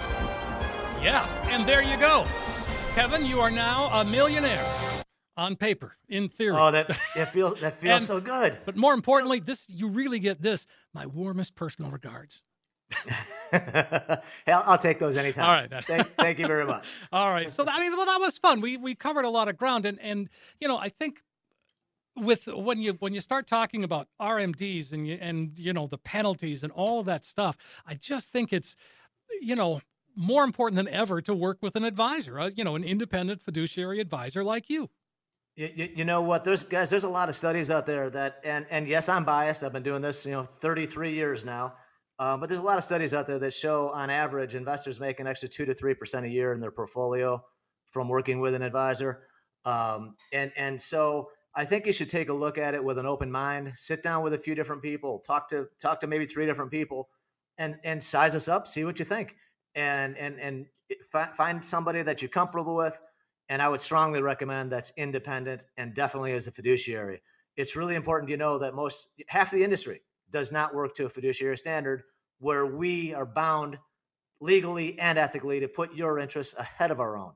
Yeah, 1.04 1.28
and 1.50 1.68
there 1.68 1.82
you 1.82 1.98
go. 1.98 2.26
Kevin, 2.96 3.26
you 3.26 3.42
are 3.42 3.52
now 3.52 3.88
a 3.88 4.06
millionaire 4.06 4.66
on 5.38 5.56
paper, 5.56 5.96
in 6.10 6.28
theory. 6.28 6.58
Oh, 6.60 6.72
that, 6.72 6.88
that 7.16 7.32
feels, 7.32 7.56
that 7.62 7.74
feels 7.80 7.94
And- 7.94 8.04
so 8.04 8.20
good. 8.20 8.58
but 8.66 8.76
more 8.76 8.94
importantly, 8.94 9.40
this 9.40 9.66
you 9.70 9.88
really 9.88 10.20
get 10.20 10.42
this. 10.42 10.68
My 10.94 11.06
warmest 11.06 11.56
personal 11.56 11.92
regards. 11.92 12.42
Hell, 13.52 14.64
I'll 14.66 14.78
take 14.78 15.00
those 15.00 15.18
anytime. 15.18 15.46
All 15.46 15.52
right. 15.54 15.86
Thank, 15.86 16.08
thank 16.16 16.40
you 16.40 16.48
very 16.48 16.66
much. 16.74 16.94
All 17.12 17.30
right. 17.30 17.50
So 17.50 17.66
I 17.68 17.80
mean, 17.80 17.96
well, 17.96 18.06
that 18.06 18.20
was 18.20 18.38
fun. 18.38 18.62
We 18.62 18.78
we 18.78 18.96
covered 18.96 19.26
a 19.26 19.30
lot 19.30 19.48
of 19.48 19.58
ground, 19.58 19.86
and 19.86 20.00
and 20.02 20.30
you 20.60 20.68
know, 20.68 20.78
I 20.78 20.90
think 20.90 21.22
with 22.16 22.48
when 22.48 22.80
you 22.80 22.94
when 22.94 23.14
you 23.14 23.20
start 23.22 23.46
talking 23.46 23.84
about 23.84 24.08
RMDs 24.22 24.94
and 24.94 25.08
you 25.08 25.18
and 25.22 25.58
you 25.60 25.74
know 25.74 25.88
the 25.88 25.98
penalties 25.98 26.64
and 26.64 26.72
all 26.72 27.00
of 27.00 27.06
that 27.08 27.26
stuff, 27.26 27.58
I 27.86 27.94
just 27.94 28.30
think 28.32 28.52
it's 28.54 28.76
you 29.42 29.56
know, 29.56 29.82
more 30.16 30.46
important 30.46 30.78
than 30.78 30.88
ever 30.88 31.22
to 31.22 31.34
work 31.34 31.58
with 31.62 31.76
an 31.76 31.84
advisor, 31.84 32.40
uh, 32.40 32.50
you 32.56 32.64
know, 32.64 32.76
an 32.78 32.84
independent 32.86 33.42
fiduciary 33.42 34.00
advisor 34.00 34.42
like 34.44 34.70
you. 34.70 34.90
You, 35.58 35.90
you, 35.96 36.06
know 36.06 36.22
what? 36.22 36.44
There's 36.44 36.62
guys. 36.62 36.92
There's 36.92 37.04
a 37.04 37.10
lot 37.10 37.30
of 37.30 37.36
studies 37.36 37.72
out 37.72 37.88
there 37.88 38.12
that, 38.12 38.36
and 38.44 38.68
and 38.70 38.88
yes, 38.88 39.10
I'm 39.10 39.26
biased. 39.26 39.64
I've 39.64 39.74
been 39.74 39.82
doing 39.82 40.04
this, 40.04 40.24
you 40.24 40.32
know, 40.32 40.44
33 40.44 41.12
years 41.12 41.44
now. 41.44 41.74
Um, 42.20 42.40
but 42.40 42.48
there's 42.48 42.60
a 42.60 42.64
lot 42.64 42.78
of 42.78 42.84
studies 42.84 43.16
out 43.16 43.26
there 43.26 43.40
that 43.40 43.56
show, 43.56 43.90
on 43.90 44.12
average, 44.12 44.54
investors 44.54 45.00
make 45.00 45.20
an 45.20 45.26
extra 45.26 45.50
two 45.50 45.66
to 45.66 45.74
three 45.74 45.96
percent 45.96 46.28
a 46.28 46.30
year 46.30 46.54
in 46.54 46.60
their 46.60 46.70
portfolio 46.70 47.44
from 47.92 48.08
working 48.08 48.40
with 48.40 48.54
an 48.54 48.62
advisor. 48.62 49.24
Um, 49.66 50.16
and 50.32 50.52
and 50.58 50.80
so 50.80 51.30
I 51.56 51.66
think 51.66 51.88
you 51.88 51.92
should 51.92 52.10
take 52.10 52.30
a 52.30 52.34
look 52.34 52.60
at 52.60 52.76
it 52.76 52.84
with 52.84 53.00
an 53.00 53.08
open 53.08 53.32
mind. 53.32 53.72
Sit 53.74 54.04
down 54.04 54.22
with 54.22 54.36
a 54.36 54.38
few 54.38 54.54
different 54.54 54.84
people. 54.84 55.24
Talk 55.26 55.50
to 55.50 55.68
talk 55.82 56.00
to 56.02 56.08
maybe 56.08 56.28
three 56.28 56.46
different 56.46 56.70
people, 56.70 57.10
and 57.58 57.78
and 57.84 58.04
size 58.04 58.36
us 58.36 58.48
up. 58.48 58.68
See 58.68 58.86
what 58.86 59.00
you 59.00 59.06
think, 59.06 59.36
and 59.74 60.16
and 60.20 60.40
and 60.40 60.68
find 61.36 61.66
somebody 61.66 62.04
that 62.04 62.22
you're 62.22 62.30
comfortable 62.30 62.76
with. 62.76 62.96
And 63.50 63.62
I 63.62 63.70
would 63.70 63.82
strongly 63.82 64.22
recommend 64.22 64.72
that's 64.72 64.92
independent 64.98 65.66
and 65.78 65.94
definitely 65.94 66.34
as 66.34 66.48
a 66.48 66.52
fiduciary. 66.52 67.22
It's 67.56 67.76
really 67.76 67.96
important 67.96 68.30
you 68.30 68.38
know 68.38 68.58
that 68.60 68.76
most 68.76 69.08
half 69.28 69.52
the 69.52 69.64
industry 69.64 70.02
does 70.30 70.52
not 70.52 70.76
work 70.76 70.94
to 70.96 71.06
a 71.06 71.10
fiduciary 71.10 71.58
standard 71.58 72.04
where 72.40 72.66
we 72.66 73.14
are 73.14 73.26
bound 73.26 73.78
legally 74.40 75.00
and 75.00 75.18
ethically 75.18 75.60
to 75.60 75.68
put 75.68 75.96
your 75.96 76.20
interests 76.20 76.54
ahead 76.58 76.92
of 76.92 77.00
our 77.00 77.18
own. 77.18 77.34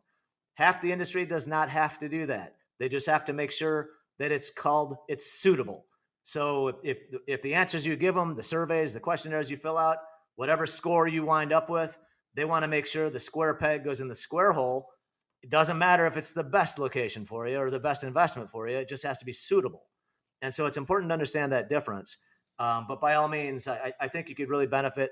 Half 0.56 0.82
the 0.82 0.92
industry 0.92 1.26
does 1.26 1.48
not 1.48 1.70
have 1.70 1.98
to 2.00 2.10
do 2.10 2.26
that. 2.28 2.56
They 2.80 2.90
just 2.90 3.08
have 3.08 3.26
to 3.26 3.34
make 3.34 3.52
sure 3.52 3.90
that 4.20 4.32
it's 4.32 4.50
called 4.50 4.98
it's 5.08 5.32
suitable. 5.32 5.86
So 6.24 6.80
if 6.84 7.00
if 7.28 7.42
the 7.42 7.56
answers 7.56 7.86
you 7.86 7.96
give 7.96 8.16
them, 8.16 8.36
the 8.36 8.44
surveys, 8.44 8.94
the 8.94 9.00
questionnaires 9.00 9.50
you 9.50 9.58
fill 9.58 9.78
out, 9.78 9.98
whatever 10.36 10.68
score 10.68 11.08
you 11.08 11.26
wind 11.26 11.52
up 11.52 11.70
with, 11.70 11.98
they 12.36 12.46
want 12.46 12.64
to 12.64 12.68
make 12.68 12.86
sure 12.86 13.10
the 13.10 13.20
square 13.20 13.56
peg 13.56 13.84
goes 13.84 14.02
in 14.02 14.08
the 14.08 14.16
square 14.16 14.52
hole. 14.52 14.90
It 15.44 15.50
doesn't 15.50 15.78
matter 15.78 16.06
if 16.06 16.18
it's 16.18 16.32
the 16.32 16.44
best 16.44 16.78
location 16.78 17.26
for 17.26 17.48
you 17.48 17.58
or 17.58 17.72
the 17.72 17.80
best 17.80 18.04
investment 18.04 18.50
for 18.50 18.68
you. 18.68 18.78
It 18.78 18.88
just 18.88 19.04
has 19.04 19.18
to 19.20 19.26
be 19.26 19.34
suitable. 19.34 19.84
And 20.42 20.54
so 20.54 20.66
it's 20.66 20.78
important 20.78 21.10
to 21.10 21.14
understand 21.14 21.52
that 21.52 21.70
difference. 21.70 22.18
Um, 22.60 22.86
but 22.88 23.02
by 23.02 23.16
all 23.16 23.28
means, 23.28 23.68
I, 23.68 23.92
I, 24.00 24.08
think 24.08 24.30
you 24.30 24.36
could 24.36 24.50
really 24.50 24.68
benefit 24.68 25.12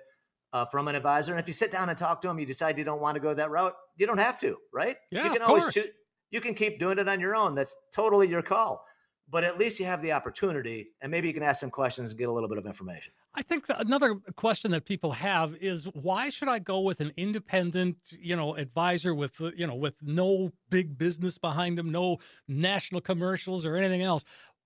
uh, 0.54 0.66
from 0.66 0.88
an 0.88 0.96
advisor. 0.96 1.34
And 1.34 1.40
if 1.40 1.48
you 1.48 1.54
sit 1.54 1.72
down 1.72 1.90
and 1.90 1.98
talk 1.98 2.22
to 2.22 2.28
them, 2.28 2.38
you 2.40 2.46
decide 2.46 2.78
you 2.78 2.84
don't 2.84 3.02
want 3.02 3.16
to 3.16 3.20
go 3.20 3.34
that 3.34 3.50
route, 3.50 3.74
you 3.98 4.06
don't 4.06 4.20
have 4.20 4.38
to, 4.40 4.58
right? 4.72 4.98
Yeah, 5.12 5.24
you 5.24 5.34
can 5.34 5.42
always 5.42 5.68
choose. 5.74 5.88
You 6.32 6.42
can 6.42 6.54
keep 6.54 6.80
doing 6.80 7.00
it 7.00 7.08
on 7.08 7.20
your 7.20 7.36
own. 7.36 7.56
That's 7.56 7.76
totally 7.92 8.28
your 8.28 8.44
call. 8.44 8.86
But 9.32 9.44
at 9.44 9.60
least 9.60 9.80
you 9.80 9.86
have 9.86 10.02
the 10.02 10.12
opportunity, 10.12 10.90
and 11.02 11.12
maybe 11.12 11.28
you 11.28 11.34
can 11.36 11.44
ask 11.44 11.60
some 11.60 11.70
questions 11.70 12.10
and 12.10 12.20
get 12.20 12.30
a 12.30 12.32
little 12.32 12.50
bit 12.50 12.58
of 12.58 12.66
information. 12.66 13.14
I 13.36 13.44
think 13.44 13.66
another 13.70 14.16
question 14.36 14.72
that 14.72 14.86
people 14.86 15.12
have 15.12 15.56
is 15.58 15.86
why 15.86 16.30
should 16.30 16.48
I 16.48 16.58
go 16.58 16.80
with 16.80 17.00
an 17.00 17.14
independent, 17.16 17.98
you 18.20 18.36
know, 18.36 18.56
advisor 18.56 19.14
with 19.14 19.40
you 19.56 19.68
know 19.68 19.76
with 19.76 19.96
no 20.02 20.52
big 20.70 20.98
business 20.98 21.38
behind 21.38 21.78
them, 21.78 21.92
no 21.92 22.18
national 22.48 23.02
commercials 23.02 23.66
or 23.66 23.76
anything 23.76 24.02
else? 24.02 24.24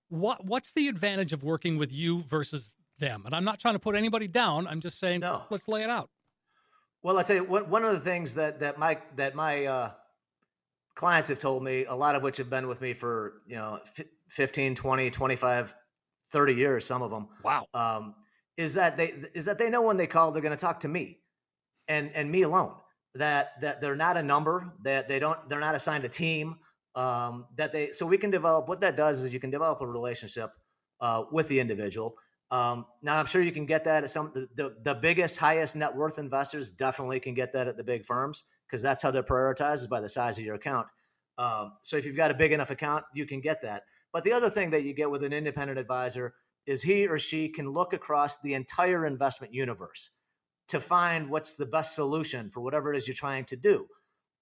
what 0.08 0.44
what's 0.44 0.72
the 0.72 0.88
advantage 0.88 1.32
of 1.32 1.42
working 1.42 1.78
with 1.78 1.92
you 1.92 2.22
versus 2.22 2.74
them? 2.98 3.24
And 3.26 3.34
I'm 3.34 3.44
not 3.44 3.58
trying 3.58 3.74
to 3.74 3.78
put 3.78 3.96
anybody 3.96 4.28
down. 4.28 4.66
I'm 4.66 4.80
just 4.80 4.98
saying, 4.98 5.20
no. 5.20 5.42
let's 5.50 5.68
lay 5.68 5.82
it 5.82 5.90
out. 5.90 6.10
Well, 7.02 7.18
I'll 7.18 7.24
tell 7.24 7.36
you 7.36 7.44
one, 7.44 7.68
one 7.68 7.84
of 7.84 7.92
the 7.92 8.00
things 8.00 8.34
that 8.34 8.60
that 8.60 8.78
my 8.78 8.98
that 9.16 9.34
my 9.34 9.66
uh, 9.66 9.90
clients 10.94 11.28
have 11.28 11.38
told 11.38 11.62
me, 11.62 11.84
a 11.86 11.94
lot 11.94 12.14
of 12.14 12.22
which 12.22 12.36
have 12.36 12.50
been 12.50 12.66
with 12.66 12.80
me 12.80 12.92
for 12.94 13.42
you 13.46 13.56
know 13.56 13.80
15, 14.28 14.74
20, 14.74 15.10
25, 15.10 15.74
30 16.30 16.54
years, 16.54 16.84
some 16.84 17.02
of 17.02 17.10
them. 17.10 17.28
Wow. 17.42 17.66
Um, 17.74 18.14
is 18.56 18.74
that 18.74 18.96
they 18.96 19.14
is 19.34 19.44
that 19.46 19.58
they 19.58 19.68
know 19.68 19.82
when 19.82 19.96
they 19.96 20.06
call, 20.06 20.30
they're 20.30 20.42
going 20.42 20.56
to 20.56 20.56
talk 20.56 20.80
to 20.80 20.88
me, 20.88 21.18
and 21.88 22.10
and 22.14 22.30
me 22.30 22.42
alone. 22.42 22.74
That 23.16 23.60
that 23.60 23.80
they're 23.80 23.96
not 23.96 24.16
a 24.16 24.22
number. 24.22 24.72
That 24.82 25.08
they 25.08 25.18
don't. 25.18 25.48
They're 25.48 25.60
not 25.60 25.74
assigned 25.74 26.04
a 26.04 26.08
team 26.08 26.56
um, 26.94 27.46
that 27.56 27.72
they 27.72 27.90
so 27.92 28.06
we 28.06 28.18
can 28.18 28.30
develop 28.30 28.68
what 28.68 28.80
that 28.80 28.96
does 28.96 29.22
is 29.22 29.32
you 29.32 29.40
can 29.40 29.50
develop 29.50 29.80
a 29.80 29.86
relationship 29.86 30.50
uh, 31.00 31.24
with 31.32 31.48
the 31.48 31.58
individual 31.58 32.16
um, 32.50 32.86
now 33.02 33.18
i'm 33.18 33.26
sure 33.26 33.42
you 33.42 33.52
can 33.52 33.66
get 33.66 33.84
that 33.84 34.04
at 34.04 34.10
some 34.10 34.30
the, 34.34 34.48
the, 34.54 34.76
the 34.84 34.94
biggest 34.94 35.36
highest 35.36 35.76
net 35.76 35.94
worth 35.94 36.18
investors 36.18 36.70
definitely 36.70 37.18
can 37.18 37.34
get 37.34 37.52
that 37.52 37.66
at 37.66 37.76
the 37.76 37.84
big 37.84 38.04
firms 38.04 38.44
because 38.74 38.82
that's 38.82 39.04
how 39.04 39.10
they're 39.12 39.22
prioritized 39.22 39.74
is 39.74 39.86
by 39.86 40.00
the 40.00 40.08
size 40.08 40.36
of 40.36 40.44
your 40.44 40.56
account. 40.56 40.88
Um, 41.38 41.74
so 41.82 41.96
if 41.96 42.04
you've 42.04 42.16
got 42.16 42.32
a 42.32 42.34
big 42.34 42.50
enough 42.50 42.72
account 42.72 43.04
you 43.14 43.24
can 43.24 43.40
get 43.40 43.62
that. 43.62 43.84
But 44.12 44.24
the 44.24 44.32
other 44.32 44.50
thing 44.50 44.70
that 44.70 44.82
you 44.82 44.92
get 44.92 45.08
with 45.08 45.22
an 45.22 45.32
independent 45.32 45.78
advisor 45.78 46.34
is 46.66 46.82
he 46.82 47.06
or 47.06 47.16
she 47.16 47.48
can 47.48 47.68
look 47.68 47.92
across 47.92 48.40
the 48.40 48.54
entire 48.54 49.06
investment 49.06 49.54
universe 49.54 50.10
to 50.66 50.80
find 50.80 51.30
what's 51.30 51.54
the 51.54 51.66
best 51.66 51.94
solution 51.94 52.50
for 52.50 52.62
whatever 52.62 52.92
it 52.92 52.96
is 52.96 53.06
you're 53.06 53.14
trying 53.14 53.44
to 53.44 53.56
do. 53.56 53.86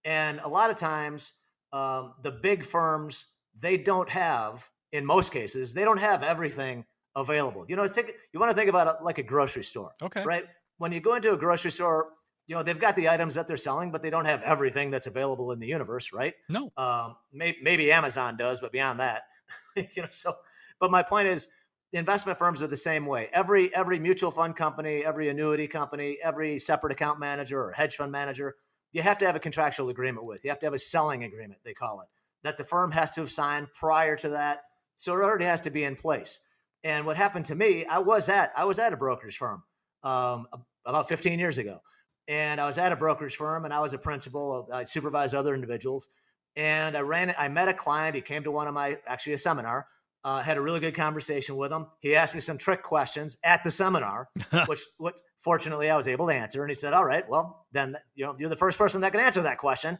And 0.07 0.41
a 0.41 0.49
lot 0.49 0.71
of 0.71 0.77
times 0.77 1.35
um, 1.75 2.15
the 2.23 2.31
big 2.31 2.65
firms 2.65 3.27
they 3.61 3.77
don't 3.77 4.09
have 4.09 4.67
in 4.93 5.05
most 5.05 5.31
cases 5.31 5.75
they 5.75 5.85
don't 5.85 5.99
have 5.99 6.23
everything 6.23 6.87
available. 7.17 7.67
You 7.69 7.77
know 7.77 7.87
think 7.87 8.13
you 8.33 8.41
want 8.41 8.51
to 8.51 8.57
think 8.57 8.71
about 8.71 8.87
it 8.87 9.05
like 9.05 9.19
a 9.19 9.23
grocery 9.23 9.65
store 9.65 9.91
okay. 10.03 10.25
right? 10.25 10.45
When 10.79 10.91
you 10.91 11.01
go 11.01 11.17
into 11.17 11.35
a 11.35 11.37
grocery 11.37 11.71
store 11.71 12.09
you 12.47 12.57
know 12.57 12.63
they've 12.63 12.81
got 12.81 12.97
the 12.97 13.09
items 13.09 13.35
that 13.35 13.47
they're 13.47 13.57
selling 13.57 13.91
but 13.91 14.03
they 14.03 14.11
don't 14.11 14.25
have 14.25 14.43
everything 14.43 14.91
that's 14.91 15.07
available 15.07 15.53
in 15.53 15.59
the 15.59 15.67
universe 15.67 16.13
right 16.13 16.35
no 16.49 16.73
um, 16.77 17.17
may, 17.33 17.57
maybe 17.63 17.93
amazon 17.93 18.37
does 18.37 18.61
but 18.61 18.73
beyond 18.73 19.01
that 19.01 19.23
you 19.77 20.03
know 20.03 20.09
so 20.11 20.35
but 20.81 20.91
my 20.91 21.03
point 21.03 21.29
is 21.29 21.49
investment 21.93 22.39
firms 22.39 22.63
are 22.63 22.67
the 22.67 22.77
same 22.77 23.07
way 23.07 23.29
every 23.33 23.75
every 23.75 23.99
mutual 23.99 24.31
fund 24.31 24.57
company 24.57 25.05
every 25.05 25.29
annuity 25.29 25.69
company 25.69 26.19
every 26.23 26.59
separate 26.59 26.93
account 26.93 27.21
manager 27.21 27.63
or 27.63 27.73
hedge 27.73 27.97
fund 27.97 28.11
manager 28.11 28.55
you 28.93 29.03
have 29.03 29.19
to 29.19 29.27
have 29.27 29.37
a 29.37 29.41
contractual 29.41 29.89
agreement 29.89 30.27
with. 30.27 30.45
You 30.45 30.51
have 30.51 30.61
to 30.61 30.67
have 30.67 30.75
a 30.75 30.79
selling 30.79 31.25
agreement, 31.25 31.61
they 31.65 31.73
call 31.73 32.01
it, 32.03 32.09
that 32.45 32.57
the 32.59 32.65
firm 32.65 32.91
has 32.93 33.11
to 33.13 33.23
have 33.23 33.33
signed 33.33 33.69
prior 33.75 34.17
to 34.17 34.31
that. 34.31 34.63
So 34.99 35.15
it 35.15 35.23
already 35.23 35.47
has 35.47 35.61
to 35.63 35.71
be 35.71 35.85
in 35.85 35.97
place. 35.97 36.41
And 36.85 37.07
what 37.07 37.17
happened 37.17 37.47
to 37.47 37.55
me, 37.55 37.85
I 37.87 37.99
was 37.99 38.29
at 38.29 38.53
I 38.57 38.65
was 38.65 38.79
at 38.79 38.93
a 38.93 38.97
brokerage 38.97 39.39
firm 39.39 39.63
um, 40.03 40.47
about 40.85 41.09
15 41.09 41.39
years 41.39 41.59
ago, 41.59 41.81
and 42.29 42.61
I 42.61 42.67
was 42.67 42.79
at 42.79 42.93
a 42.93 42.97
brokerage 42.97 43.37
firm, 43.37 43.65
and 43.65 43.75
I 43.75 43.81
was 43.81 43.95
a 43.95 43.99
principal. 43.99 44.69
I 44.73 44.85
supervised 44.85 45.35
other 45.35 45.55
individuals, 45.55 46.09
and 46.57 46.97
I 46.97 47.01
ran. 47.01 47.35
I 47.39 47.49
met 47.49 47.69
a 47.69 47.75
client. 47.75 48.15
He 48.15 48.21
came 48.21 48.45
to 48.45 48.51
one 48.51 48.69
of 48.69 48.75
my 48.75 48.99
actually 49.07 49.35
a 49.35 49.39
seminar. 49.39 49.87
Uh, 50.25 50.41
had 50.41 50.57
a 50.57 50.61
really 50.61 50.79
good 50.79 50.95
conversation 50.95 51.57
with 51.57 51.73
him. 51.73 51.87
He 51.99 52.15
asked 52.15 52.35
me 52.35 52.41
some 52.41 52.57
trick 52.57 52.85
questions 52.85 53.39
at 53.43 53.65
the 53.65 53.71
seminar, 53.71 54.29
which 54.67 54.81
what 54.99 55.21
fortunately 55.43 55.91
I 55.91 55.97
was 55.97 56.07
able 56.07 56.29
to 56.29 56.35
answer. 56.35 56.63
And 56.63 56.71
he 56.71 56.75
said, 56.75 56.93
"All 56.93 57.05
right, 57.05 57.29
well 57.29 57.67
then 57.73 57.97
you 58.15 58.25
know 58.25 58.37
you're 58.39 58.51
the 58.51 58.57
first 58.57 58.79
person 58.79 59.01
that 59.01 59.13
can 59.13 59.21
answer 59.21 59.43
that 59.43 59.59
question." 59.59 59.99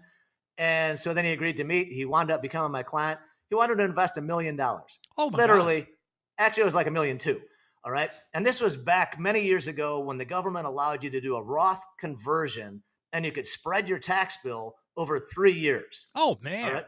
And 0.59 0.99
so 0.99 1.15
then 1.15 1.25
he 1.25 1.33
agreed 1.33 1.57
to 1.57 1.65
meet. 1.65 1.89
He 1.89 2.05
wound 2.05 2.31
up 2.31 2.43
becoming 2.43 2.71
my 2.71 2.83
client. 2.83 3.19
He 3.49 3.55
wanted 3.55 3.77
to 3.77 3.85
invest 3.85 4.17
a 4.17 4.23
million 4.23 4.57
dollars. 4.57 5.01
Oh, 5.17 5.27
literally. 5.27 5.81
Gosh. 5.81 5.91
Actually, 6.39 6.63
it 6.63 6.67
was 6.67 6.75
like 6.75 6.87
a 6.87 6.91
million 6.91 7.19
two. 7.19 7.41
All 7.85 7.91
right, 7.91 8.11
and 8.33 8.47
this 8.47 8.61
was 8.61 8.77
back 8.77 9.19
many 9.19 9.45
years 9.45 9.67
ago 9.67 10.01
when 10.01 10.17
the 10.17 10.25
government 10.25 10.67
allowed 10.67 11.03
you 11.03 11.11
to 11.11 11.21
do 11.21 11.35
a 11.35 11.43
Roth 11.43 11.85
conversion, 11.99 12.83
and 13.13 13.25
you 13.25 13.33
could 13.33 13.47
spread 13.47 13.89
your 13.89 13.99
tax 13.99 14.39
bill 14.45 14.77
over 14.97 15.19
three 15.19 15.53
years. 15.53 16.07
Oh 16.15 16.39
man! 16.43 16.85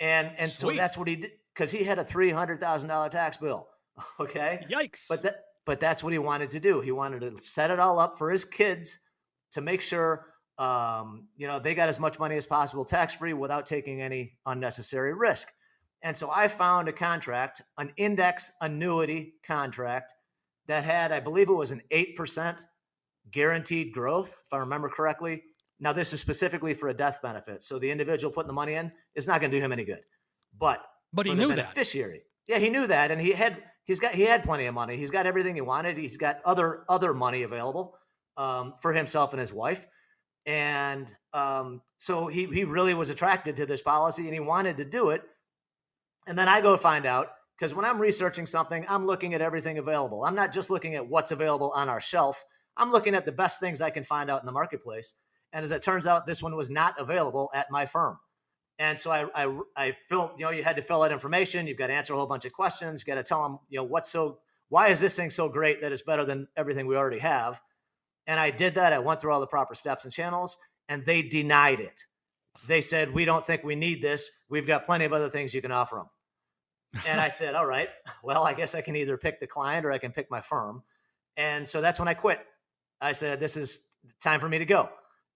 And 0.00 0.30
and 0.38 0.50
Sweet. 0.50 0.74
so 0.74 0.76
that's 0.76 0.96
what 0.96 1.08
he 1.08 1.16
did 1.16 1.32
because 1.54 1.72
he 1.72 1.82
had 1.82 1.98
a 1.98 2.04
three 2.04 2.30
hundred 2.30 2.60
thousand 2.60 2.88
dollar 2.88 3.08
tax 3.08 3.36
bill. 3.36 3.68
Okay. 4.20 4.64
Yikes! 4.70 5.06
But 5.08 5.22
that 5.24 5.44
but 5.66 5.80
that's 5.80 6.04
what 6.04 6.12
he 6.12 6.20
wanted 6.20 6.50
to 6.50 6.60
do. 6.60 6.80
He 6.80 6.92
wanted 6.92 7.20
to 7.20 7.42
set 7.42 7.72
it 7.72 7.80
all 7.80 7.98
up 7.98 8.16
for 8.16 8.30
his 8.30 8.44
kids 8.44 9.00
to 9.52 9.60
make 9.60 9.80
sure 9.80 10.26
um, 10.56 11.26
you 11.36 11.48
know 11.48 11.58
they 11.58 11.74
got 11.74 11.88
as 11.88 11.98
much 11.98 12.20
money 12.20 12.36
as 12.36 12.46
possible 12.46 12.84
tax 12.84 13.14
free 13.14 13.32
without 13.32 13.66
taking 13.66 14.00
any 14.00 14.38
unnecessary 14.46 15.14
risk. 15.14 15.48
And 16.02 16.16
so 16.16 16.30
I 16.30 16.46
found 16.46 16.88
a 16.88 16.92
contract, 16.92 17.62
an 17.76 17.92
index 17.96 18.52
annuity 18.60 19.34
contract 19.44 20.14
that 20.68 20.84
had, 20.84 21.12
I 21.12 21.20
believe 21.20 21.48
it 21.48 21.54
was 21.54 21.72
an 21.72 21.82
8% 21.90 22.56
guaranteed 23.30 23.92
growth, 23.92 24.42
if 24.46 24.52
I 24.52 24.58
remember 24.58 24.88
correctly. 24.88 25.42
Now, 25.80 25.92
this 25.92 26.12
is 26.12 26.20
specifically 26.20 26.74
for 26.74 26.88
a 26.88 26.94
death 26.94 27.20
benefit. 27.22 27.62
So 27.62 27.78
the 27.78 27.90
individual 27.90 28.32
putting 28.32 28.48
the 28.48 28.54
money 28.54 28.74
in 28.74 28.92
is 29.14 29.26
not 29.26 29.40
going 29.40 29.50
to 29.50 29.56
do 29.56 29.62
him 29.62 29.72
any 29.72 29.84
good. 29.84 30.02
But 30.58 30.84
but 31.12 31.26
he 31.26 31.34
knew 31.34 31.48
beneficiary, 31.48 32.22
that. 32.48 32.54
Yeah, 32.54 32.58
he 32.58 32.68
knew 32.68 32.86
that. 32.86 33.10
And 33.10 33.20
he 33.20 33.32
had 33.32 33.62
he's 33.84 34.00
got 34.00 34.14
he 34.14 34.22
had 34.22 34.42
plenty 34.42 34.66
of 34.66 34.74
money. 34.74 34.96
He's 34.96 35.10
got 35.10 35.26
everything 35.26 35.54
he 35.54 35.60
wanted. 35.60 35.96
He's 35.96 36.16
got 36.16 36.40
other 36.44 36.84
other 36.88 37.14
money 37.14 37.44
available 37.44 37.96
um, 38.36 38.74
for 38.80 38.92
himself 38.92 39.32
and 39.32 39.40
his 39.40 39.52
wife. 39.52 39.86
And 40.46 41.12
um, 41.32 41.82
so 41.98 42.26
he 42.26 42.46
he 42.46 42.64
really 42.64 42.94
was 42.94 43.10
attracted 43.10 43.56
to 43.56 43.66
this 43.66 43.82
policy 43.82 44.24
and 44.24 44.34
he 44.34 44.40
wanted 44.40 44.78
to 44.78 44.84
do 44.84 45.10
it. 45.10 45.22
And 46.26 46.36
then 46.36 46.48
I 46.48 46.60
go 46.60 46.76
find 46.76 47.06
out 47.06 47.28
because 47.58 47.74
when 47.74 47.84
I'm 47.84 48.00
researching 48.00 48.46
something, 48.46 48.86
I'm 48.88 49.04
looking 49.04 49.34
at 49.34 49.40
everything 49.42 49.78
available. 49.78 50.24
I'm 50.24 50.36
not 50.36 50.52
just 50.52 50.70
looking 50.70 50.94
at 50.94 51.06
what's 51.06 51.32
available 51.32 51.72
on 51.74 51.88
our 51.88 52.00
shelf. 52.00 52.44
I'm 52.76 52.90
looking 52.90 53.16
at 53.16 53.26
the 53.26 53.32
best 53.32 53.58
things 53.58 53.80
I 53.80 53.90
can 53.90 54.04
find 54.04 54.30
out 54.30 54.40
in 54.40 54.46
the 54.46 54.52
marketplace. 54.52 55.14
And 55.52 55.64
as 55.64 55.72
it 55.72 55.82
turns 55.82 56.06
out, 56.06 56.24
this 56.24 56.42
one 56.42 56.54
was 56.54 56.70
not 56.70 56.94
available 57.00 57.50
at 57.52 57.70
my 57.70 57.84
firm. 57.84 58.18
And 58.78 59.00
so 59.00 59.10
I, 59.10 59.26
I, 59.34 59.58
I 59.76 59.96
fill, 60.08 60.32
you 60.38 60.44
know, 60.44 60.50
you 60.52 60.62
had 60.62 60.76
to 60.76 60.82
fill 60.82 61.02
out 61.02 61.10
information. 61.10 61.66
You've 61.66 61.78
got 61.78 61.88
to 61.88 61.94
answer 61.94 62.14
a 62.14 62.16
whole 62.16 62.28
bunch 62.28 62.44
of 62.44 62.52
questions. 62.52 63.02
You 63.04 63.12
got 63.12 63.18
to 63.18 63.24
tell 63.24 63.42
them, 63.42 63.58
you 63.68 63.78
know, 63.78 63.84
what's 63.84 64.08
so, 64.08 64.38
why 64.68 64.88
is 64.88 65.00
this 65.00 65.16
thing 65.16 65.30
so 65.30 65.48
great 65.48 65.80
that 65.80 65.90
it's 65.90 66.02
better 66.02 66.24
than 66.24 66.46
everything 66.56 66.86
we 66.86 66.94
already 66.94 67.18
have? 67.18 67.60
And 68.28 68.38
I 68.38 68.50
did 68.50 68.76
that. 68.76 68.92
I 68.92 69.00
went 69.00 69.20
through 69.20 69.32
all 69.32 69.40
the 69.40 69.48
proper 69.48 69.74
steps 69.74 70.04
and 70.04 70.12
channels, 70.12 70.58
and 70.88 71.04
they 71.04 71.22
denied 71.22 71.80
it. 71.80 72.04
They 72.68 72.82
said, 72.82 73.12
We 73.12 73.24
don't 73.24 73.44
think 73.44 73.64
we 73.64 73.74
need 73.74 74.00
this. 74.02 74.30
We've 74.48 74.66
got 74.66 74.84
plenty 74.84 75.06
of 75.06 75.12
other 75.12 75.30
things 75.30 75.54
you 75.54 75.62
can 75.62 75.72
offer 75.72 75.96
them. 75.96 76.08
And 77.06 77.20
I 77.20 77.28
said, 77.28 77.54
All 77.54 77.66
right, 77.66 77.88
well, 78.22 78.44
I 78.44 78.54
guess 78.54 78.74
I 78.74 78.80
can 78.80 78.96
either 78.96 79.16
pick 79.16 79.40
the 79.40 79.46
client 79.46 79.84
or 79.84 79.92
I 79.92 79.98
can 79.98 80.12
pick 80.12 80.30
my 80.30 80.40
firm. 80.40 80.82
And 81.36 81.66
so 81.66 81.80
that's 81.80 81.98
when 81.98 82.08
I 82.08 82.14
quit. 82.14 82.40
I 83.00 83.12
said, 83.12 83.40
This 83.40 83.56
is 83.56 83.82
time 84.20 84.40
for 84.40 84.48
me 84.48 84.58
to 84.58 84.64
go. 84.64 84.90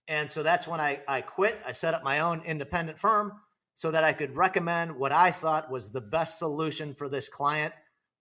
And 0.09 0.31
so 0.31 0.43
that's 0.43 0.67
when 0.67 0.81
I, 0.81 1.01
I 1.07 1.21
quit. 1.21 1.61
I 1.65 1.73
set 1.73 1.95
up 1.95 2.03
my 2.03 2.21
own 2.21 2.43
independent 2.45 2.99
firm 2.99 3.33
so 3.75 3.91
that 3.91 4.05
I 4.05 4.13
could 4.13 4.37
recommend 4.37 4.97
what 4.97 5.13
I 5.13 5.31
thought 5.31 5.71
was 5.71 5.91
the 5.91 6.01
best 6.01 6.39
solution 6.39 6.95
for 6.95 7.09
this 7.09 7.29
client. 7.29 7.73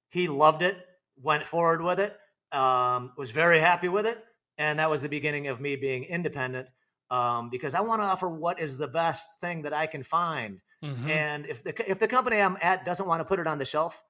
He 0.10 0.28
loved 0.28 0.62
it, 0.62 0.78
went 1.22 1.46
forward 1.46 1.82
with 1.82 2.00
it, 2.00 2.18
um, 2.52 3.14
was 3.18 3.32
very 3.32 3.60
happy 3.60 3.88
with 3.88 4.06
it. 4.06 4.24
And 4.58 4.80
that 4.80 4.90
was 4.90 5.02
the 5.02 5.10
beginning 5.10 5.48
of 5.48 5.60
me 5.60 5.76
being 5.76 6.04
independent 6.04 6.68
um, 7.10 7.50
because 7.50 7.74
I 7.76 7.82
want 7.82 8.02
to 8.02 8.06
offer 8.06 8.30
what 8.30 8.60
is 8.60 8.78
the 8.78 8.88
best 8.88 9.40
thing 9.42 9.64
that 9.64 9.74
I 9.74 9.88
can 9.88 10.04
find. 10.04 10.60
Mm-hmm. 10.84 11.10
And 11.10 11.46
if 11.46 11.64
the 11.64 11.90
if 11.90 12.00
the 12.00 12.08
company 12.08 12.42
I'm 12.42 12.58
at 12.62 12.86
doesn't 12.86 13.08
want 13.08 13.20
to 13.20 13.26
put 13.26 13.40
it 13.40 13.48
on 13.48 13.58
the 13.58 13.66
shelf, 13.66 14.04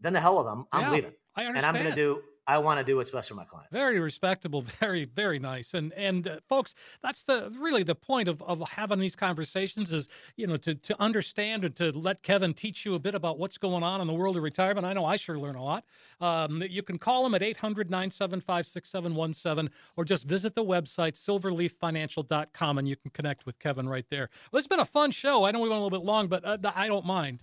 then 0.00 0.12
the 0.12 0.20
hell 0.20 0.36
with 0.36 0.46
them. 0.46 0.66
I'm 0.72 0.82
yeah, 0.82 0.90
leaving. 0.90 1.12
I 1.34 1.44
understand. 1.44 1.56
And 1.56 1.66
I'm 1.66 1.82
going 1.82 1.94
to 1.94 2.00
do 2.00 2.22
I 2.48 2.58
want 2.58 2.78
to 2.78 2.84
do 2.84 2.96
what's 2.96 3.10
best 3.10 3.28
for 3.28 3.34
my 3.34 3.44
client. 3.44 3.68
Very 3.70 4.00
respectable, 4.00 4.62
very 4.80 5.04
very 5.04 5.38
nice. 5.38 5.74
And 5.74 5.92
and 5.92 6.26
uh, 6.26 6.38
folks, 6.48 6.74
that's 7.02 7.22
the 7.22 7.54
really 7.58 7.82
the 7.82 7.94
point 7.94 8.26
of, 8.26 8.40
of 8.42 8.66
having 8.70 8.98
these 8.98 9.14
conversations 9.14 9.92
is 9.92 10.08
you 10.36 10.46
know 10.46 10.56
to 10.56 10.74
to 10.74 10.98
understand 11.00 11.64
and 11.64 11.76
to 11.76 11.92
let 11.92 12.22
Kevin 12.22 12.54
teach 12.54 12.86
you 12.86 12.94
a 12.94 12.98
bit 12.98 13.14
about 13.14 13.38
what's 13.38 13.58
going 13.58 13.82
on 13.82 14.00
in 14.00 14.06
the 14.06 14.14
world 14.14 14.34
of 14.36 14.42
retirement. 14.42 14.86
I 14.86 14.94
know 14.94 15.04
I 15.04 15.16
sure 15.16 15.38
learn 15.38 15.56
a 15.56 15.62
lot. 15.62 15.84
Um, 16.20 16.62
you 16.68 16.82
can 16.82 16.98
call 16.98 17.26
him 17.26 17.34
at 17.34 17.42
800-975-6717 17.42 19.68
or 19.96 20.06
just 20.06 20.24
visit 20.24 20.54
the 20.54 20.64
website 20.64 21.16
silverleaffinancial.com 21.16 22.78
and 22.78 22.88
you 22.88 22.96
can 22.96 23.10
connect 23.10 23.44
with 23.44 23.58
Kevin 23.58 23.86
right 23.88 24.06
there. 24.10 24.30
Well, 24.50 24.58
it's 24.58 24.66
been 24.66 24.80
a 24.80 24.86
fun 24.86 25.10
show. 25.10 25.44
I 25.44 25.50
know 25.50 25.60
we 25.60 25.68
went 25.68 25.80
a 25.80 25.84
little 25.84 25.98
bit 25.98 26.06
long, 26.06 26.28
but 26.28 26.42
uh, 26.44 26.56
I 26.74 26.88
don't 26.88 27.04
mind 27.04 27.42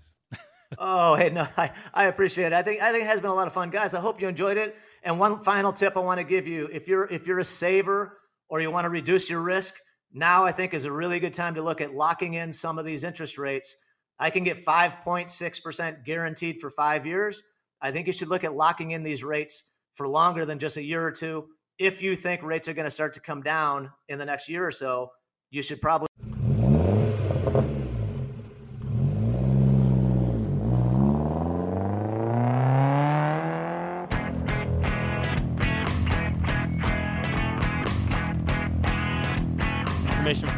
oh, 0.78 1.16
hey, 1.16 1.30
no, 1.30 1.48
I, 1.58 1.72
I 1.94 2.06
appreciate 2.06 2.48
it. 2.48 2.54
I 2.54 2.62
think 2.62 2.82
I 2.82 2.92
think 2.92 3.04
it 3.04 3.08
has 3.08 3.20
been 3.20 3.32
a 3.32 3.36
lot 3.36 3.48
of 3.48 3.54
fun, 3.54 3.70
guys. 3.70 3.94
I 3.94 4.00
hope 4.00 4.22
you 4.22 4.28
enjoyed 4.28 4.58
it. 4.58 4.76
And 5.04 5.20
one 5.20 5.44
final 5.44 5.74
tip 5.74 5.98
I 5.98 6.00
want 6.00 6.20
to 6.20 6.24
give 6.24 6.48
you: 6.48 6.70
if 6.72 6.88
you're 6.88 7.06
if 7.12 7.28
you're 7.28 7.40
a 7.40 7.44
saver 7.44 8.18
or 8.50 8.62
you 8.62 8.72
want 8.72 8.86
to 8.86 8.90
reduce 8.90 9.30
your 9.30 9.42
risk, 9.42 9.76
now 10.14 10.46
I 10.46 10.52
think 10.52 10.74
is 10.74 10.86
a 10.86 10.92
really 10.92 11.20
good 11.20 11.34
time 11.34 11.56
to 11.56 11.62
look 11.62 11.82
at 11.82 11.94
locking 11.94 12.36
in 12.36 12.54
some 12.54 12.80
of 12.80 12.86
these 12.86 13.04
interest 13.04 13.38
rates. 13.38 13.76
I 14.18 14.30
can 14.30 14.46
get 14.46 14.64
5.6% 14.64 16.06
guaranteed 16.06 16.62
for 16.62 16.70
five 16.70 17.06
years. 17.06 17.44
I 17.82 17.92
think 17.92 18.08
you 18.08 18.14
should 18.14 18.30
look 18.30 18.46
at 18.46 18.56
locking 18.56 18.92
in 18.92 19.04
these 19.04 19.24
rates 19.24 19.64
for 19.94 20.08
longer 20.08 20.46
than 20.46 20.58
just 20.58 20.78
a 20.78 20.84
year 20.84 21.06
or 21.06 21.12
two. 21.12 21.48
If 21.78 22.02
you 22.02 22.16
think 22.16 22.42
rates 22.42 22.70
are 22.70 22.74
going 22.74 22.86
to 22.86 22.92
start 22.92 23.14
to 23.16 23.20
come 23.20 23.42
down 23.42 23.92
in 24.08 24.18
the 24.18 24.26
next 24.26 24.48
year 24.48 24.66
or 24.66 24.72
so, 24.72 25.12
you 25.50 25.62
should 25.62 25.82
probably. 25.82 26.08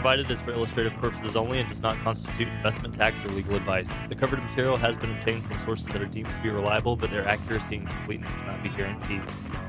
Provided 0.08 0.32
is 0.32 0.40
for 0.40 0.52
illustrative 0.52 0.94
purposes 1.02 1.36
only 1.36 1.60
and 1.60 1.68
does 1.68 1.82
not 1.82 2.00
constitute 2.00 2.48
investment 2.48 2.94
tax 2.94 3.20
or 3.26 3.28
legal 3.36 3.58
advice. 3.58 3.90
The 4.08 4.16
covered 4.16 4.42
material 4.42 4.78
has 4.78 4.96
been 4.96 5.12
obtained 5.12 5.44
from 5.44 5.62
sources 5.66 5.88
that 5.88 6.02
are 6.02 6.06
deemed 6.06 6.30
to 6.30 6.42
be 6.42 6.50
reliable, 6.50 6.96
but 6.96 7.12
their 7.12 7.28
accuracy 7.28 7.76
and 7.76 7.90
completeness 7.90 8.34
cannot 8.36 8.64
be 8.64 8.70
guaranteed. 8.70 9.22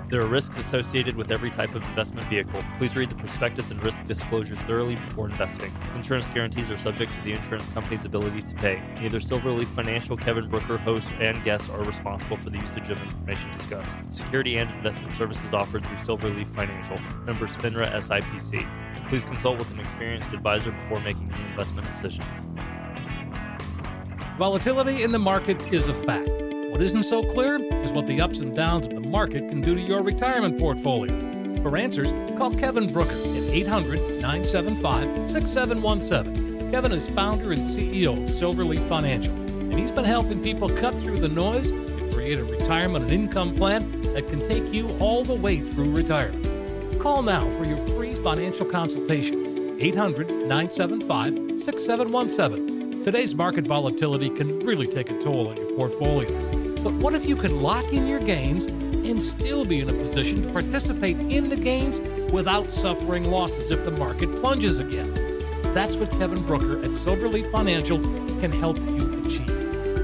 There 0.09 0.23
are 0.23 0.29
risks 0.29 0.57
associated 0.57 1.17
with 1.17 1.33
every 1.33 1.51
type 1.51 1.75
of 1.75 1.83
investment 1.89 2.29
vehicle. 2.29 2.61
Please 2.79 2.95
read 2.95 3.11
the 3.11 3.17
prospectus 3.17 3.73
and 3.73 3.85
risk 3.85 4.05
disclosures 4.05 4.61
thoroughly 4.61 4.95
before 4.95 5.29
investing. 5.29 5.73
Insurance 5.97 6.27
guarantees 6.33 6.71
are 6.71 6.77
subject 6.77 7.13
to 7.15 7.21
the 7.25 7.33
insurance 7.33 7.69
company's 7.75 8.05
ability 8.05 8.41
to 8.41 8.55
pay. 8.55 8.81
Neither 9.01 9.19
Silverleaf 9.19 9.67
Financial, 9.75 10.17
Kevin 10.17 10.49
Brucher, 10.49 10.79
hosts, 10.79 11.13
and 11.19 11.43
guests 11.43 11.69
are 11.69 11.83
responsible 11.83 12.37
for 12.37 12.51
the 12.51 12.59
usage 12.59 12.91
of 12.91 13.01
information 13.01 13.51
discussed. 13.59 13.97
Security 14.11 14.57
and 14.59 14.71
investment 14.71 15.17
services 15.17 15.53
offered 15.53 15.85
through 15.85 15.97
Silverleaf 15.97 16.47
Financial. 16.55 16.97
Member 17.27 17.49
FINRA 17.49 17.93
SIPC. 17.95 18.88
Please 19.09 19.25
consult 19.25 19.59
with 19.59 19.71
an 19.73 19.81
experienced 19.81 20.29
advisor 20.35 20.71
before 20.71 21.01
making 21.01 21.33
any 21.35 21.45
investment 21.51 21.87
decisions. 21.91 22.27
Volatility 24.39 25.03
in 25.03 25.11
the 25.11 25.19
market 25.19 25.61
is 25.73 25.89
a 25.89 25.95
fact. 25.95 26.29
What 26.71 26.83
isn't 26.83 27.05
so 27.05 27.23
clear 27.33 27.57
is 27.83 27.91
what 27.91 28.07
the 28.07 28.21
ups 28.21 28.41
and 28.41 28.55
downs 28.55 28.87
of 28.87 28.95
the 28.95 29.01
market 29.01 29.49
can 29.49 29.63
do 29.63 29.75
to 29.75 29.81
your 29.81 30.03
retirement 30.03 30.59
portfolio. 30.59 31.55
For 31.63 31.79
answers, 31.79 32.13
call 32.37 32.55
Kevin 32.55 32.87
Brucher 32.87 33.49
at 33.49 33.55
800 33.55 33.99
975 34.21 35.31
6717. 35.31 36.71
Kevin 36.71 36.93
is 36.93 37.09
founder 37.09 37.53
and 37.53 37.63
CEO 37.63 38.23
of 38.23 38.29
Silverleaf 38.29 38.87
Financial, 38.91 39.35
and 39.35 39.79
he's 39.79 39.91
been 39.91 40.05
helping 40.05 40.43
people 40.43 40.69
cut 40.69 40.95
through 40.97 41.19
the 41.19 41.29
noise 41.29 41.71
to 41.71 42.11
create 42.13 42.39
a 42.39 42.45
retirement 42.45 43.07
and 43.07 43.15
income 43.15 43.57
plan 43.57 44.01
that 44.03 44.29
can 44.29 44.47
take 44.47 44.71
you 44.73 44.95
all 44.99 45.25
the 45.25 45.35
way 45.35 45.61
through 45.61 45.95
retirement. 45.95 46.48
Call 46.97 47.23
now 47.23 47.49
for 47.57 47.65
your 47.65 47.77
free 47.89 48.13
financial 48.15 48.67
consultation. 48.67 49.77
800 49.81 50.29
975 50.29 51.61
6717. 51.61 53.05
Today's 53.05 53.37
market 53.37 53.65
volatility 53.65 54.29
can 54.29 54.59
really 54.61 54.89
take 54.89 55.09
a 55.11 55.23
toll 55.23 55.49
on 55.49 55.57
your 55.57 55.71
portfolio. 55.77 56.29
But 56.83 56.93
what 56.95 57.15
if 57.15 57.25
you 57.25 57.37
could 57.37 57.53
lock 57.53 57.85
in 57.93 58.09
your 58.09 58.19
gains 58.19 58.65
and 58.65 59.23
still 59.23 59.65
be 59.65 59.79
in 59.79 59.89
a 59.89 59.93
position 59.93 60.43
to 60.43 60.53
participate 60.53 61.17
in 61.19 61.49
the 61.49 61.57
gains 61.57 62.01
without 62.33 62.73
suffering 62.73 63.31
losses 63.31 63.71
if 63.71 63.85
the 63.85 63.93
market 63.93 64.29
plunges 64.41 64.79
again? 64.79 65.15
That's 65.75 65.97
what 65.97 66.11
Kevin 66.11 66.39
Brucher 66.39 66.85
at 66.85 66.91
Silverleaf 66.91 67.53
Financial 67.53 67.99
can 68.41 68.51
help 68.51 68.77
you 68.79 69.25
achieve. 69.25 69.49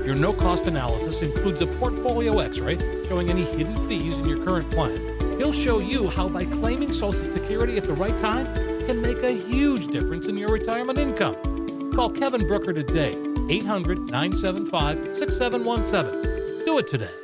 Your 0.07 0.15
no 0.15 0.33
cost 0.33 0.67
analysis 0.67 1.23
includes 1.23 1.61
a 1.61 1.67
portfolio 1.67 2.39
x 2.39 2.61
ray 2.61 2.79
showing 3.09 3.31
any 3.31 3.45
hidden 3.45 3.75
fees 3.89 4.17
in 4.19 4.25
your 4.29 4.45
current 4.45 4.71
plan 4.71 5.14
He'll 5.39 5.53
show 5.53 5.81
you 5.81 6.09
how 6.09 6.29
by 6.29 6.45
claiming 6.45 6.93
Social 6.93 7.33
Security 7.33 7.77
at 7.77 7.85
the 7.85 7.93
right 7.93 8.17
time 8.19 8.47
can 8.87 9.01
make 9.03 9.23
a 9.23 9.33
huge 9.33 9.89
difference 9.89 10.27
in 10.27 10.37
your 10.37 10.51
retirement 10.51 10.99
income. 10.99 11.35
Call 11.93 12.11
Kevin 12.11 12.43
Brucher 12.43 12.75
today, 12.75 13.17
800 13.49 13.99
975 13.99 15.17
6717. 15.17 16.65
Do 16.65 16.79
it 16.79 16.87
today. 16.87 17.24